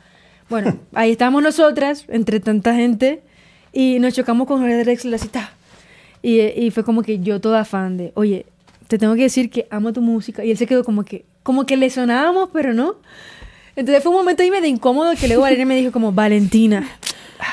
Bueno, 0.49 0.75
ahí 0.93 1.11
estamos 1.11 1.43
nosotras, 1.43 2.05
entre 2.07 2.39
tanta 2.39 2.73
gente, 2.73 3.21
y 3.71 3.99
nos 3.99 4.15
chocamos 4.15 4.47
con 4.47 4.59
Jorge 4.59 4.83
Drexler 4.83 5.13
así, 5.13 5.27
ta. 5.27 5.51
Y, 6.23 6.39
y 6.39 6.71
fue 6.71 6.83
como 6.83 7.03
que 7.03 7.19
yo 7.19 7.39
toda 7.39 7.63
fan 7.63 7.97
de, 7.97 8.11
oye, 8.15 8.47
te 8.87 8.97
tengo 8.97 9.13
que 9.13 9.21
decir 9.21 9.51
que 9.51 9.67
amo 9.69 9.93
tu 9.93 10.01
música. 10.01 10.43
Y 10.43 10.49
él 10.49 10.57
se 10.57 10.65
quedó 10.65 10.83
como 10.83 11.05
que, 11.05 11.25
como 11.43 11.67
que 11.67 11.77
le 11.77 11.91
sonábamos, 11.91 12.49
pero 12.51 12.73
no. 12.73 12.95
Entonces 13.79 14.03
fue 14.03 14.11
un 14.11 14.17
momento 14.17 14.43
ahí 14.43 14.51
medio 14.51 14.67
incómodo 14.67 15.13
que 15.19 15.27
luego 15.27 15.43
Valeria 15.43 15.65
me 15.65 15.75
dijo 15.77 15.91
como, 15.91 16.11
Valentina, 16.11 16.87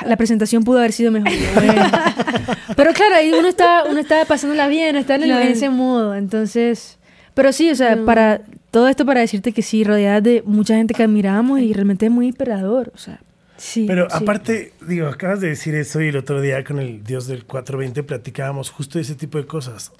la 0.05 0.17
presentación 0.17 0.65
pudo 0.65 0.79
haber 0.79 0.93
sido 0.93 1.11
mejor. 1.13 1.31
Pero 2.77 2.93
claro, 2.93 3.15
ahí 3.15 3.33
uno 3.33 3.49
está, 3.49 3.85
uno 3.89 3.99
está 4.01 4.25
pasándola 4.25 4.67
bien, 4.69 4.97
está 4.97 5.15
en, 5.15 5.23
el- 5.23 5.29
Claro. 5.31 5.45
en 5.45 5.53
ese 5.53 5.71
modo. 5.71 6.15
Entonces, 6.15 6.99
pero 7.35 7.53
sí, 7.53 7.71
o 7.71 7.75
sea, 7.75 7.97
para 8.05 8.41
todo 8.71 8.89
esto 8.89 9.07
para 9.07 9.21
decirte 9.21 9.53
que 9.53 9.63
sí, 9.63 9.85
rodeada 9.85 10.21
de 10.21 10.43
mucha 10.45 10.75
gente 10.77 10.95
que 10.95 11.03
admiramos 11.05 11.61
y 11.61 11.73
realmente 11.73 12.07
es 12.07 12.13
muy 12.13 12.27
inspirador. 12.27 12.91
O 12.95 12.99
sea, 12.99 13.21
sí. 13.57 13.85
Pero 13.87 14.09
sí. 14.11 14.17
aparte, 14.21 14.73
digo, 14.87 15.07
acabas 15.07 15.41
de 15.41 15.49
decir 15.51 15.75
eso 15.75 16.01
y 16.01 16.09
el 16.09 16.17
otro 16.17 16.41
día 16.41 16.65
con 16.65 16.79
el 16.81 17.05
Dios 17.05 17.27
del 17.27 17.45
420 17.45 18.03
platicábamos 18.03 18.71
justo 18.71 18.99
de 18.99 19.03
ese 19.03 19.15
tipo 19.15 19.39
de 19.39 19.47
cosas. 19.47 19.93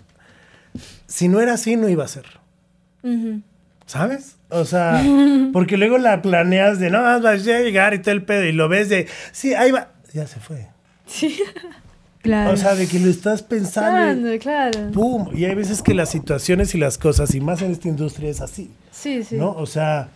Si 1.07 1.29
no 1.29 1.41
era 1.41 1.55
así, 1.55 1.77
no 1.77 1.89
iba 1.89 2.05
a 2.05 2.09
ser. 2.09 2.25
Ujú. 3.03 3.41
¿Sabes? 3.87 4.37
O 4.51 4.65
sea, 4.65 5.03
porque 5.53 5.77
luego 5.77 5.99
la 5.99 6.23
planeas 6.23 6.79
de 6.79 6.91
no, 6.91 7.03
vas 7.03 7.25
a 7.25 7.37
llegar 7.37 7.95
y 7.95 8.01
todo 8.01 8.13
el 8.13 8.25
pedo 8.25 8.45
y 8.45 8.53
lo 8.53 8.69
ves 8.69 8.89
de, 8.89 9.07
sí, 9.33 9.55
ahí 9.55 9.71
va, 9.71 9.93
ya 10.13 10.27
se 10.27 10.41
fue. 10.41 10.69
Claro. 12.23 12.55
O 12.55 12.57
sea, 12.57 12.75
de 12.75 12.89
que 12.89 12.99
lo 12.99 13.09
estás 13.09 13.45
pensando. 13.45 14.35
y 14.35 14.41
Claro, 14.41 14.73
claro. 14.73 14.93
¡Pum! 14.93 15.29
Y 15.33 15.45
hay 15.45 15.55
veces 15.55 15.81
que 15.81 15.95
las 15.95 16.11
situaciones 16.11 16.75
y 16.75 16.79
las 16.79 16.99
cosas, 16.99 17.33
y 17.37 17.41
más 17.41 17.63
en 17.63 17.71
esta 17.71 17.87
industria, 17.87 18.29
es 18.29 18.41
así. 18.41 18.69
Sí, 18.91 19.23
sí. 19.23 19.37
¿No? 19.37 19.53
O 19.53 19.67
sea, 19.67 20.09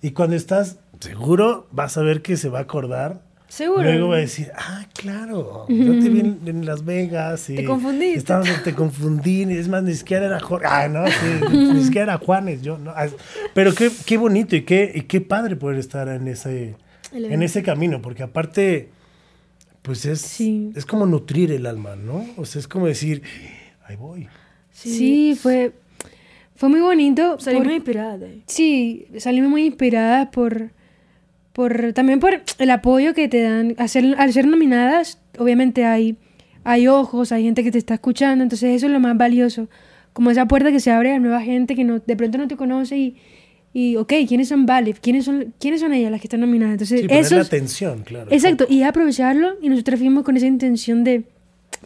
y 0.00 0.12
cuando 0.12 0.34
estás 0.34 0.78
seguro, 0.98 1.66
vas 1.70 1.98
a 1.98 2.00
ver 2.00 2.22
que 2.22 2.38
se 2.38 2.48
va 2.48 2.60
a 2.60 2.62
acordar. 2.62 3.20
Seguro. 3.48 3.82
Luego 3.82 4.08
va 4.08 4.16
a 4.16 4.20
decir, 4.20 4.50
ah, 4.54 4.86
claro, 4.92 5.64
yo 5.68 5.98
te 5.98 6.08
vi 6.10 6.20
en, 6.20 6.40
en 6.44 6.66
Las 6.66 6.84
Vegas 6.84 7.48
y... 7.48 7.56
Te 7.56 7.64
estábamos- 8.14 8.62
te 8.62 8.74
confundí, 8.74 9.42
es 9.44 9.68
más, 9.68 9.82
ni 9.82 9.94
siquiera 9.94 10.26
era 10.26 10.38
Jorge. 10.38 10.66
Ah, 10.68 10.86
no, 10.88 11.06
sí, 11.06 11.56
ni 11.74 11.82
siquiera 11.82 12.12
era 12.14 12.18
Juanes, 12.18 12.60
yo, 12.60 12.76
no. 12.76 12.92
Pero 13.54 13.74
qué, 13.74 13.90
qué 14.04 14.18
bonito 14.18 14.54
y 14.54 14.62
qué, 14.62 14.92
y 14.94 15.00
qué 15.02 15.22
padre 15.22 15.56
poder 15.56 15.78
estar 15.78 16.08
en 16.08 16.28
ese, 16.28 16.76
en 17.12 17.42
ese 17.42 17.62
camino, 17.62 18.02
porque 18.02 18.22
aparte, 18.22 18.90
pues 19.80 20.04
es, 20.04 20.20
Sí. 20.20 20.70
es 20.76 20.84
como 20.84 21.06
nutrir 21.06 21.50
el 21.50 21.64
alma, 21.64 21.96
¿no? 21.96 22.26
O 22.36 22.44
sea, 22.44 22.60
es 22.60 22.68
como 22.68 22.86
decir, 22.86 23.22
ahí 23.86 23.96
voy. 23.96 24.28
Sí, 24.72 25.36
fue, 25.40 25.72
fue 26.54 26.68
muy 26.68 26.80
bonito. 26.80 27.40
Salimos 27.40 27.66
por- 27.66 27.72
inspiradas. 27.74 28.30
Sí, 28.46 29.06
salimos 29.16 29.50
muy 29.50 29.64
inspiradas 29.64 30.28
por, 30.32 30.70
por 31.58 31.92
también 31.92 32.20
por 32.20 32.40
el 32.58 32.70
apoyo 32.70 33.14
que 33.14 33.26
te 33.26 33.42
dan. 33.42 33.74
Al 33.78 33.88
ser, 33.88 34.14
al 34.16 34.32
ser 34.32 34.46
nominadas, 34.46 35.18
obviamente 35.38 35.84
hay, 35.84 36.16
hay 36.62 36.86
ojos, 36.86 37.32
hay 37.32 37.42
gente 37.42 37.64
que 37.64 37.72
te 37.72 37.78
está 37.78 37.94
escuchando, 37.94 38.44
entonces 38.44 38.76
eso 38.76 38.86
es 38.86 38.92
lo 38.92 39.00
más 39.00 39.16
valioso. 39.16 39.68
Como 40.12 40.30
esa 40.30 40.46
puerta 40.46 40.70
que 40.70 40.78
se 40.78 40.92
abre 40.92 41.12
a 41.12 41.18
nueva 41.18 41.40
gente 41.40 41.74
que 41.74 41.82
no, 41.82 41.98
de 41.98 42.14
pronto 42.14 42.38
no 42.38 42.46
te 42.46 42.56
conoce 42.56 42.96
y, 42.96 43.16
y 43.72 43.96
ok, 43.96 44.12
¿quiénes 44.28 44.46
son 44.46 44.66
Vale? 44.66 44.94
¿Quiénes 44.94 45.24
son, 45.24 45.52
¿Quiénes 45.58 45.80
son 45.80 45.92
ellas 45.92 46.12
las 46.12 46.20
que 46.20 46.28
están 46.28 46.42
nominadas? 46.42 46.74
Entonces, 46.74 47.00
Sí, 47.00 47.06
eso 47.10 47.34
la 47.34 47.42
atención, 47.42 48.04
claro. 48.04 48.30
Exacto, 48.30 48.64
y 48.68 48.84
aprovecharlo 48.84 49.56
y 49.60 49.68
nosotros 49.68 49.98
fuimos 49.98 50.22
con 50.22 50.36
esa 50.36 50.46
intención 50.46 51.02
de, 51.02 51.24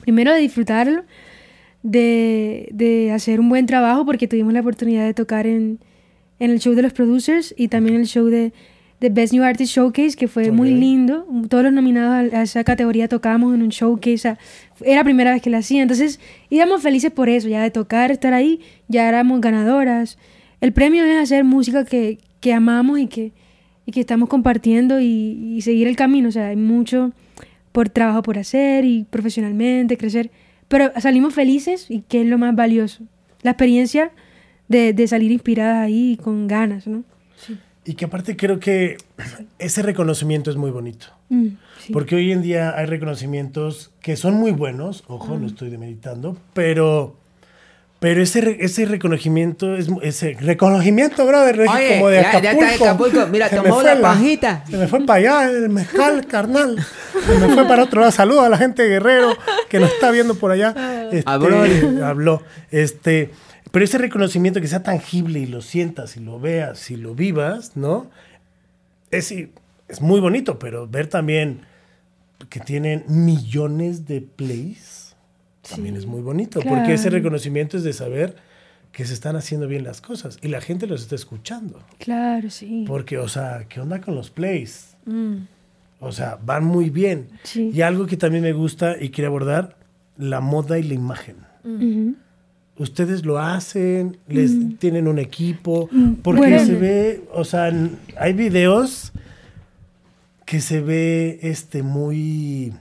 primero 0.03 0.35
de 0.35 0.41
disfrutarlo, 0.41 1.05
de, 1.83 2.69
de 2.73 3.11
hacer 3.11 3.41
un 3.41 3.49
buen 3.49 3.65
trabajo 3.65 4.05
porque 4.05 4.29
tuvimos 4.29 4.53
la 4.53 4.61
oportunidad 4.61 5.07
de 5.07 5.15
tocar 5.15 5.47
en, 5.47 5.79
en 6.41 6.51
el 6.51 6.61
show 6.61 6.75
de 6.75 6.83
los 6.83 6.93
producers 6.93 7.55
y 7.57 7.69
también 7.69 7.97
el 7.97 8.07
show 8.07 8.27
de, 8.27 8.53
de 9.03 9.11
Best 9.11 9.33
New 9.35 9.43
Artist 9.43 9.75
Showcase, 9.75 10.17
que 10.17 10.29
fue 10.29 10.53
muy 10.53 10.73
Ok. 10.73 10.79
lindo. 10.79 11.27
Todos 11.49 11.65
los 11.65 11.73
nominados 11.73 12.33
a, 12.33 12.39
a 12.39 12.43
esa 12.45 12.63
categoría 12.63 13.09
tocábamos 13.09 13.53
en 13.53 13.63
un 13.63 13.69
showcase, 13.69 14.37
era 14.85 14.97
la 15.01 15.05
primera 15.05 15.33
vez 15.33 15.43
que 15.43 15.51
la 15.51 15.59
hacía, 15.59 15.83
entonces 15.83 16.21
íbamos 16.51 16.81
felices 16.83 17.11
por 17.11 17.29
eso, 17.29 17.49
ya 17.49 17.61
de 17.63 17.71
tocar, 17.71 18.11
estar 18.13 18.33
ahí, 18.33 18.61
ya 18.89 19.09
éramos 19.09 19.41
ganadoras. 19.41 20.19
El 20.61 20.73
premio 20.73 21.05
es 21.05 21.19
hacer 21.21 21.43
música 21.43 21.85
que, 21.85 22.19
que 22.41 22.53
amamos 22.53 23.01
y 23.01 23.09
que, 23.09 23.33
y 23.87 23.91
que 23.91 24.01
estamos 24.01 24.29
compartiendo 24.29 25.01
y, 25.01 25.57
y 25.57 25.63
seguir 25.63 25.89
el 25.89 25.97
camino. 25.97 26.29
O 26.29 26.33
sea, 26.33 26.47
hay 26.49 26.57
mucho 26.57 27.11
por 27.73 27.89
trabajo 27.89 28.23
por 28.23 28.39
hacer 28.39 28.85
y 28.85 29.05
profesionalmente 29.11 29.97
crecer. 29.97 30.31
Pero 30.69 30.93
salimos 31.01 31.35
felices 31.35 31.87
y 31.91 32.03
que 32.03 32.21
es 32.23 32.27
lo 32.29 32.39
más 32.39 32.55
valioso. 32.55 33.03
La 33.43 33.51
experiencia 33.51 34.13
de, 34.69 34.93
de 34.93 35.09
salir 35.09 35.33
inspiradas 35.33 35.79
ahí 35.85 36.17
con 36.23 36.47
ganas, 36.47 36.87
¿no? 36.87 37.03
Y 37.85 37.95
que 37.95 38.05
aparte 38.05 38.37
creo 38.37 38.61
que 38.61 38.97
ese 39.59 39.83
reconocimiento 39.83 40.51
es 40.51 40.57
muy 40.57 40.71
bonito. 40.71 41.07
Mm, 41.31 41.47
sí. 41.85 41.93
Porque 41.93 42.15
hoy 42.15 42.31
en 42.31 42.41
día 42.43 42.75
hay 42.77 42.87
reconocimientos 42.87 43.91
que 44.01 44.15
son 44.17 44.35
muy 44.35 44.53
buenos, 44.53 45.03
ojo, 45.09 45.37
no 45.37 45.49
estoy 45.49 45.69
demeritando, 45.69 46.37
pero, 46.55 47.17
pero 47.99 48.23
ese, 48.23 48.59
ese 48.61 48.85
reconocimiento, 48.85 49.75
es, 49.75 49.89
ese 50.03 50.37
reconocimiento, 50.41 51.27
brother, 51.27 51.59
Oye, 51.63 51.95
como 51.99 52.09
de 52.09 52.23
ya- 52.23 52.33
ya 52.33 52.39
Acapulco. 52.51 52.65
está 52.73 52.85
Acapulco. 52.91 53.27
Mira, 53.33 53.49
Se 53.51 53.57
me 53.57 53.63
tomó 53.63 53.75
fue 53.81 53.95
la 53.95 54.01
pajita. 54.01 54.65
Se 54.71 54.77
me 54.77 54.87
fue 54.87 55.05
para 55.05 55.19
allá 55.19 55.51
el 55.51 55.69
mezcal, 55.69 56.25
carnal. 56.29 56.77
Se 57.27 57.39
me 57.39 57.49
fue 57.53 57.67
para 57.67 57.83
otro 57.83 57.99
lado. 58.01 58.13
Saludos 58.13 58.45
a 58.45 58.49
la 58.49 58.59
gente 58.59 58.83
de 58.85 58.89
Guerrero 58.91 59.37
que 59.69 59.81
nos 59.81 59.91
está 59.93 60.13
viendo 60.13 60.37
por 60.37 60.53
allá. 60.53 61.09
Este, 61.11 61.29
Habló. 61.29 61.65
habló. 62.05 62.43
Este, 62.71 63.31
pero 63.73 63.85
ese 63.85 63.99
reconocimiento 63.99 64.61
que 64.61 64.69
sea 64.69 64.83
tangible 64.83 65.41
y 65.41 65.47
lo 65.47 65.61
sientas 65.61 66.17
y 66.17 66.21
lo 66.21 66.39
veas 66.39 66.91
y 66.91 66.97
lo 66.97 67.15
vivas, 67.15 67.77
¿no? 67.77 68.11
Es, 69.11 69.33
es 69.33 70.01
muy 70.01 70.21
bonito, 70.21 70.59
pero 70.59 70.87
ver 70.87 71.09
también 71.09 71.63
que 72.49 72.61
tienen 72.61 73.05
millones 73.09 74.07
de 74.07 74.21
plays 74.21 75.03
también 75.69 75.97
es 75.97 76.07
muy 76.07 76.23
bonito. 76.23 76.61
Porque 76.61 76.95
ese 76.95 77.11
reconocimiento 77.11 77.77
es 77.77 77.85
de 77.85 77.93
saber 77.93 78.37
que 78.91 79.07
se 79.07 79.15
están 79.15 79.37
haciendo 79.37 79.67
bien 79.69 79.85
las 79.85 80.01
cosas 80.01 80.39
y 80.43 80.49
la 80.49 80.61
gente 80.61 80.87
los 80.87 81.03
está 81.03 81.15
escuchando. 81.15 81.83
Claro, 81.99 82.51
sí. 82.51 82.85
Porque, 82.87 83.19
o 83.19 83.29
sea, 83.29 83.67
¿qué 83.69 83.81
onda 83.81 84.01
con 84.01 84.15
los 84.15 84.31
plays? 84.31 84.97
Mm. 85.07 85.37
O 86.01 86.13
sea, 86.13 86.39
van 86.45 86.65
muy 86.65 86.91
bien. 86.91 87.29
Y 87.55 87.81
algo 87.83 88.07
que 88.07 88.17
también 88.17 88.43
me 88.43 88.53
gusta 88.53 88.97
y 89.01 89.11
quiero 89.11 89.29
abordar, 89.29 89.77
la 90.19 90.41
moda 90.41 90.79
y 90.79 90.83
la 90.83 90.95
imagen. 90.95 91.37
Ustedes 92.79 93.25
lo 93.25 93.39
hacen, 93.39 94.17
les 94.29 94.79
tienen 94.79 95.07
un 95.07 95.19
equipo, 95.19 95.89
mm, 95.93 96.15
porque 96.23 96.59
se 96.61 96.75
ve, 96.75 97.25
o 97.33 97.45
sea, 97.45 97.71
hay 98.17 98.33
videos 98.33 99.13
que 100.47 100.61
se 100.61 100.81
ve 100.81 101.39
este 101.43 101.83
muy, 101.83 102.73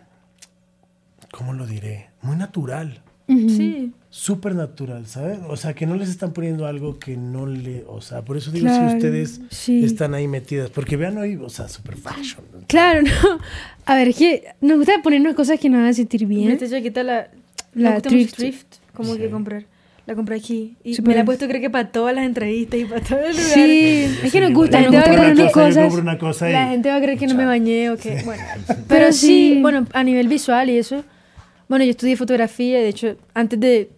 ¿cómo 1.31 1.53
lo 1.53 1.67
diré? 1.67 2.09
Muy 2.21 2.37
natural. 2.37 3.01
Sí. 3.27 3.91
Súper 4.09 4.55
natural, 4.55 5.07
¿sabes? 5.07 5.39
O 5.47 5.55
sea, 5.55 5.73
que 5.73 5.85
no 5.85 5.95
les 5.95 6.09
están 6.09 6.33
poniendo 6.33 6.65
algo 6.67 6.99
que 6.99 7.15
no 7.15 7.45
le. 7.45 7.85
O 7.87 8.01
sea, 8.01 8.23
por 8.23 8.35
eso 8.35 8.51
digo 8.51 8.67
si 8.67 8.95
ustedes 8.95 9.39
están 9.67 10.13
ahí 10.13 10.27
metidas. 10.27 10.69
Porque 10.69 10.97
vean 10.97 11.17
hoy, 11.17 11.37
o 11.37 11.49
sea, 11.49 11.69
super 11.69 11.95
fashion. 11.95 12.43
Claro, 12.67 13.03
no. 13.03 13.09
A 13.85 13.95
ver, 13.95 14.09
es 14.09 14.17
que 14.17 14.43
nos 14.59 14.77
gusta 14.77 15.01
ponernos 15.01 15.33
cosas 15.33 15.59
que 15.61 15.69
nos 15.69 15.79
hagan 15.79 15.93
sentir 15.93 16.25
bien. 16.25 16.51
Esta 16.51 16.69
chaqueta 16.69 17.03
la. 17.03 17.29
La 17.73 18.01
thrift. 18.01 18.41
Como 18.93 19.15
que 19.15 19.29
comprar. 19.29 19.65
La 20.05 20.15
compré 20.15 20.35
aquí. 20.35 20.75
Y 20.83 20.99
me 21.01 21.13
la 21.13 21.21
he 21.21 21.23
puesto, 21.23 21.47
creo 21.47 21.61
que 21.61 21.69
para 21.69 21.89
todas 21.91 22.15
las 22.15 22.25
entrevistas 22.25 22.79
y 22.79 22.85
para 22.85 23.01
todo 23.01 23.19
el 23.19 23.31
lugar. 23.31 23.53
Sí, 23.53 24.17
es 24.23 24.31
que 24.31 24.41
nos 24.41 24.51
gusta. 24.53 24.81
La 24.81 24.83
gente 24.83 24.97
va 24.97 25.03
a 25.03 25.33
creer 25.33 25.51
cosas. 25.51 26.41
La 26.51 26.67
gente 26.67 26.89
va 26.89 26.95
a 26.95 27.01
creer 27.01 27.17
que 27.19 27.27
no 27.27 27.35
me 27.35 27.45
bañé 27.45 27.91
o 27.91 27.97
que. 27.97 28.21
Bueno. 28.25 28.43
Pero 28.87 29.11
sí, 29.11 29.59
bueno, 29.61 29.85
a 29.93 30.03
nivel 30.03 30.27
visual 30.27 30.69
y 30.69 30.77
eso. 30.77 31.03
Bueno, 31.67 31.85
yo 31.85 31.91
estudié 31.91 32.17
fotografía. 32.17 32.79
De 32.79 32.87
hecho, 32.89 33.15
antes 33.33 33.59
de 33.59 33.89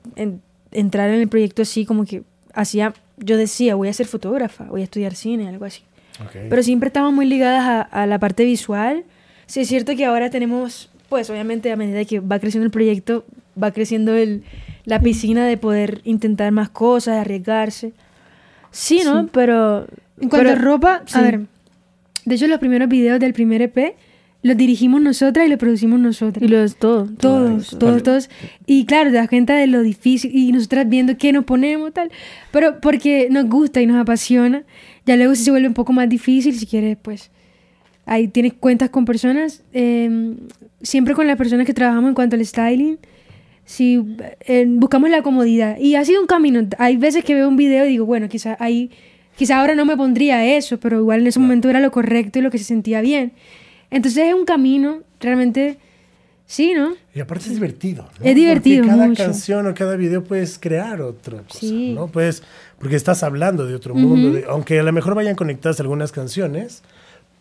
entrar 0.71 1.09
en 1.09 1.21
el 1.21 1.27
proyecto 1.27 1.61
así, 1.61 1.85
como 1.85 2.05
que 2.05 2.23
hacía. 2.53 2.93
Yo 3.17 3.37
decía, 3.37 3.75
voy 3.75 3.87
a 3.87 3.93
ser 3.93 4.07
fotógrafa, 4.07 4.65
voy 4.65 4.81
a 4.81 4.83
estudiar 4.85 5.15
cine, 5.15 5.47
algo 5.47 5.65
así. 5.65 5.83
Pero 6.49 6.61
siempre 6.63 6.87
estamos 6.87 7.13
muy 7.13 7.25
ligadas 7.25 7.63
a, 7.63 7.81
a 7.81 8.05
la 8.07 8.19
parte 8.19 8.43
visual. 8.43 9.03
Sí, 9.45 9.61
es 9.61 9.67
cierto 9.67 9.95
que 9.95 10.05
ahora 10.05 10.29
tenemos, 10.29 10.89
pues 11.13 11.29
obviamente 11.29 11.71
a 11.71 11.75
medida 11.75 12.03
que 12.05 12.19
va 12.19 12.39
creciendo 12.39 12.65
el 12.65 12.71
proyecto, 12.71 13.23
va 13.61 13.71
creciendo 13.71 14.15
el 14.15 14.43
la 14.83 14.99
piscina 14.99 15.45
de 15.45 15.57
poder 15.57 16.01
intentar 16.05 16.51
más 16.51 16.69
cosas, 16.69 17.19
arriesgarse. 17.19 17.93
Sí, 18.71 19.01
¿no? 19.05 19.27
Pero... 19.27 19.85
En 20.19 20.29
cuanto 20.29 20.49
a 20.49 20.55
ropa, 20.55 21.03
a 21.13 21.21
ver, 21.21 21.41
de 22.25 22.33
hecho 22.33 22.47
los 22.47 22.57
primeros 22.57 22.89
videos 22.89 23.19
del 23.19 23.33
primer 23.33 23.61
EP 23.61 23.95
los 24.41 24.57
dirigimos 24.57 25.01
nosotras 25.03 25.45
y 25.45 25.49
los 25.51 25.59
producimos 25.59 25.99
nosotras. 25.99 26.43
Y 26.43 26.47
los 26.47 26.77
todos. 26.77 27.15
Todos, 27.19 27.77
todos, 27.77 28.01
todos. 28.01 28.29
Y 28.65 28.87
claro, 28.87 29.11
te 29.11 29.17
das 29.17 29.29
cuenta 29.29 29.55
de 29.55 29.67
lo 29.67 29.83
difícil 29.83 30.31
y 30.33 30.51
nosotras 30.51 30.89
viendo 30.89 31.15
qué 31.15 31.31
nos 31.31 31.45
ponemos, 31.45 31.93
tal. 31.93 32.09
Pero 32.51 32.81
porque 32.81 33.27
nos 33.29 33.47
gusta 33.47 33.83
y 33.83 33.85
nos 33.85 34.01
apasiona. 34.01 34.63
Ya 35.05 35.15
luego 35.15 35.35
si 35.35 35.43
se 35.43 35.51
vuelve 35.51 35.67
un 35.67 35.75
poco 35.75 35.93
más 35.93 36.09
difícil, 36.09 36.57
si 36.57 36.65
quieres, 36.65 36.97
pues 36.99 37.29
ahí 38.05 38.27
tienes 38.27 38.53
cuentas 38.53 38.89
con 38.89 39.05
personas. 39.05 39.63
Em, 39.73 40.37
siempre 40.81 41.13
con 41.13 41.27
las 41.27 41.37
personas 41.37 41.65
que 41.65 41.73
trabajamos 41.73 42.09
en 42.09 42.15
cuanto 42.15 42.35
al 42.35 42.45
styling 42.45 42.97
si 43.65 43.97
buscamos 44.67 45.09
la 45.09 45.21
comodidad. 45.21 45.77
Y 45.77 45.95
ha 45.95 46.05
sido 46.05 46.21
un 46.21 46.27
camino. 46.27 46.67
Hay 46.77 46.97
veces 46.97 47.23
que 47.23 47.33
veo 47.33 47.47
un 47.47 47.57
video 47.57 47.85
y 47.85 47.89
digo, 47.89 48.05
bueno, 48.05 48.27
quizá 48.29 48.57
ahí, 48.59 48.91
quizá 49.35 49.59
ahora 49.59 49.75
no 49.75 49.85
me 49.85 49.95
pondría 49.95 50.45
eso, 50.57 50.79
pero 50.79 50.99
igual 50.99 51.21
en 51.21 51.27
ese 51.27 51.39
momento 51.39 51.69
era 51.69 51.79
lo 51.79 51.91
correcto 51.91 52.39
y 52.39 52.41
lo 52.41 52.51
que 52.51 52.57
se 52.57 52.65
sentía 52.65 53.01
bien. 53.01 53.33
Entonces 53.89 54.27
es 54.27 54.33
un 54.33 54.45
camino, 54.45 55.01
realmente, 55.19 55.77
sí, 56.45 56.73
¿no? 56.73 56.93
Y 57.13 57.19
aparte 57.19 57.45
es 57.45 57.53
divertido. 57.53 58.09
Es 58.21 58.35
divertido. 58.35 58.85
Porque 58.85 58.99
cada 58.99 59.13
canción 59.13 59.67
o 59.67 59.73
cada 59.73 59.95
video 59.95 60.23
puedes 60.23 60.57
crear 60.57 61.01
otra 61.01 61.43
cosa, 61.43 61.65
¿no? 61.65 62.07
Puedes, 62.07 62.43
porque 62.79 62.95
estás 62.95 63.23
hablando 63.23 63.65
de 63.65 63.75
otro 63.75 63.93
mundo, 63.93 64.39
aunque 64.49 64.79
a 64.79 64.83
lo 64.83 64.91
mejor 64.91 65.15
vayan 65.15 65.35
conectadas 65.35 65.79
algunas 65.79 66.11
canciones, 66.11 66.83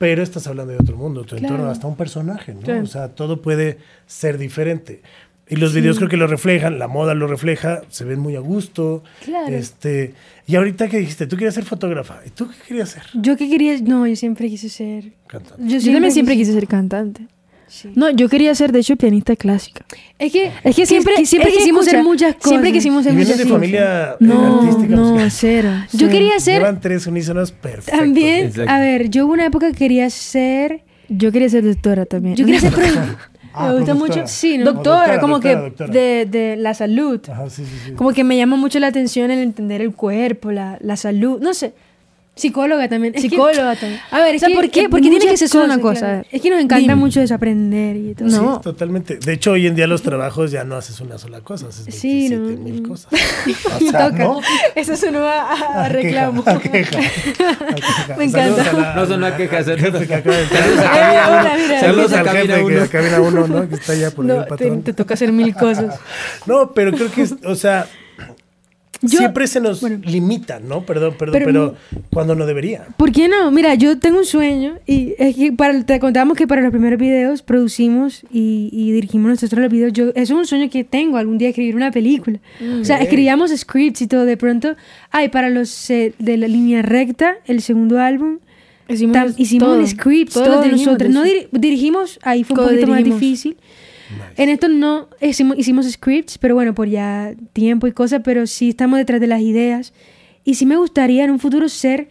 pero 0.03 0.25
estás 0.25 0.49
hablando 0.49 0.73
de 0.73 0.81
otro 0.81 0.97
mundo, 0.97 1.23
tu 1.23 1.37
entorno, 1.37 1.71
hasta 1.71 1.87
un 1.87 1.95
personaje, 1.95 2.53
¿no? 2.55 2.83
O 2.83 2.87
sea, 2.87 3.11
todo 3.11 3.41
puede 3.41 3.79
ser 4.05 4.37
diferente. 4.37 5.01
Y 5.49 5.55
los 5.55 5.73
videos 5.73 5.99
creo 5.99 6.09
que 6.09 6.17
lo 6.17 6.27
reflejan, 6.27 6.81
la 6.81 6.89
moda 6.89 7.15
lo 7.15 7.29
refleja, 7.29 7.83
se 7.89 8.05
ven 8.05 8.19
muy 8.19 8.35
a 8.35 8.41
gusto. 8.41 9.05
Claro. 9.25 9.55
Este, 9.55 10.15
y 10.49 10.57
ahorita 10.57 10.89
que 10.89 10.99
dijiste, 10.99 11.29
tú 11.29 11.37
querías 11.37 11.55
ser 11.55 11.63
fotógrafa. 11.63 12.21
¿Y 12.27 12.31
tú 12.31 12.49
qué 12.49 12.57
querías 12.67 12.89
ser? 12.89 13.05
Yo 13.15 13.37
qué 13.37 13.49
quería, 13.49 13.79
no, 13.81 14.05
yo 14.09 14.17
siempre 14.17 14.49
quise 14.49 14.69
ser 14.71 15.13
cantante. 15.29 15.63
Yo, 15.69 15.93
también 15.93 16.11
siempre 16.11 16.35
quise 16.35 16.53
ser 16.53 16.67
cantante. 16.67 17.29
No, 17.95 18.11
yo 18.11 18.29
quería 18.29 18.55
ser, 18.55 18.73
de 18.73 18.81
hecho, 18.81 18.97
pianista 18.97 19.37
clásica. 19.37 19.85
Es 20.19 20.33
que, 20.33 20.51
es 20.63 20.77
que 20.77 20.87
siempre, 20.87 21.25
siempre 21.27 21.53
quisimos 21.53 21.85
ser 21.85 22.03
muchas 22.03 22.35
cosas. 22.35 22.49
Siempre 22.49 22.73
quisimos 22.73 23.05
ser 23.05 23.13
muchas 23.15 23.33
cosas. 23.33 23.47
de 23.47 23.53
familia 23.53 24.17
no, 24.21 24.61
artística? 24.61 24.95
No, 24.95 25.31
cero, 25.31 25.71
Yo 25.93 26.09
quería 26.09 26.39
ser... 26.39 26.59
Llevan 26.59 26.81
tres 26.81 27.07
unísonos 27.07 27.53
perfectos. 27.53 27.99
También, 27.99 28.53
a 28.69 28.81
ver, 28.81 29.09
yo 29.09 29.27
hubo 29.27 29.33
una 29.33 29.47
época 29.47 29.71
que 29.73 29.79
quería 29.79 30.09
ser... 30.11 30.83
Yo 31.09 31.31
quería 31.31 31.49
ser 31.49 31.65
doctora 31.65 32.07
también. 32.07 32.37
Yo 32.37 32.45
quería 32.45 32.61
ser... 32.61 32.73
Ah, 33.55 33.69
me 33.69 33.79
gusta 33.79 33.95
mucho. 33.95 34.27
Sí, 34.27 34.59
Doctora, 34.59 35.21
como 35.21 35.41
que 35.41 35.55
De, 35.91 36.27
de, 36.27 36.57
la 36.57 36.75
salud. 36.75 37.21
Como 37.97 38.13
que 38.13 38.25
me 38.25 38.37
llama 38.37 38.57
mucho 38.57 38.79
la 38.79 38.87
atención 38.87 39.31
el 39.31 39.41
entender 39.41 39.83
el 39.83 39.95
cuerpo, 39.95 40.51
la, 40.53 40.79
la 40.81 40.97
salud. 40.97 41.41
No 41.41 41.53
sé. 41.53 41.75
Psicóloga 42.35 42.89
también. 42.89 43.15
Psicóloga 43.19 43.77
también. 43.77 44.01
A 44.11 44.21
ver, 44.21 44.41
¿por 44.55 44.71
qué? 44.71 44.89
Porque 44.89 45.11
tiene 45.11 45.27
que 45.27 45.37
ser 45.37 45.49
solo 45.51 45.67
una 45.67 45.79
cosa. 45.79 46.25
Es 46.31 46.41
que 46.41 46.49
nos 46.49 46.61
encanta 46.61 46.97
mucho 46.97 47.21
desaprender 47.21 47.97
y 47.97 48.15
todo. 48.15 48.29
No. 48.29 48.57
Sí, 48.57 48.63
totalmente. 48.63 49.17
De 49.17 49.35
hecho, 49.35 49.53
hoy 49.53 49.67
en 49.67 49.75
día 49.75 49.87
los 49.87 50.03
trabajos 50.03 50.51
ya 50.51 50.65
no 50.65 50.77
haces 50.77 50.99
una 51.01 51.19
sola 51.19 51.43
cosa, 51.43 51.69
haces 51.69 51.85
27 51.85 52.37
mil 52.39 52.83
cosas. 52.83 53.13
O 53.75 53.91
sea, 53.91 54.11
¿no? 54.11 54.41
Eso 54.75 54.97
sonó 54.97 55.21
a, 55.27 55.53
a, 55.53 55.85
a 55.85 55.89
reclamo. 55.89 56.43
A 56.47 56.59
queja, 56.59 56.99
Me 58.19 58.25
encanta. 58.25 58.95
no 58.95 59.07
son 59.07 59.25
a 59.25 59.37
queja. 59.37 59.63
Saludos 59.63 60.03
a 60.03 61.81
Saludos 61.81 62.13
al 62.13 62.29
jefe 62.29 62.65
que 62.67 62.89
cabina 62.89 63.21
uno, 63.21 63.47
¿no? 63.47 63.69
Que 63.69 63.75
está 63.75 63.93
allá 63.93 64.11
por 64.11 64.31
el 64.31 64.45
patrón. 64.47 64.83
Te, 64.83 64.93
te 64.93 64.97
toca 64.97 65.15
hacer 65.15 65.33
mil 65.33 65.55
cosas. 65.55 65.99
No, 66.47 66.73
pero 66.73 66.93
creo 66.93 67.11
que, 67.11 67.27
o 67.47 67.55
sea 67.55 67.87
siempre 69.07 69.47
se 69.47 69.61
nos 69.61 69.83
limita, 69.83 70.61
¿no? 70.61 70.85
Perdón, 70.85 71.15
perdón, 71.19 71.43
pero, 71.45 71.75
cuando 72.11 72.35
no 72.35 72.47
debería. 72.47 72.87
¿Por 72.97 73.13
qué 73.13 73.29
no? 73.29 73.51
Mira, 73.51 73.75
yo 73.75 73.99
tengo 73.99 74.19
un 74.19 74.25
sueño 74.25 74.79
y 74.87 75.15
es 75.19 75.37
que 75.37 75.53
para, 75.53 75.85
te 75.85 75.99
contamos 76.01 76.37
que 76.37 76.47
para 76.47 76.63
los 76.63 76.71
primeros 76.71 76.99
videos 76.99 77.43
producimos 77.43 78.23
y, 78.31 78.93
dirigimos 78.93 79.31
nosotros 79.31 79.61
los 79.63 79.71
videos. 79.71 79.93
Yo, 79.93 80.13
es 80.15 80.31
un 80.31 80.47
sueño 80.47 80.69
que 80.71 80.85
tengo 80.85 81.17
algún 81.17 81.39
día 81.39 81.49
escribir 81.49 81.77
una 81.77 81.91
película. 81.91 82.39
o 82.81 82.85
sea, 82.85 82.99
escribíamos 82.99 83.51
scripts 83.51 84.03
y 84.03 84.07
todo. 84.07 84.25
De 84.25 84.37
pronto, 84.37 84.77
ay, 85.11 85.29
para 85.29 85.51
los 85.51 85.91
eh, 85.91 86.15
de 86.19 86.37
la 86.37 86.49
línea 86.49 86.83
recta, 86.83 87.37
el 87.47 87.63
segundo 87.63 87.99
álbum. 87.99 88.39
Hicimos, 88.89 89.35
hicimos 89.39 89.91
scripts, 89.91 90.35
todos, 90.35 90.67
nosotros. 90.67 91.11
No 91.11 91.23
dirigimos, 91.53 92.19
ahí 92.23 92.45
fue 92.45 92.59
un 92.59 92.69
poquito 92.69 92.87
más 92.89 93.05
difícil. 93.05 93.57
En 94.37 94.49
esto 94.49 94.69
no 94.69 95.09
hicimos, 95.21 95.91
scripts, 95.91 96.39
pero 96.39 96.55
bueno, 96.55 96.75
por 96.75 96.89
ya 96.89 97.35
tiempo 97.53 97.87
y 97.87 97.93
cosas, 97.93 98.23
pero 98.25 98.47
sí 98.47 98.71
estamos 98.71 98.99
detrás 98.99 99.21
de 99.21 99.27
las 99.27 99.41
ideas. 99.41 99.93
Y 100.45 100.55
sí 100.55 100.67
me 100.67 100.77
gustaría 100.77 101.25
en 101.25 101.31
un 101.31 101.39
futuro 101.39 101.69
ser, 101.69 102.09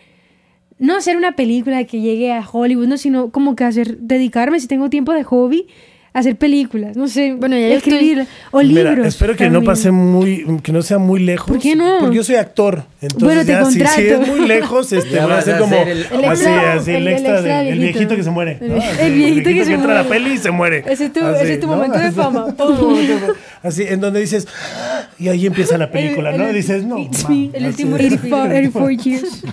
no 0.79 0.95
hacer 0.95 1.17
una 1.17 1.35
película 1.35 1.83
que 1.85 2.01
llegue 2.01 2.31
a 2.31 2.47
Hollywood, 2.47 2.87
no, 2.87 2.97
sino 2.97 3.31
como 3.31 3.55
que 3.55 3.63
hacer, 3.63 3.97
dedicarme, 3.99 4.59
si 4.59 4.67
tengo 4.67 4.89
tiempo 4.89 5.13
de 5.13 5.23
hobby, 5.23 5.67
hacer 6.13 6.35
películas, 6.35 6.97
no 6.97 7.07
sé, 7.07 7.33
bueno, 7.33 7.57
ya 7.57 7.67
escribir 7.69 8.27
o 8.51 8.61
libros. 8.61 9.07
espero 9.07 9.35
que 9.35 9.49
no 9.49 9.63
pase 9.63 9.91
muy, 9.91 10.45
que 10.61 10.73
no 10.73 10.81
sea 10.81 10.97
muy 10.97 11.21
lejos. 11.21 11.47
¿Por 11.47 11.59
qué 11.59 11.75
no? 11.75 11.99
Porque 11.99 12.17
yo 12.17 12.23
soy 12.23 12.35
actor, 12.35 12.83
entonces 13.01 13.23
bueno, 13.23 13.41
te 13.41 13.51
ya, 13.53 13.61
contrato. 13.61 13.95
Si, 13.95 14.07
es 14.07 14.27
muy 14.27 14.47
lejos, 14.47 14.91
este, 14.91 15.19
va 15.19 15.37
a 15.37 15.41
ser 15.41 15.57
como 15.59 15.75
el, 15.75 16.05
así, 16.25 16.45
así, 16.45 16.91
el, 16.91 17.07
extra, 17.07 17.63
el, 17.63 17.79
viejito 17.79 18.15
que 18.15 18.23
se 18.23 18.29
muere, 18.29 18.57
¿no? 18.59 18.75
el, 18.99 19.13
viejito 19.13 19.49
que, 19.49 19.65
se 19.65 19.73
entra 19.73 19.99
a 19.99 20.03
la 20.03 20.09
peli 20.09 20.33
y 20.33 20.37
se 20.37 20.51
muere. 20.51 20.83
Ese 20.85 21.05
es 21.05 21.13
tu, 21.13 21.25
ese 21.25 21.53
es 21.53 21.59
tu 21.59 21.67
momento 21.67 21.97
de 21.97 22.11
fama. 22.11 22.47
así, 23.63 23.83
en 23.83 23.99
donde 24.01 24.19
dices, 24.19 24.47
y 25.17 25.29
ahí 25.29 25.45
empieza 25.45 25.77
la 25.77 25.91
película, 25.91 26.35
¿no? 26.35 26.49
Y 26.49 26.53
dices, 26.53 26.83
no, 26.83 26.97
el 26.97 27.65
último 27.65 27.95
84 27.95 28.89
years. 29.03 29.43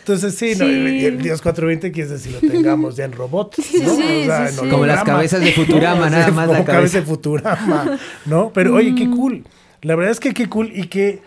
Entonces, 0.00 0.34
sí, 0.34 0.54
No, 0.58 0.66
el 0.66 1.22
Dios 1.22 1.40
420 1.42 1.92
quiere 1.92 2.10
decir 2.10 2.32
lo 2.32 2.40
tengamos 2.40 2.96
ya 2.96 3.04
en 3.04 3.12
robots, 3.12 3.58
¿no? 3.82 3.96
Sí, 3.96 4.68
Como 4.68 4.86
las 4.86 5.04
cabezas 5.04 5.40
de 5.40 5.52
Futurama, 5.52 6.10
nada 6.10 6.30
más 6.32 6.48
la 6.48 6.64
cabeza. 6.64 6.98
de 7.00 7.06
Futurama, 7.06 7.98
¿no? 8.26 8.52
Pero, 8.52 8.74
oye, 8.74 8.94
qué 8.94 9.06
mm. 9.06 9.16
cool. 9.16 9.44
La 9.82 9.94
verdad 9.94 10.12
es 10.12 10.20
que 10.20 10.34
qué 10.34 10.48
cool 10.48 10.72
y 10.74 10.88
que... 10.88 11.22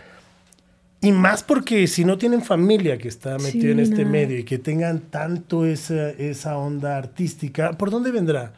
Y 1.01 1.11
más 1.11 1.43
porque 1.43 1.87
si 1.87 2.05
no 2.05 2.17
tienen 2.17 2.41
familia 2.41 2.97
que 2.97 3.09
está 3.09 3.37
metida 3.37 3.71
en 3.71 3.79
este 3.81 4.05
medio 4.05 4.39
y 4.39 4.45
que 4.45 4.57
tengan 4.57 4.99
tanto 4.99 5.65
esa, 5.65 6.11
esa 6.11 6.57
onda 6.57 6.97
artística, 6.97 7.73
¿por 7.73 7.91
dónde 7.91 8.11
vendrá? 8.11 8.53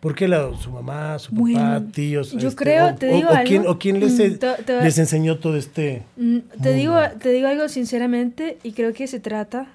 ¿Por 0.00 0.14
qué 0.14 0.28
lado? 0.28 0.56
¿Su 0.56 0.70
mamá, 0.70 1.18
su 1.18 1.34
papá, 1.34 1.82
tíos? 1.92 2.32
Yo 2.32 2.48
este, 2.48 2.64
creo, 2.64 2.94
te 2.94 3.08
digo 3.08 3.30
algo. 3.30 3.44
Quién, 3.44 3.66
¿O 3.66 3.78
quién 3.78 3.98
les, 3.98 4.18
mm, 4.18 4.82
les 4.82 4.98
enseñó 4.98 5.38
todo 5.38 5.56
este 5.56 6.04
mm, 6.16 6.38
te 6.62 6.72
digo, 6.72 6.96
te 7.20 7.30
digo 7.30 7.48
algo 7.48 7.68
sinceramente 7.68 8.58
y 8.62 8.72
creo 8.72 8.92
que 8.92 9.06
se 9.06 9.20
trata... 9.20 9.66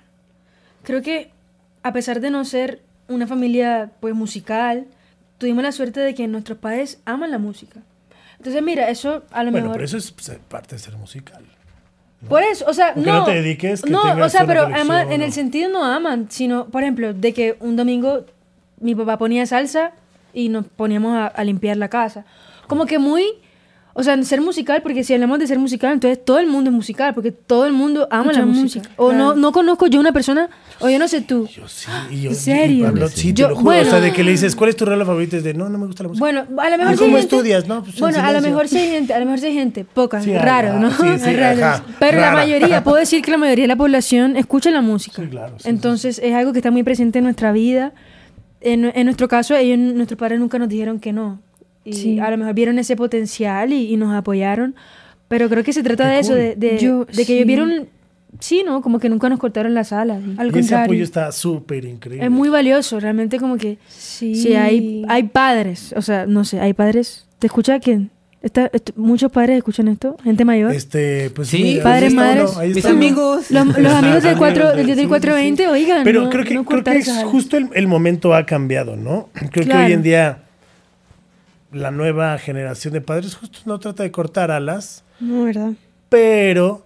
Creo 0.84 1.02
que 1.02 1.32
a 1.82 1.94
pesar 1.94 2.20
de 2.20 2.30
no 2.30 2.44
ser 2.44 2.82
una 3.08 3.28
familia 3.28 3.92
pues 4.00 4.14
musical, 4.16 4.86
tuvimos 5.38 5.64
la 5.64 5.72
suerte 5.72 6.00
de 6.00 6.14
que 6.14 6.28
nuestros 6.28 6.58
padres 6.58 7.00
aman 7.06 7.32
la 7.32 7.38
música. 7.38 7.82
Entonces, 8.38 8.62
mira, 8.62 8.90
eso 8.90 9.24
a 9.32 9.44
lo 9.44 9.52
bueno, 9.52 9.68
mejor... 9.68 9.78
pero 9.78 9.86
eso 9.86 9.98
es 9.98 10.12
parte 10.50 10.76
de 10.76 10.80
ser 10.80 10.98
musical. 10.98 11.44
Por 12.28 12.42
eso, 12.44 12.66
o 12.68 12.74
sea, 12.74 12.94
no. 12.96 13.20
no 13.20 13.26
te 13.26 13.32
dediques, 13.32 13.82
que 13.82 13.90
No, 13.90 14.02
o 14.02 14.30
sea, 14.30 14.46
pero 14.46 14.64
aman, 14.66 15.12
en 15.12 15.20
¿no? 15.20 15.26
el 15.26 15.34
sentido 15.34 15.70
no 15.70 15.84
aman, 15.84 16.28
sino, 16.30 16.68
por 16.68 16.84
ejemplo, 16.84 17.14
de 17.14 17.34
que 17.34 17.58
un 17.60 17.76
domingo 17.76 18.26
mi 18.80 18.96
papá 18.96 19.18
ponía 19.18 19.46
salsa 19.46 19.94
y 20.34 20.50
nos 20.50 20.66
poníamos 20.68 21.16
a, 21.16 21.28
a 21.28 21.44
limpiar 21.44 21.78
la 21.78 21.90
casa. 21.90 22.26
Como 22.68 22.86
que 22.86 23.00
muy. 23.00 23.26
O 23.96 24.02
sea, 24.02 24.20
ser 24.24 24.42
musical, 24.42 24.82
porque 24.82 25.04
si 25.04 25.14
hablamos 25.14 25.38
de 25.38 25.46
ser 25.46 25.60
musical, 25.60 25.94
entonces 25.94 26.26
todo 26.26 26.40
el 26.40 26.48
mundo 26.48 26.72
es 26.72 26.76
musical, 26.76 27.14
porque 27.14 27.32
todo 27.32 27.68
el 27.68 27.74
mundo 27.74 28.08
ama 28.10 28.24
Escucha 28.32 28.40
la 28.40 28.46
música. 28.48 28.64
música, 28.80 28.90
O 28.98 29.10
claro. 29.10 29.24
no, 29.24 29.36
no 29.36 29.52
conozco 29.52 29.86
yo 29.86 30.00
una 30.00 30.12
persona, 30.12 30.50
o 30.80 30.90
yo 30.90 30.98
no 30.98 31.08
sé 31.08 31.22
tú. 31.22 31.46
Yo 31.46 31.68
sí, 31.68 31.92
yo, 32.24 32.32
¿En 32.32 32.36
serio? 32.36 32.80
y 32.80 32.88
Pablo, 32.88 33.08
Sí. 33.10 33.34
te 33.36 33.42
Yo- 33.42 33.50
lo 33.50 33.56
juro. 33.56 33.70
o 33.70 33.74
sea, 33.74 33.84
bueno. 33.84 34.02
de 34.02 34.12
que 34.12 34.24
le 34.24 34.32
dices, 34.32 34.56
¿cuál 34.56 34.72
es 34.72 34.76
tu 34.78 34.86
regalo 34.86 35.06
favorito? 35.06 35.38
Es 35.38 35.44
de, 35.44 35.54
no, 35.54 35.70
no 35.70 35.78
me 35.78 35.86
gusta 35.86 36.02
la 36.02 36.10
música. 36.10 36.22
Bueno, 36.26 36.40
a 36.58 36.70
lo 36.72 36.78
mejor 36.80 36.94
¿Y 36.96 36.98
cómo 36.98 37.18
gente- 37.18 37.36
estudias? 37.36 37.68
No, 37.68 37.84
pues 37.84 37.94
en 37.94 38.00
bueno, 38.00 38.18
a 38.20 38.32
lo 38.32 38.42
mejor 38.42 38.68
sí 38.68 38.78
hay 38.80 38.90
gente, 38.90 39.14
a 39.14 39.20
lo 39.20 39.26
mejor 39.26 39.40
sí 39.42 39.46
hay 39.46 39.54
gente, 39.54 39.86
pocas, 39.86 40.24
Sí, 40.24 40.36
raro, 40.36 40.80
¿no? 40.80 40.90
sí, 40.90 40.96
sí, 41.24 41.34
Raros. 41.36 41.62
ajá, 41.62 41.84
Pero 42.00 42.18
rara. 42.18 42.32
la 42.32 42.38
mayoría, 42.40 42.84
puedo 42.84 42.98
decir 42.98 43.22
que 43.22 43.30
la 43.30 43.38
mayoría 43.38 43.66
de 43.66 43.68
la 43.68 43.76
población 43.76 44.38
escucha 44.38 44.72
la 44.72 44.82
música. 44.82 45.22
Sí, 45.22 45.28
claro, 45.30 45.60
sí, 45.60 45.70
Entonces 45.70 46.18
es 46.18 46.34
algo 46.34 46.52
que 46.52 46.58
está 46.58 46.72
muy 46.72 46.82
presente 46.82 47.20
en 47.20 47.26
nuestra 47.26 47.52
vida. 47.52 47.92
En, 48.64 48.86
en 48.86 49.06
nuestro 49.06 49.28
caso, 49.28 49.56
ellos, 49.56 49.78
nuestros 49.78 50.18
padres 50.18 50.40
nunca 50.40 50.58
nos 50.58 50.70
dijeron 50.70 51.00
que 51.00 51.12
no. 51.14 51.40
Y 51.86 51.94
Sí. 51.94 52.20
a 52.20 52.32
lo 52.32 52.38
mejor 52.38 52.54
vieron 52.54 52.80
ese 52.80 52.96
potencial 52.96 53.74
y, 53.74 53.92
y 53.94 53.98
nos 53.98 54.14
apoyaron. 54.16 54.74
Pero 55.28 55.50
creo 55.50 55.64
que 55.64 55.74
se 55.74 55.84
trata 55.84 56.06
Qué 56.06 56.10
de 56.12 56.20
eso, 56.20 56.30
cool. 56.34 56.38
de, 56.40 56.56
de- 56.56 56.78
Yo- 56.80 57.06
de 57.06 57.14
que 57.18 57.26
sí. 57.26 57.34
ellos 57.34 57.48
vieron, 57.48 57.90
sí, 58.40 58.64
¿no? 58.66 58.82
Como 58.82 59.00
que 59.00 59.10
nunca 59.10 59.28
nos 59.30 59.40
cortaron 59.40 59.74
las 59.74 59.92
alas. 59.92 60.22
Al 60.38 60.56
y 60.56 60.60
ese 60.60 60.76
apoyo 60.76 61.04
está 61.04 61.32
súper 61.32 61.86
increíble. 61.86 62.26
Es 62.26 62.32
muy 62.32 62.50
valioso, 62.50 63.00
realmente 63.00 63.38
como 63.40 63.58
que... 63.58 63.78
Sí. 63.90 64.36
Sí, 64.36 64.56
hay, 64.56 65.04
hay 65.10 65.24
padres, 65.24 65.94
o 65.98 66.02
sea, 66.02 66.26
no 66.26 66.46
sé, 66.46 66.60
hay 66.62 66.74
padres. 66.74 67.26
¿Te 67.40 67.48
escucha 67.48 67.80
quién? 67.80 68.12
Está, 68.44 68.70
est- 68.74 68.92
muchos 68.98 69.32
padres 69.32 69.58
escuchan 69.58 69.88
esto, 69.88 70.18
gente 70.24 70.44
mayor. 70.46 70.74
Este, 70.74 71.30
pues 71.32 71.48
Sí, 71.48 71.64
ahí 71.78 71.80
padres, 71.82 72.14
madres. 72.14 72.52
uno, 72.56 72.66
Mis 72.76 72.86
amigos. 72.86 73.50
Los, 73.50 73.66
los 73.68 73.76
amigos 73.94 74.22
del, 74.22 74.34
Amigos 74.34 74.38
4, 74.38 74.70
de- 74.72 74.76
del, 74.76 74.86
del 74.88 74.96
sí, 74.98 75.02
sí, 75.04 75.08
420, 75.08 75.68
oigan, 75.70 76.04
Pero 76.04 76.24
no, 76.24 76.30
creo 76.30 76.44
que, 76.44 76.54
no 76.56 76.66
creo 76.66 76.84
que 76.84 76.90
alas. 76.92 77.24
justo 77.24 77.56
el, 77.58 77.70
el 77.74 77.88
momento 77.88 78.36
ha 78.36 78.46
cambiado, 78.46 78.96
¿no? 78.98 79.30
Creo 79.52 79.66
que 79.66 79.74
hoy 79.74 79.94
en 79.94 80.04
día 80.04 80.40
la 81.72 81.90
nueva 81.92 82.38
generación 82.38 82.94
de 82.94 83.02
padres 83.02 83.36
justo 83.36 83.60
no 83.66 83.80
trata 83.80 84.04
de 84.04 84.12
cortar 84.12 84.52
alas, 84.52 85.04
No, 85.20 85.46
¿verdad? 85.46 85.72
pero 86.10 86.86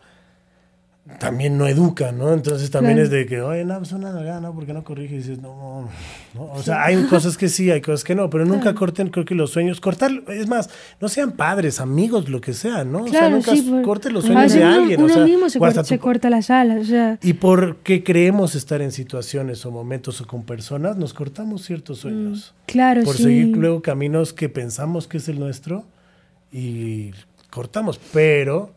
también 1.19 1.57
no 1.57 1.67
educa, 1.67 2.11
¿no? 2.11 2.33
Entonces 2.33 2.69
también 2.69 2.95
Claro. 2.97 3.05
es 3.05 3.11
de 3.11 3.25
que, 3.25 3.41
oye, 3.41 3.63
no, 3.65 3.77
pues 3.79 3.91
una 3.91 4.11
nalgada, 4.11 4.41
¿no? 4.41 4.53
¿Por 4.53 4.65
qué 4.65 4.73
no 4.73 4.83
corrige? 4.83 5.15
Y 5.15 5.17
dices, 5.19 5.41
no, 5.41 5.89
no. 6.35 6.43
O 6.51 6.61
sea, 6.61 6.83
hay 6.83 7.01
cosas 7.05 7.37
que 7.37 7.47
sí, 7.49 7.71
hay 7.71 7.81
cosas 7.81 8.03
que 8.03 8.13
no, 8.15 8.29
pero 8.29 8.45
nunca 8.45 8.75
corten, 8.75 9.09
creo 9.09 9.25
que 9.25 9.33
los 9.35 9.51
sueños. 9.51 9.79
Cortar, 9.81 10.11
es 10.27 10.47
más, 10.47 10.69
no 10.99 11.07
sean 11.09 11.31
padres, 11.31 11.79
amigos, 11.79 12.29
lo 12.29 12.41
que 12.41 12.53
sea, 12.53 12.83
¿no? 12.83 12.99
o 13.03 13.07
sea, 13.07 13.19
Claro, 13.19 13.35
nunca 13.37 13.51
sí. 13.55 13.61
por- 13.61 13.81
corten 13.83 14.13
los 14.13 14.25
sueños 14.25 14.53
de 14.53 14.59
uno, 14.59 14.73
alguien. 14.73 15.01
Uno 15.01 15.11
o 15.13 15.15
sea, 15.15 15.25
mismo 15.25 15.49
se, 15.49 15.59
corta, 15.59 15.83
se 15.83 15.97
tu- 15.97 16.03
corta 16.03 16.29
las 16.29 16.49
alas, 16.49 16.81
o 16.81 16.85
sea... 16.85 17.19
y 17.21 17.33
porque 17.33 18.03
creemos 18.03 18.55
estar 18.55 18.81
en 18.81 18.91
situaciones 18.91 19.65
o 19.65 19.71
momentos 19.71 20.19
o 20.21 20.27
con 20.27 20.43
personas, 20.43 20.97
nos 20.97 21.13
cortamos 21.13 21.63
ciertos 21.65 21.99
sueños. 21.99 22.53
Claro, 22.65 23.03
por 23.03 23.15
sí. 23.17 23.23
seguir 23.23 23.55
luego 23.57 23.81
caminos 23.81 24.33
que 24.33 24.49
pensamos 24.49 25.07
que 25.07 25.17
es 25.17 25.27
el 25.29 25.39
nuestro 25.39 25.85
y 26.51 27.11
cortamos. 27.49 27.99
Pero 28.13 28.71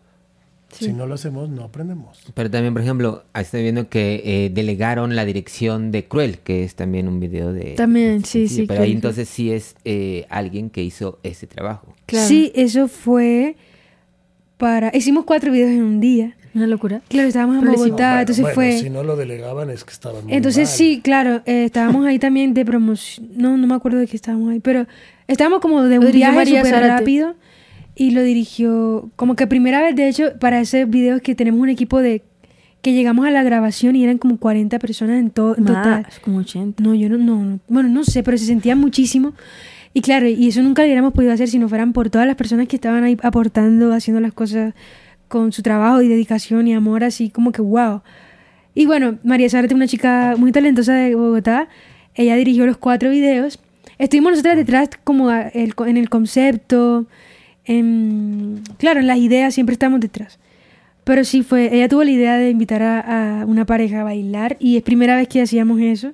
si 0.71 0.93
no 0.93 1.07
lo 1.07 1.14
hacemos, 1.14 1.49
no 1.49 1.64
aprendemos. 1.64 2.18
Pero 2.35 2.51
también, 2.51 2.73
por 2.73 2.83
ejemplo, 2.83 3.25
ahí 3.33 3.43
estoy 3.43 3.62
viendo 3.62 3.89
que 3.89 4.23
eh, 4.25 4.51
delegaron 4.51 5.16
la 5.16 5.25
dirección 5.25 5.91
de 5.91 6.07
Cruel, 6.07 6.39
que 6.39 6.64
es 6.64 6.75
también 6.75 7.09
un 7.09 7.21
video 7.21 7.53
de... 7.53 7.75
También, 7.75 8.25
sí, 8.25 8.49
sí, 8.49 8.66
Pero 8.66 8.83
ahí 8.83 8.93
entonces 8.93 9.29
sí 9.29 9.53
es 9.53 9.77
eh, 9.85 10.27
alguien 10.31 10.71
que 10.71 10.83
hizo 10.83 11.18
ese 11.23 11.47
trabajo. 11.47 11.95
Claro. 12.07 12.27
Sí, 12.27 12.53
eso 12.55 12.89
fue 12.89 13.57
para... 14.57 14.91
Hicimos 14.95 15.25
cuatro 15.25 15.53
videos 15.53 15.71
en 15.71 15.83
un 15.83 16.01
día. 16.01 16.37
Una 16.53 16.66
locura. 16.66 17.01
Claro, 17.09 17.29
estábamos 17.29 17.62
en 17.62 17.73
Bogotá, 17.73 18.09
Bueno, 18.09 18.21
entonces 18.21 18.43
bueno, 18.43 18.55
fue... 18.55 18.79
Si 18.79 18.91
no 18.91 19.05
lo 19.05 19.16
delegaban 19.16 19.71
es 19.71 19.85
que 19.85 19.93
estaban 19.93 20.25
muy 20.25 20.35
Entonces 20.35 20.68
mal. 20.68 20.77
sí, 20.77 21.01
claro, 21.03 21.43
eh, 21.47 21.64
estábamos 21.66 22.07
ahí 22.07 22.18
también 22.18 22.55
de 22.55 22.64
promoción, 22.64 23.29
no, 23.37 23.57
no 23.57 23.66
me 23.66 23.75
acuerdo 23.75 23.99
de 23.99 24.09
qué 24.09 24.16
estábamos 24.16 24.51
ahí, 24.51 24.59
pero 24.61 24.87
estábamos 25.29 25.61
como 25.61 25.83
de 25.83 25.99
un 25.99 26.07
dirigió 26.07 26.33
viaje 26.33 26.37
María 26.37 26.64
súper 26.64 26.83
rápido 26.89 27.35
y 28.01 28.12
lo 28.12 28.22
dirigió, 28.22 29.11
como 29.14 29.36
que 29.36 29.46
primera 29.46 29.82
vez, 29.82 29.94
de 29.94 30.09
hecho, 30.09 30.32
para 30.40 30.59
ese 30.59 30.86
video 30.86 31.16
es 31.16 31.22
que 31.22 31.34
tenemos 31.34 31.61
un 31.61 31.68
equipo 31.68 32.01
de, 32.01 32.22
que 32.80 32.94
llegamos 32.94 33.26
a 33.26 33.30
la 33.30 33.42
grabación 33.42 33.94
y 33.94 34.03
eran 34.03 34.16
como 34.16 34.38
40 34.38 34.78
personas 34.78 35.18
en, 35.18 35.28
todo 35.28 35.55
en 35.55 35.66
total. 35.66 36.07
Como 36.22 36.38
80. 36.38 36.82
No, 36.82 36.94
yo 36.94 37.11
no, 37.11 37.18
no, 37.18 37.44
no, 37.44 37.61
bueno, 37.68 37.90
no 37.90 38.03
sé, 38.05 38.22
pero 38.22 38.38
se 38.38 38.46
sentía 38.46 38.74
muchísimo. 38.74 39.34
Y 39.92 40.01
claro, 40.01 40.26
y 40.26 40.48
eso 40.48 40.62
nunca 40.62 40.80
lo 40.80 40.86
hubiéramos 40.86 41.12
podido 41.12 41.30
hacer 41.34 41.48
si 41.48 41.59
no 41.59 41.68
fueran 41.68 41.92
por 41.92 42.09
todas 42.09 42.26
las 42.26 42.36
personas 42.36 42.68
que 42.68 42.76
estaban 42.76 43.05
ahí 43.05 43.18
aportando, 43.22 43.92
haciendo 43.92 44.18
las 44.22 44.32
cosas 44.32 44.72
con 45.28 45.53
su 45.53 45.61
trabajo 45.61 46.01
y 46.01 46.09
dedicación 46.09 46.68
y 46.68 46.72
amor, 46.72 47.05
así 47.05 47.28
como 47.28 47.53
que 47.53 47.61
wow. 47.61 48.01
Y 48.74 48.86
bueno, 48.86 49.18
María 49.24 49.51
Zárate, 49.51 49.74
una 49.74 49.86
chica 49.86 50.36
muy 50.38 50.53
talentosa 50.53 50.94
de 50.94 51.14
Bogotá, 51.16 51.68
ella 52.14 52.34
dirigió 52.36 52.64
los 52.64 52.78
cuatro 52.78 53.11
videos. 53.11 53.59
Estuvimos 53.98 54.30
nosotras 54.30 54.57
detrás 54.57 54.88
como 55.05 55.30
en 55.30 55.96
el 55.98 56.09
concepto, 56.09 57.07
en, 57.79 58.62
claro, 58.79 59.01
en 59.01 59.07
las 59.07 59.18
ideas 59.18 59.55
siempre 59.55 59.73
estamos 59.75 60.01
detrás. 60.01 60.39
Pero 61.05 61.25
sí 61.25 61.43
fue, 61.43 61.75
ella 61.75 61.89
tuvo 61.89 62.05
la 62.05 62.11
idea 62.11 62.37
de 62.37 62.51
invitar 62.51 62.83
a, 62.83 63.41
a 63.43 63.47
una 63.47 63.64
pareja 63.66 64.01
a 64.03 64.05
bailar 64.05 64.57
y 64.61 64.77
es 64.77 64.83
primera 64.83 65.16
vez 65.16 65.29
que 65.29 65.41
hacíamos 65.43 65.81
eso. 65.81 66.12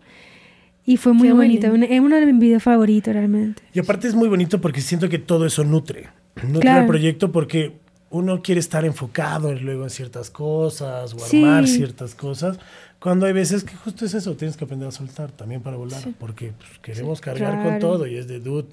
Y 0.85 0.97
fue 0.99 1.13
muy 1.13 1.29
Qué 1.29 1.35
bonito, 1.35 1.67
es 1.75 2.01
uno 2.01 2.17
de 2.17 2.27
mis 2.27 2.39
videos 2.39 2.63
favoritos 2.63 3.13
realmente. 3.13 3.61
Y 3.75 3.81
aparte 3.81 4.07
es 4.07 4.15
muy 4.15 4.29
bonito 4.29 4.61
porque 4.61 4.81
siento 4.81 5.09
que 5.09 5.19
todo 5.19 5.45
eso 5.47 5.65
nutre. 5.65 6.09
Nutre 6.45 6.61
Claro. 6.61 6.83
el 6.83 6.87
proyecto 6.87 7.33
porque 7.33 7.73
uno 8.11 8.41
quiere 8.41 8.61
estar 8.61 8.85
enfocado 8.85 9.51
en- 9.51 9.65
luego 9.65 9.83
en 9.83 9.91
ciertas 9.91 10.31
cosas 10.31 11.13
o 11.15 11.19
Sí. 11.19 11.43
armar 11.43 11.67
ciertas 11.67 12.15
cosas. 12.15 12.59
Cuando 13.01 13.27
hay 13.27 13.33
veces 13.33 13.65
que 13.65 13.75
justo 13.75 14.05
es 14.07 14.15
eso, 14.15 14.37
tienes 14.37 14.57
que 14.57 14.65
aprender 14.65 14.87
a 14.89 14.93
soltar 14.93 15.33
también 15.33 15.61
para 15.61 15.77
volar. 15.77 16.01
Porque 16.21 16.53
pues, 16.57 16.79
queremos 16.81 17.21
cargar 17.21 17.63
con 17.65 17.79
todo 17.81 18.07
y 18.07 18.17
es 18.17 18.29
de 18.29 18.39
dude. 18.39 18.69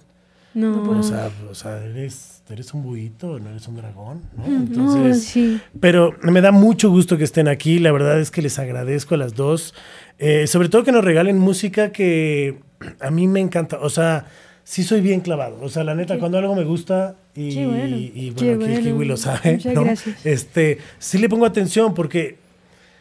No, 0.54 0.84
O 1.00 1.04
sea, 1.04 1.30
o 1.50 1.56
sea 1.56 1.84
eres, 1.84 2.42
eres 2.50 2.74
un 2.74 2.84
buito, 2.84 3.40
no 3.40 3.50
eres 3.50 3.68
un 3.68 3.76
dragón, 3.76 4.22
¿no? 4.38 4.48
no, 4.48 4.56
Entonces, 4.58 5.24
sí. 5.24 5.60
pero 5.80 6.16
me 6.22 6.42
da 6.42 6.52
mucho 6.52 6.90
gusto 6.90 7.18
que 7.18 7.24
estén 7.24 7.48
aquí. 7.48 7.80
La 7.80 7.92
verdad 7.92 8.20
es 8.20 8.30
que 8.32 8.42
les 8.42 8.60
agradezco 8.60 9.16
a 9.16 9.18
las 9.18 9.34
dos. 9.36 9.74
Eh, 10.20 10.46
sobre 10.48 10.70
todo 10.70 10.84
que 10.84 10.92
nos 10.92 11.04
regalen 11.04 11.40
música 11.40 11.92
que 11.92 12.60
a 13.00 13.10
mí 13.12 13.28
me 13.28 13.40
encanta. 13.40 13.80
O 13.80 13.90
sea, 13.90 14.26
sí 14.64 14.84
soy 14.84 15.02
bien 15.02 15.22
clavado. 15.22 15.58
O 15.62 15.70
sea, 15.70 15.84
la 15.84 15.96
neta, 15.96 16.20
cuando 16.20 16.38
algo 16.38 16.56
me 16.56 16.64
gusta 16.64 17.16
y, 17.36 17.56
Qué 17.56 17.66
bueno. 17.66 17.98
y 17.98 18.30
bueno, 18.32 18.66
aquí 18.66 18.74
el. 18.76 18.84
Kiwi 18.84 19.06
lo 19.06 19.18
sabe, 19.18 19.54
Muchas 19.54 19.74
¿no? 19.74 19.84
gracias. 19.84 20.26
Este, 20.26 20.78
sí 21.00 21.18
le 21.18 21.30
pongo 21.30 21.46
atención 21.48 21.94
porque 21.96 22.38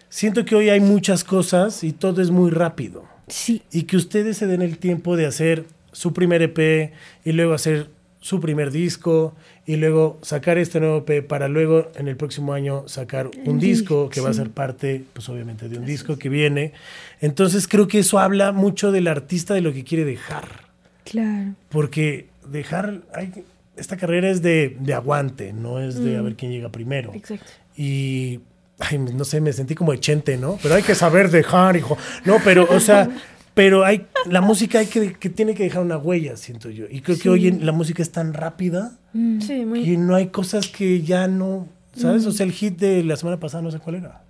siento 0.09 0.44
que 0.44 0.55
hoy 0.55 0.70
hay 0.70 0.80
muchas 0.80 1.22
cosas 1.24 1.84
y 1.84 1.92
todo 1.92 2.22
es 2.22 2.30
muy 2.30 2.50
rápido 2.50 3.05
Sí, 3.28 3.62
y 3.72 3.84
que 3.84 3.96
ustedes 3.96 4.36
se 4.36 4.46
den 4.46 4.61
el 4.62 4.78
tiempo 4.78 5.16
de 5.16 5.26
hacer 5.26 5.64
su 5.93 6.12
primer 6.12 6.43
EP 6.43 6.93
y 7.24 7.32
luego 7.32 7.55
hacer 7.55 7.88
su 8.20 8.40
primer 8.40 8.70
disco 8.70 9.34
y 9.66 9.76
luego 9.76 10.18
sacar 10.22 10.57
este 10.59 10.78
nuevo 10.80 11.05
EP 11.07 11.26
para 11.26 11.49
luego 11.49 11.90
en 11.97 12.07
el 12.09 12.16
próximo 12.16 12.53
año 12.53 12.84
sacar 12.88 13.30
un 13.47 13.59
disco 13.59 14.09
que 14.09 14.20
va 14.20 14.30
a 14.30 14.34
ser 14.34 14.51
parte, 14.51 15.05
pues 15.12 15.28
obviamente, 15.28 15.68
de 15.68 15.78
un 15.78 15.84
disco 15.84 16.16
que 16.18 16.28
viene. 16.28 16.72
Entonces 17.20 17.66
creo 17.68 17.88
que 17.88 17.99
eso 18.01 18.18
habla 18.20 18.53
mucho 18.53 18.93
del 18.93 19.09
artista 19.09 19.55
de 19.55 19.61
lo 19.61 19.72
que 19.72 19.82
quiere 19.84 20.05
dejar, 20.05 20.45
claro. 21.05 21.55
porque 21.68 22.28
dejar, 22.49 23.03
hay- 23.14 23.45
esta 23.76 23.97
carrera 23.97 24.30
es 24.30 24.43
de, 24.43 24.76
de 24.80 24.95
aguante, 24.95 25.53
no 25.53 25.80
es 25.80 25.99
de 26.03 26.16
a 26.16 26.22
ver 26.22 26.36
quién 26.36 26.53
llega 26.53 26.68
primero. 26.70 27.12
Exacto. 27.14 27.47
Y, 27.76 28.40
ay, 28.78 28.99
no 28.99 29.24
sé, 29.24 29.40
me 29.40 29.53
sentí 29.53 29.74
como 29.74 29.93
echente, 29.93 30.36
¿no? 30.36 30.59
Pero 30.62 30.74
hay 30.74 30.82
que 30.82 30.95
saber 30.95 31.30
dejar, 31.30 31.76
hijo. 31.76 31.97
No, 32.24 32.36
pero, 32.45 32.66
o 32.70 32.80
sea, 32.80 33.09
pero 33.55 33.84
hay, 33.84 34.07
la 34.26 34.40
música 34.40 34.78
hay 34.78 34.86
que, 34.86 35.12
que 35.14 35.28
tiene 35.30 35.55
que 35.55 35.64
dejar 35.64 35.82
una 35.82 35.98
huella, 35.98 36.36
siento 36.36 36.70
yo. 36.70 36.86
Y 36.90 37.00
creo 37.03 37.18
que 37.18 37.28
hoy 37.28 37.48
en- 37.48 37.66
la 37.66 37.72
música 37.72 38.03
es 38.03 38.11
tan 38.11 38.32
rápida 38.34 38.92
Sí, 39.12 39.64
muy... 39.66 39.84
que 39.84 39.96
no 39.96 40.14
hay 40.14 40.28
cosas 40.28 40.68
que 40.68 41.03
ya 41.03 41.28
no, 41.28 41.68
¿sabes? 41.94 42.24
O 42.26 42.32
sea, 42.32 42.46
el 42.46 42.53
hit 42.53 42.78
de 42.78 43.05
la 43.05 43.16
semana 43.16 43.38
pasada 43.38 43.62
no 43.62 43.70
sé 43.70 43.78
cuál 43.78 43.96
era. 43.96 44.22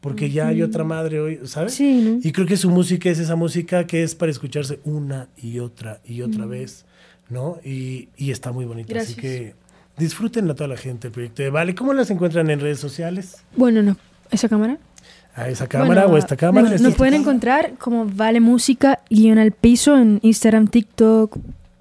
Porque 0.00 0.30
ya 0.30 0.46
hay 0.46 0.62
otra 0.62 0.84
madre 0.84 1.18
hoy, 1.20 1.40
¿sabes? 1.44 1.74
Sí, 1.74 2.00
¿no? 2.02 2.20
Y 2.22 2.30
creo 2.30 2.46
que 2.46 2.56
su 2.56 2.70
música 2.70 3.10
es 3.10 3.18
esa 3.18 3.34
música 3.34 3.84
que 3.86 4.04
es 4.04 4.14
para 4.14 4.30
escucharse 4.30 4.78
una 4.84 5.26
y 5.36 5.58
otra 5.58 6.00
y 6.06 6.22
otra 6.22 6.46
vez, 6.46 6.84
¿no? 7.28 7.58
Y, 7.64 8.08
y 8.16 8.30
está 8.30 8.52
muy 8.52 8.64
bonita. 8.64 8.96
Así 9.00 9.16
que 9.16 9.54
disfruten 9.96 10.48
a 10.48 10.54
toda 10.54 10.68
la 10.68 10.76
gente 10.76 11.08
el 11.08 11.12
proyecto 11.12 11.42
de 11.42 11.50
Vale. 11.50 11.74
¿Cómo 11.74 11.92
las 11.94 12.10
encuentran 12.12 12.48
en 12.48 12.60
redes 12.60 12.78
sociales? 12.78 13.38
Bueno, 13.56 13.82
no. 13.82 13.96
¿Esa 14.30 14.48
cámara? 14.48 14.78
¿A 15.38 15.48
esa 15.48 15.66
cámara 15.68 16.02
Bueno, 16.02 16.14
o 16.14 16.18
esta 16.18 16.36
cámara? 16.36 16.64
Nos, 16.64 16.72
¿Esta 16.76 16.88
nos 16.88 16.96
pueden 16.96 17.14
encontrar 17.14 17.72
como 17.78 18.04
Vale 18.06 18.40
Música, 18.40 19.00
guion 19.08 19.38
al 19.38 19.52
piso 19.52 19.96
en 19.96 20.18
Instagram, 20.22 20.66
TikTok, 20.68 21.36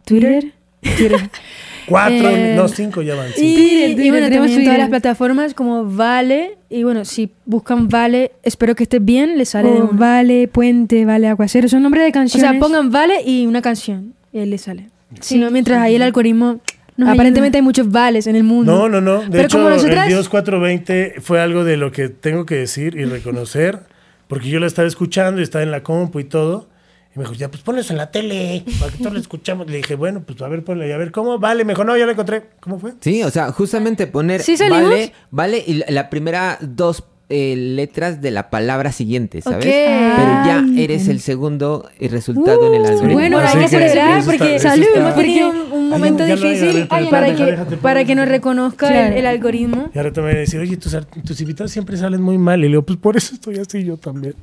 Twitter. 0.06 0.54
Twitter. 0.82 1.30
Cuatro, 1.88 2.30
Eh, 2.30 2.54
no, 2.58 2.68
cinco 2.68 3.02
ya 3.02 3.16
van. 3.16 3.30
Y. 3.38 3.56
Twitter, 3.56 3.96
Twitter, 3.96 4.12
bueno, 4.12 4.28
tenemos 4.28 4.48
en 4.50 4.56
todas 4.56 4.64
Twitter. 4.66 4.80
las 4.80 4.90
plataformas 4.90 5.54
como 5.54 5.86
Vale. 5.86 6.58
Y 6.70 6.84
bueno, 6.84 7.06
si 7.06 7.32
buscan 7.46 7.88
Vale, 7.88 8.34
espero 8.44 8.76
que 8.76 8.84
estés 8.84 9.04
bien, 9.04 9.38
les 9.38 9.50
sale 9.50 9.70
O. 9.70 9.90
Vale, 9.94 10.48
Puente, 10.50 11.06
Vale, 11.06 11.28
Aguacero, 11.30 11.68
son 11.70 11.84
nombres 11.84 12.04
de 12.04 12.10
O 12.10 12.14
canciones. 12.14 12.50
sea, 12.50 12.60
pongan 12.60 12.92
Vale 12.92 13.22
y 13.26 13.46
una 13.48 13.62
canción. 13.62 14.14
Y 14.34 14.40
ahí 14.40 14.46
les 14.48 14.62
sale. 14.62 14.90
Sí. 15.22 15.36
Si 15.36 15.38
no, 15.40 15.50
mientras 15.50 15.82
ahí 15.82 15.96
el 15.96 16.02
algoritmo 16.02 16.60
Aparentemente 17.06 17.58
hay 17.58 17.62
muchos 17.62 17.92
vales 17.92 18.28
en 18.28 18.36
el 18.36 18.44
mundo. 18.44 18.72
No, 18.72 18.90
no, 18.90 19.02
no. 19.02 19.30
De 19.30 19.44
hecho, 19.44 19.70
el 19.70 20.08
Dios 20.08 20.30
420 20.30 21.16
fue 21.22 21.42
algo 21.42 21.64
de 21.64 21.78
lo 21.78 21.92
que 21.92 22.10
tengo 22.10 22.46
que 22.46 22.56
decir 22.56 22.96
y 22.96 23.06
reconocer, 23.06 23.82
porque 24.28 24.50
yo 24.50 24.60
la 24.60 24.68
estaba 24.68 24.88
escuchando 24.88 25.40
y 25.42 25.44
estaba 25.44 25.64
en 25.64 25.72
la 25.72 25.84
compu 25.84 26.20
y 26.20 26.24
todo. 26.24 26.68
Y 27.16 27.20
me 27.20 27.26
dijo, 27.26 27.36
ya, 27.36 27.50
pues 27.50 27.62
ponlo 27.62 27.82
en 27.88 27.98
la 27.98 28.12
tele, 28.12 28.64
para 28.80 28.92
que 28.92 28.98
todos 28.98 29.14
lo 29.14 29.20
escuchamos. 29.20 29.68
Le 29.68 29.78
dije, 29.78 29.96
bueno, 29.96 30.24
pues 30.26 30.42
a 30.42 30.48
ver, 30.48 30.64
ponle, 30.64 30.94
a 30.94 30.98
ver, 30.98 31.12
¿cómo? 31.12 31.40
Vale, 31.40 31.66
mejor 31.66 31.86
no, 31.86 31.96
ya 31.98 32.06
lo 32.06 32.12
encontré. 32.12 32.44
¿Cómo 32.60 32.80
fue? 32.80 32.94
Sí, 33.00 33.24
o 33.24 33.30
sea, 33.30 33.52
justamente 33.52 34.08
poner 34.08 34.42
¿Sí 34.42 34.56
vale, 34.70 35.14
vale, 35.32 35.64
y 35.66 35.84
la 35.92 36.10
primera 36.10 36.58
dos 36.62 37.04
eh, 37.30 37.56
letras 37.58 38.22
de 38.22 38.32
la 38.32 38.50
palabra 38.50 38.94
siguiente, 38.94 39.42
¿sabes? 39.42 39.66
Pero 39.66 40.46
ya 40.46 40.66
eres 40.78 41.10
el 41.10 41.20
segundo 41.20 41.90
resultado 42.00 42.68
en 42.68 42.76
el 42.76 42.82
uh, 42.84 42.88
algoritmo. 42.88 43.20
Bueno, 43.20 43.40
hay 43.40 43.58
que 43.60 43.68
celebrar 43.68 44.24
porque 44.24 44.60
salud, 44.60 44.86
hemos 44.96 45.16
tenido 45.16 45.52
un, 45.88 45.92
momento 45.92 46.26
difícil 46.26 46.88
para, 46.88 47.36
que, 47.36 47.78
para 47.82 48.06
que 48.06 48.16
nos 48.16 48.28
reconozca 48.28 49.16
el, 49.16 49.26
algoritmo. 49.26 49.90
Y 49.94 49.98
ahora 49.98 50.12
te 50.12 50.22
voy 50.22 50.32
a 50.32 50.36
decir, 50.36 50.60
oye, 50.60 50.78
tus, 50.78 50.96
tus 51.26 51.42
invitados 51.42 51.72
siempre 51.72 51.98
salen 51.98 52.22
muy 52.22 52.38
mal. 52.38 52.60
Y 52.60 52.64
le 52.64 52.68
digo, 52.70 52.82
pues 52.84 53.00
por 53.00 53.18
eso 53.18 53.36
estoy 53.36 53.58
así 53.58 53.84
yo 53.84 53.98
también. 53.98 54.36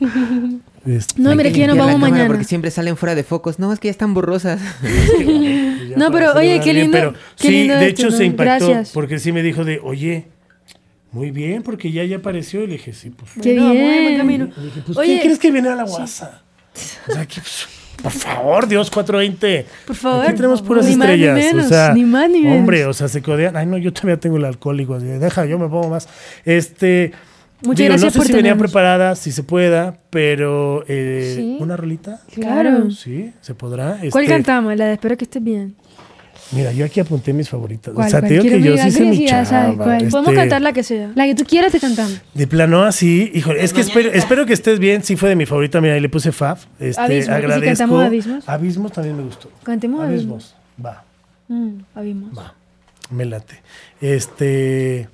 Este, 0.84 1.22
no, 1.22 1.32
mira 1.36 1.52
que 1.52 1.60
ya 1.60 1.68
nos 1.68 1.78
vamos 1.78 2.00
mañana. 2.00 2.26
Porque 2.26 2.42
siempre 2.42 2.68
salen 2.72 2.96
fuera 2.96 3.14
de 3.14 3.22
focos. 3.22 3.60
No, 3.60 3.72
es 3.72 3.78
que 3.78 3.86
ya 3.86 3.92
están 3.92 4.14
borrosas. 4.14 4.60
no, 5.96 6.10
pero 6.10 6.32
oye, 6.34 6.58
qué 6.58 6.74
lindo. 6.74 7.14
sí, 7.36 7.68
de 7.68 7.86
hecho 7.86 8.10
se 8.10 8.24
impactó 8.24 8.82
porque 8.92 9.20
sí 9.20 9.30
me 9.30 9.44
dijo 9.44 9.64
de, 9.64 9.78
oye, 9.80 10.26
muy 11.12 11.30
bien, 11.30 11.62
porque 11.62 11.92
ya 11.92 12.04
ya 12.04 12.16
apareció 12.16 12.64
y 12.64 12.66
le 12.66 12.72
dije, 12.72 12.94
sí, 12.94 13.10
pues. 13.10 13.30
Qué 13.40 13.52
bien. 13.52 14.02
buen 14.02 14.16
camino. 14.16 14.48
pues, 14.86 14.96
Oye, 14.96 15.08
¿quién 15.08 15.20
crees 15.20 15.38
que 15.38 15.50
viene 15.50 15.68
a 15.68 15.76
la 15.76 15.84
guasa? 15.84 16.42
O 17.06 17.12
sea, 17.12 17.26
que, 17.26 17.40
pues, 17.40 17.68
por 18.02 18.12
favor, 18.12 18.68
Dios 18.68 18.90
420. 18.90 19.66
Por 19.86 19.96
favor. 19.96 20.26
Aquí 20.26 20.36
tenemos 20.36 20.62
puras 20.62 20.86
estrellas. 20.86 21.34
Más, 21.34 21.44
ni 21.44 21.52
menos, 21.52 21.66
o 21.66 21.68
sea, 21.68 21.94
ni 21.94 22.04
más 22.04 22.30
ni 22.30 22.42
menos. 22.42 22.58
Hombre, 22.58 22.86
o 22.86 22.92
sea, 22.92 23.08
se 23.08 23.22
codean. 23.22 23.56
Ay, 23.56 23.66
no, 23.66 23.78
yo 23.78 23.92
también 23.92 24.18
tengo 24.18 24.36
el 24.36 24.44
alcohólico. 24.44 24.98
Deja, 24.98 25.44
yo 25.46 25.58
me 25.58 25.68
pongo 25.68 25.88
más. 25.88 26.08
Este. 26.44 27.12
Muchas 27.64 27.78
digo, 27.78 27.88
gracias 27.90 28.16
no 28.16 28.22
sé 28.22 28.26
si 28.26 28.32
venía 28.32 28.56
preparada, 28.56 29.14
si 29.14 29.30
se 29.30 29.44
pueda, 29.44 29.96
pero 30.10 30.84
eh, 30.88 31.56
¿una 31.60 31.76
rolita? 31.76 32.20
Claro. 32.34 32.90
Sí, 32.90 33.32
se 33.40 33.54
podrá. 33.54 33.98
¿Cuál 34.10 34.24
este, 34.24 34.34
cantamos? 34.34 34.76
La 34.76 34.86
de 34.86 34.94
espero 34.94 35.16
que 35.16 35.24
estés 35.24 35.44
bien. 35.44 35.76
Mira, 36.52 36.72
yo 36.72 36.84
aquí 36.84 37.00
apunté 37.00 37.32
mis 37.32 37.48
favoritas. 37.48 37.94
o 37.96 38.02
sea, 38.02 38.20
te 38.20 38.28
digo 38.28 38.44
que 38.44 38.60
yo 38.62 38.76
sí 38.76 38.90
sé 38.90 39.04
mi 39.04 39.26
chava. 39.26 39.70
Este, 39.96 40.10
Podemos 40.10 40.34
cantar 40.34 40.62
la 40.62 40.72
que 40.72 40.82
sea. 40.82 41.10
La 41.14 41.24
que 41.24 41.34
tú 41.34 41.44
quieras 41.44 41.72
te 41.72 41.80
cantamos. 41.80 42.20
De 42.34 42.46
plano 42.46 42.82
así, 42.82 43.30
híjole, 43.34 43.64
es 43.64 43.72
que 43.72 43.80
espero, 43.80 44.10
espero, 44.12 44.46
que 44.46 44.52
estés 44.52 44.78
bien. 44.78 45.02
Sí 45.02 45.16
fue 45.16 45.30
de 45.30 45.36
mi 45.36 45.46
favorita, 45.46 45.80
mira, 45.80 45.94
ahí 45.94 46.00
le 46.00 46.08
puse 46.08 46.30
Fab. 46.30 46.58
Este, 46.78 47.00
Abismo. 47.00 47.34
agradezco. 47.34 47.58
¿Y 47.58 47.60
si 47.62 47.78
cantamos 47.78 48.04
Abismos? 48.04 48.48
Abismos 48.48 48.92
también 48.92 49.16
me 49.16 49.22
gustó. 49.22 49.50
Cantemos 49.62 50.04
Abismos. 50.04 50.54
Va. 50.84 51.04
Mm, 51.48 51.80
abismos. 51.94 52.38
Va. 52.38 52.54
Me 53.10 53.24
late. 53.24 53.60
Este, 54.00 55.08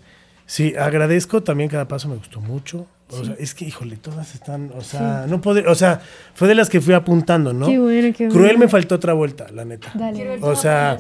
sí, 0.47 0.75
agradezco 0.79 1.43
también 1.43 1.69
cada 1.69 1.89
paso 1.89 2.09
me 2.09 2.17
gustó 2.17 2.41
mucho. 2.41 2.87
O 3.11 3.25
sea, 3.25 3.35
es 3.39 3.55
que, 3.55 3.65
híjole, 3.65 3.97
todas 3.97 4.35
están, 4.35 4.71
o 4.77 4.83
sea, 4.83 5.25
no 5.27 5.41
puede, 5.41 5.67
o 5.67 5.75
sea, 5.75 6.03
fue 6.35 6.47
de 6.47 6.55
las 6.55 6.69
que 6.69 6.83
fui 6.83 6.93
apuntando, 6.93 7.55
¿no? 7.55 7.67
Qué 7.67 7.79
bueno, 7.79 8.15
qué 8.15 8.27
bueno. 8.27 8.39
Cruel 8.39 8.59
me 8.59 8.69
faltó 8.69 8.97
otra 8.97 9.15
vuelta, 9.15 9.47
la 9.51 9.65
neta. 9.65 9.91
Dale. 9.95 10.39
O 10.43 10.55
sea, 10.55 10.99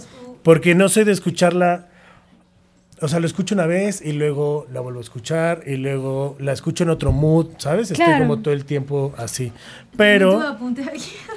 porque 0.49 0.75
no 0.75 0.89
soy 0.89 1.05
de 1.05 1.13
escucharla. 1.13 1.89
O 3.03 3.09
sea, 3.09 3.21
lo 3.21 3.27
escucho 3.27 3.55
una 3.55 3.67
vez 3.67 4.01
y 4.03 4.13
luego 4.13 4.67
la 4.73 4.81
vuelvo 4.81 5.01
a 5.01 5.03
escuchar 5.03 5.61
y 5.67 5.77
luego 5.77 6.37
la 6.41 6.53
escucho 6.53 6.85
en 6.85 6.89
otro 6.89 7.13
mood, 7.13 7.49
¿sabes? 7.59 7.91
Estoy 7.91 8.19
como 8.19 8.39
todo 8.39 8.55
el 8.55 8.65
tiempo 8.65 9.13
así. 9.19 9.53
Pero. 9.99 10.41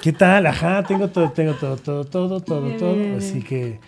¿Qué 0.02 0.14
tal? 0.14 0.48
Ajá, 0.48 0.84
tengo 0.84 1.10
todo, 1.10 1.30
tengo 1.34 1.56
todo, 1.56 1.76
todo, 1.76 2.06
todo, 2.06 2.40
todo, 2.40 2.72
todo. 2.78 3.18
Así 3.18 3.42
que. 3.42 3.82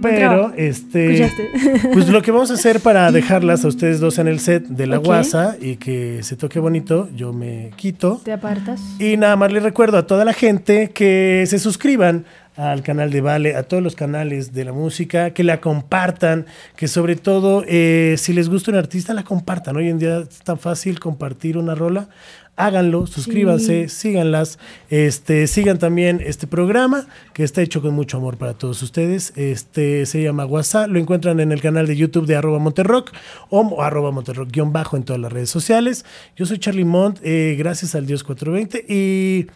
Pero, 0.00 0.52
este. 0.56 1.28
Pues 1.92 2.08
lo 2.08 2.22
que 2.22 2.30
vamos 2.30 2.52
a 2.52 2.54
hacer 2.54 2.78
para 2.78 3.10
dejarlas 3.12 3.64
a 3.64 3.68
ustedes 3.68 3.98
dos 3.98 4.20
en 4.20 4.28
el 4.28 4.38
set 4.38 4.64
de 4.68 4.86
la 4.86 4.98
guasa 4.98 5.56
y 5.60 5.74
que 5.74 6.22
se 6.22 6.36
toque 6.36 6.60
bonito, 6.60 7.08
yo 7.16 7.32
me 7.32 7.72
quito. 7.74 8.20
Te 8.22 8.30
apartas. 8.30 8.80
Y 9.00 9.16
nada 9.16 9.34
más 9.34 9.50
les 9.50 9.64
recuerdo 9.64 9.98
a 9.98 10.06
toda 10.06 10.24
la 10.24 10.34
gente 10.34 10.90
que 10.90 11.42
se 11.48 11.58
suscriban 11.58 12.26
al 12.58 12.82
canal 12.82 13.12
de 13.12 13.20
Vale, 13.20 13.54
a 13.54 13.62
todos 13.62 13.82
los 13.82 13.94
canales 13.94 14.52
de 14.52 14.64
la 14.64 14.72
música, 14.72 15.30
que 15.30 15.44
la 15.44 15.60
compartan, 15.60 16.46
que 16.74 16.88
sobre 16.88 17.14
todo 17.14 17.62
eh, 17.68 18.16
si 18.18 18.32
les 18.32 18.48
gusta 18.48 18.72
un 18.72 18.76
artista, 18.76 19.14
la 19.14 19.22
compartan. 19.22 19.76
Hoy 19.76 19.88
en 19.88 19.98
día 19.98 20.18
es 20.28 20.40
tan 20.40 20.58
fácil 20.58 20.98
compartir 20.98 21.56
una 21.56 21.76
rola. 21.76 22.08
Háganlo, 22.56 23.06
suscríbanse, 23.06 23.88
síganlas, 23.88 24.58
este, 24.90 25.46
sigan 25.46 25.78
también 25.78 26.20
este 26.20 26.48
programa 26.48 27.06
que 27.32 27.44
está 27.44 27.62
hecho 27.62 27.80
con 27.80 27.94
mucho 27.94 28.16
amor 28.16 28.36
para 28.36 28.54
todos 28.54 28.82
ustedes. 28.82 29.32
Este 29.36 30.04
se 30.06 30.20
llama 30.20 30.44
WhatsApp, 30.44 30.88
lo 30.88 30.98
encuentran 30.98 31.38
en 31.38 31.52
el 31.52 31.60
canal 31.60 31.86
de 31.86 31.94
YouTube 31.94 32.26
de 32.26 32.34
arroba 32.34 32.58
Monterrock 32.58 33.12
o 33.50 33.80
arroba 33.80 34.10
Monterrock 34.10 34.50
guion 34.50 34.72
bajo 34.72 34.96
en 34.96 35.04
todas 35.04 35.22
las 35.22 35.32
redes 35.32 35.50
sociales. 35.50 36.04
Yo 36.34 36.46
soy 36.46 36.58
Charlie 36.58 36.84
Mont, 36.84 37.20
eh, 37.22 37.54
gracias 37.56 37.94
al 37.94 38.06
Dios 38.06 38.24
420 38.24 38.92
y 38.92 39.46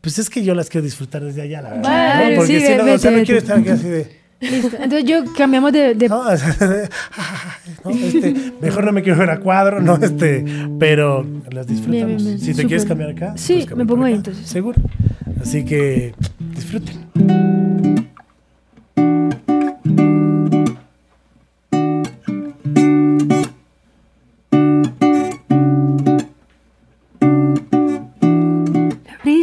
pues 0.00 0.18
es 0.18 0.30
que 0.30 0.42
yo 0.42 0.54
las 0.54 0.68
quiero 0.68 0.84
disfrutar 0.84 1.22
desde 1.22 1.42
allá, 1.42 1.62
la 1.62 1.70
verdad. 1.70 2.30
Porque 2.36 2.60
si 2.60 2.74
no, 2.76 2.92
o 2.92 2.98
sea, 2.98 3.10
no 3.10 3.22
quiero 3.24 3.38
estar 3.38 3.58
aquí 3.58 3.68
así 3.68 3.88
de. 3.88 4.20
Listo. 4.40 4.76
Entonces 4.76 5.04
yo 5.04 5.24
cambiamos 5.36 5.72
de. 5.72 5.94
de... 5.96 6.08
No, 6.08 6.30
este, 6.30 6.88
mejor 8.62 8.84
no 8.84 8.92
me 8.92 9.02
quiero 9.02 9.18
ver 9.18 9.30
a 9.30 9.40
cuadro, 9.40 9.82
no, 9.82 9.96
este, 9.96 10.44
pero 10.78 11.26
las 11.50 11.66
disfrutamos. 11.66 12.22
Bien, 12.22 12.24
bien, 12.24 12.40
si 12.40 12.54
te 12.54 12.64
quieres 12.64 12.86
cambiar 12.86 13.10
acá, 13.10 13.34
sí, 13.36 13.66
me 13.76 13.84
pongo 13.84 14.04
ahí 14.04 14.14
entonces. 14.14 14.46
Seguro. 14.46 14.80
Así 15.42 15.64
que 15.64 16.14
disfruten. 16.54 17.10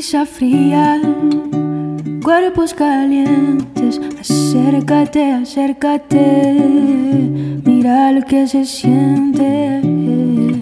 Fría, 0.07 1.01
cuerpos 2.23 2.73
calientes, 2.73 3.99
acércate, 4.17 5.33
acércate, 5.33 6.53
mira 7.65 8.13
lo 8.13 8.21
que 8.21 8.47
se 8.47 8.63
siente, 8.63 9.81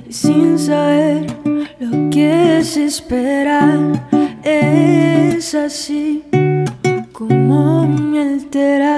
sin 0.09 0.57
saber 0.57 1.27
lo 1.79 2.09
que 2.09 2.63
se 2.63 2.85
espera, 2.85 3.77
es 4.41 5.53
así 5.53 6.23
como 7.11 7.85
me 7.85 8.21
altera. 8.21 8.97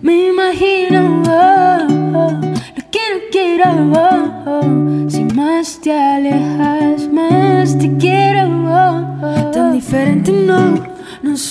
Me 0.00 0.28
imagino 0.28 1.22
oh, 1.28 1.86
oh, 2.14 2.30
lo 2.30 2.82
que 2.90 3.00
no 3.12 3.20
quiero, 3.30 3.66
oh, 3.92 4.13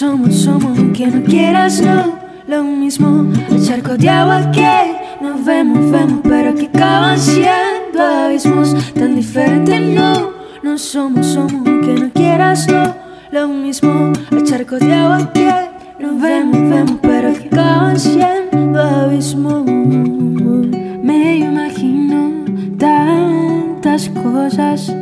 somos, 0.03 0.35
somos 0.35 0.77
aunque 0.77 1.07
no 1.07 1.23
quieras 1.23 1.81
no, 1.81 2.19
lo 2.45 2.61
mismo, 2.61 3.31
el 3.49 3.65
charco 3.65 3.95
de 3.95 4.09
agua 4.09 4.51
que 4.51 4.97
nos 5.21 5.45
vemos, 5.45 5.91
vemos, 5.91 6.19
pero 6.23 6.53
que 6.53 6.65
acaban 6.65 7.17
siendo 7.17 8.01
abismos, 8.01 8.75
tan 8.93 9.15
diferente 9.15 9.79
no, 9.79 10.31
no 10.61 10.77
somos, 10.77 11.25
somos 11.25 11.65
aunque 11.65 11.93
no 11.93 12.11
quieras 12.11 12.67
no, 12.67 12.93
lo 13.31 13.47
mismo, 13.47 14.11
el 14.31 14.43
charco 14.43 14.75
de 14.75 14.93
agua 14.93 15.31
que 15.31 15.49
nos 15.99 16.21
vemos, 16.21 16.69
vemos, 16.69 16.97
pero 17.01 17.33
que 17.33 17.47
acaban 17.47 17.97
siendo 17.97 18.81
abismos. 18.81 19.63
Me 21.01 21.37
imagino 21.37 22.43
tantas 22.77 24.09
cosas 24.09 24.93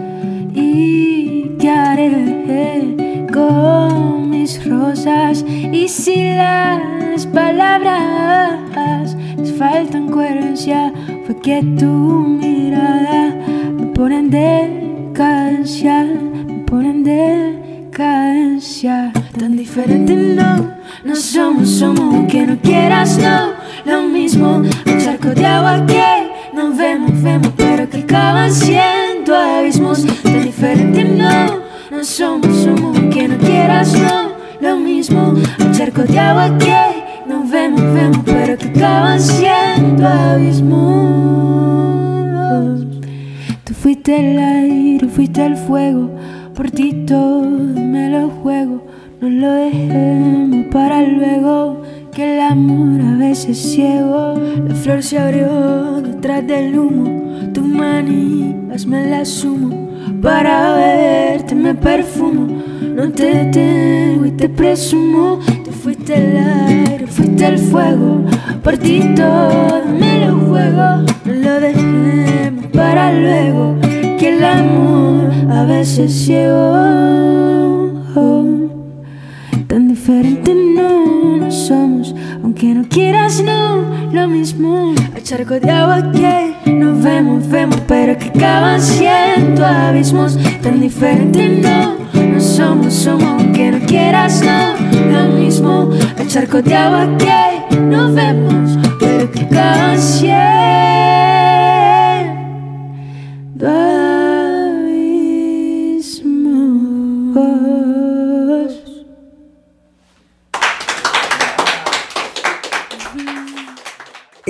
y 0.54 1.58
qué 1.58 1.70
haré 1.72 3.26
con 3.34 4.21
rosas 4.66 5.46
y 5.48 5.88
si 5.88 6.34
las 6.34 7.26
palabras 7.28 9.16
les 9.38 9.58
faltan 9.58 10.10
coherencia 10.10 10.92
fue 11.26 11.38
que 11.38 11.62
tu 11.80 11.86
mirada 11.86 13.34
me 13.78 13.86
pone 13.88 14.20
en 14.20 14.30
decadencia 14.30 16.04
me 16.04 16.64
pone 16.66 16.90
en 16.90 17.04
decadencia. 17.04 19.12
Tan 19.38 19.56
diferente 19.56 20.16
no 20.16 20.72
no 21.04 21.16
somos 21.16 21.70
somos 21.70 22.00
aunque 22.00 22.46
no 22.46 22.58
quieras 22.58 23.18
no. 23.18 23.52
Lo 23.86 24.04
mismo 24.04 24.58
un 24.58 25.00
charco 25.00 25.30
de 25.30 25.46
agua 25.46 25.86
que 25.86 26.30
nos 26.54 26.78
vemos 26.78 27.22
vemos 27.22 27.52
pero 27.58 27.90
que 27.90 28.00
acaban 28.00 28.52
siendo 28.52 29.36
abismos. 29.36 30.06
Tan 30.24 30.44
diferente 30.44 31.04
no, 31.04 31.62
no 31.90 32.04
somos, 32.04 32.56
somos 32.64 32.98
que 33.14 33.28
no 33.28 33.38
quieras 33.38 33.94
no, 33.94 34.31
lo 34.62 34.78
mismo, 34.78 35.34
un 35.60 35.72
charco 35.72 36.04
de 36.04 36.20
agua 36.20 36.58
que 36.58 37.04
nos 37.28 37.50
vemos, 37.50 37.82
vemos, 37.82 38.20
pero 38.26 38.58
que 38.58 38.68
acaban 38.70 39.20
siendo 39.20 40.08
abismos. 40.08 40.72
Tú 43.64 43.74
fuiste 43.74 44.32
el 44.32 44.40
aire, 44.40 45.08
fuiste 45.08 45.46
el 45.46 45.58
fuego, 45.58 46.12
por 46.56 46.70
ti 46.70 46.94
todo 47.08 47.42
me 47.42 48.10
lo 48.10 48.30
juego, 48.30 48.86
no 49.20 49.30
lo 49.30 49.52
dejemos 49.52 50.66
para 50.72 51.02
luego 51.02 51.82
que 52.12 52.36
el 52.36 52.40
amor 52.42 53.02
a 53.02 53.18
veces 53.18 53.58
ciego. 53.58 54.36
La 54.68 54.76
flor 54.76 55.02
se 55.02 55.18
abrió 55.18 56.02
detrás 56.02 56.46
del 56.46 56.78
humo. 56.78 57.52
Tu 57.54 57.62
manijas 57.62 58.86
me 58.86 59.06
la 59.10 59.26
sumo. 59.26 59.91
Para 60.22 60.76
verte 60.76 61.56
me 61.56 61.74
perfumo. 61.74 62.62
No 62.96 63.12
te 63.12 63.26
detengo 63.26 64.26
y 64.26 64.32
te 64.32 64.50
presumo. 64.50 65.40
Tú 65.64 65.72
fuiste 65.72 66.16
el 66.16 66.38
aire, 66.38 67.08
fuiste 67.08 67.46
el 67.46 67.58
fuego. 67.58 68.24
Por 68.64 68.78
ti 68.78 69.14
todo 69.16 69.86
me 70.00 70.26
lo 70.26 70.38
juego. 70.40 71.06
No 71.26 71.34
lo 71.34 71.60
dejemos 71.60 72.66
para 72.74 73.14
luego. 73.14 73.78
Que 74.20 74.38
el 74.38 74.44
amor 74.44 75.32
a 75.50 75.66
veces 75.66 76.14
ciego. 76.14 77.22
Tan 79.72 79.88
diferente 79.88 80.54
no, 80.54 81.38
no 81.38 81.50
somos, 81.50 82.14
aunque 82.52 82.74
no 82.74 82.84
quieras, 82.90 83.42
no, 83.42 84.12
lo 84.12 84.28
mismo. 84.28 84.94
Al 85.16 85.24
charco 85.24 85.58
de 85.58 85.72
agua 85.72 86.12
que 86.12 86.54
nos 86.70 87.02
vemos, 87.02 87.48
vemos, 87.48 87.80
pero 87.88 88.18
que 88.18 88.26
acaban 88.26 88.82
siendo 88.82 89.66
abismos. 89.66 90.38
Tan 90.62 90.82
diferente 90.82 91.48
no, 91.48 91.96
no 92.14 92.42
somos, 92.42 92.94
somos, 92.94 93.24
aunque 93.24 93.72
no 93.72 93.80
quieras, 93.86 94.44
no, 94.44 94.76
lo 95.14 95.30
mismo. 95.30 95.92
Al 96.18 96.28
charco 96.28 96.62
de 96.62 96.76
agua 96.76 97.08
que 97.18 97.78
nos 97.80 98.14
vemos, 98.14 98.78
pero 99.00 99.32
que 99.32 99.44
acaban 99.44 99.98
siendo 99.98 100.42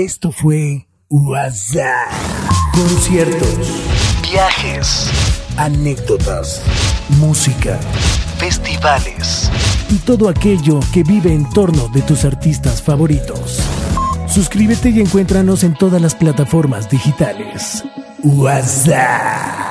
Esto 0.04 0.32
fue 0.32 0.88
WhatsApp. 1.12 2.10
Conciertos, 2.74 3.84
viajes, 4.32 5.08
anécdotas, 5.58 6.64
música, 7.20 7.80
festivales 8.40 9.52
y 9.92 9.98
todo 9.98 10.28
aquello 10.28 10.80
que 10.92 11.04
vive 11.04 11.32
en 11.32 11.48
torno 11.52 11.88
de 11.90 12.02
tus 12.02 12.26
artistas 12.26 12.82
favoritos. 12.82 13.60
Suscríbete 14.28 14.90
y 14.90 15.02
encuéntranos 15.02 15.64
en 15.64 15.76
todas 15.76 16.02
las 16.02 16.16
plataformas 16.16 16.90
digitales. 16.90 17.84
WhatsApp. 18.24 19.71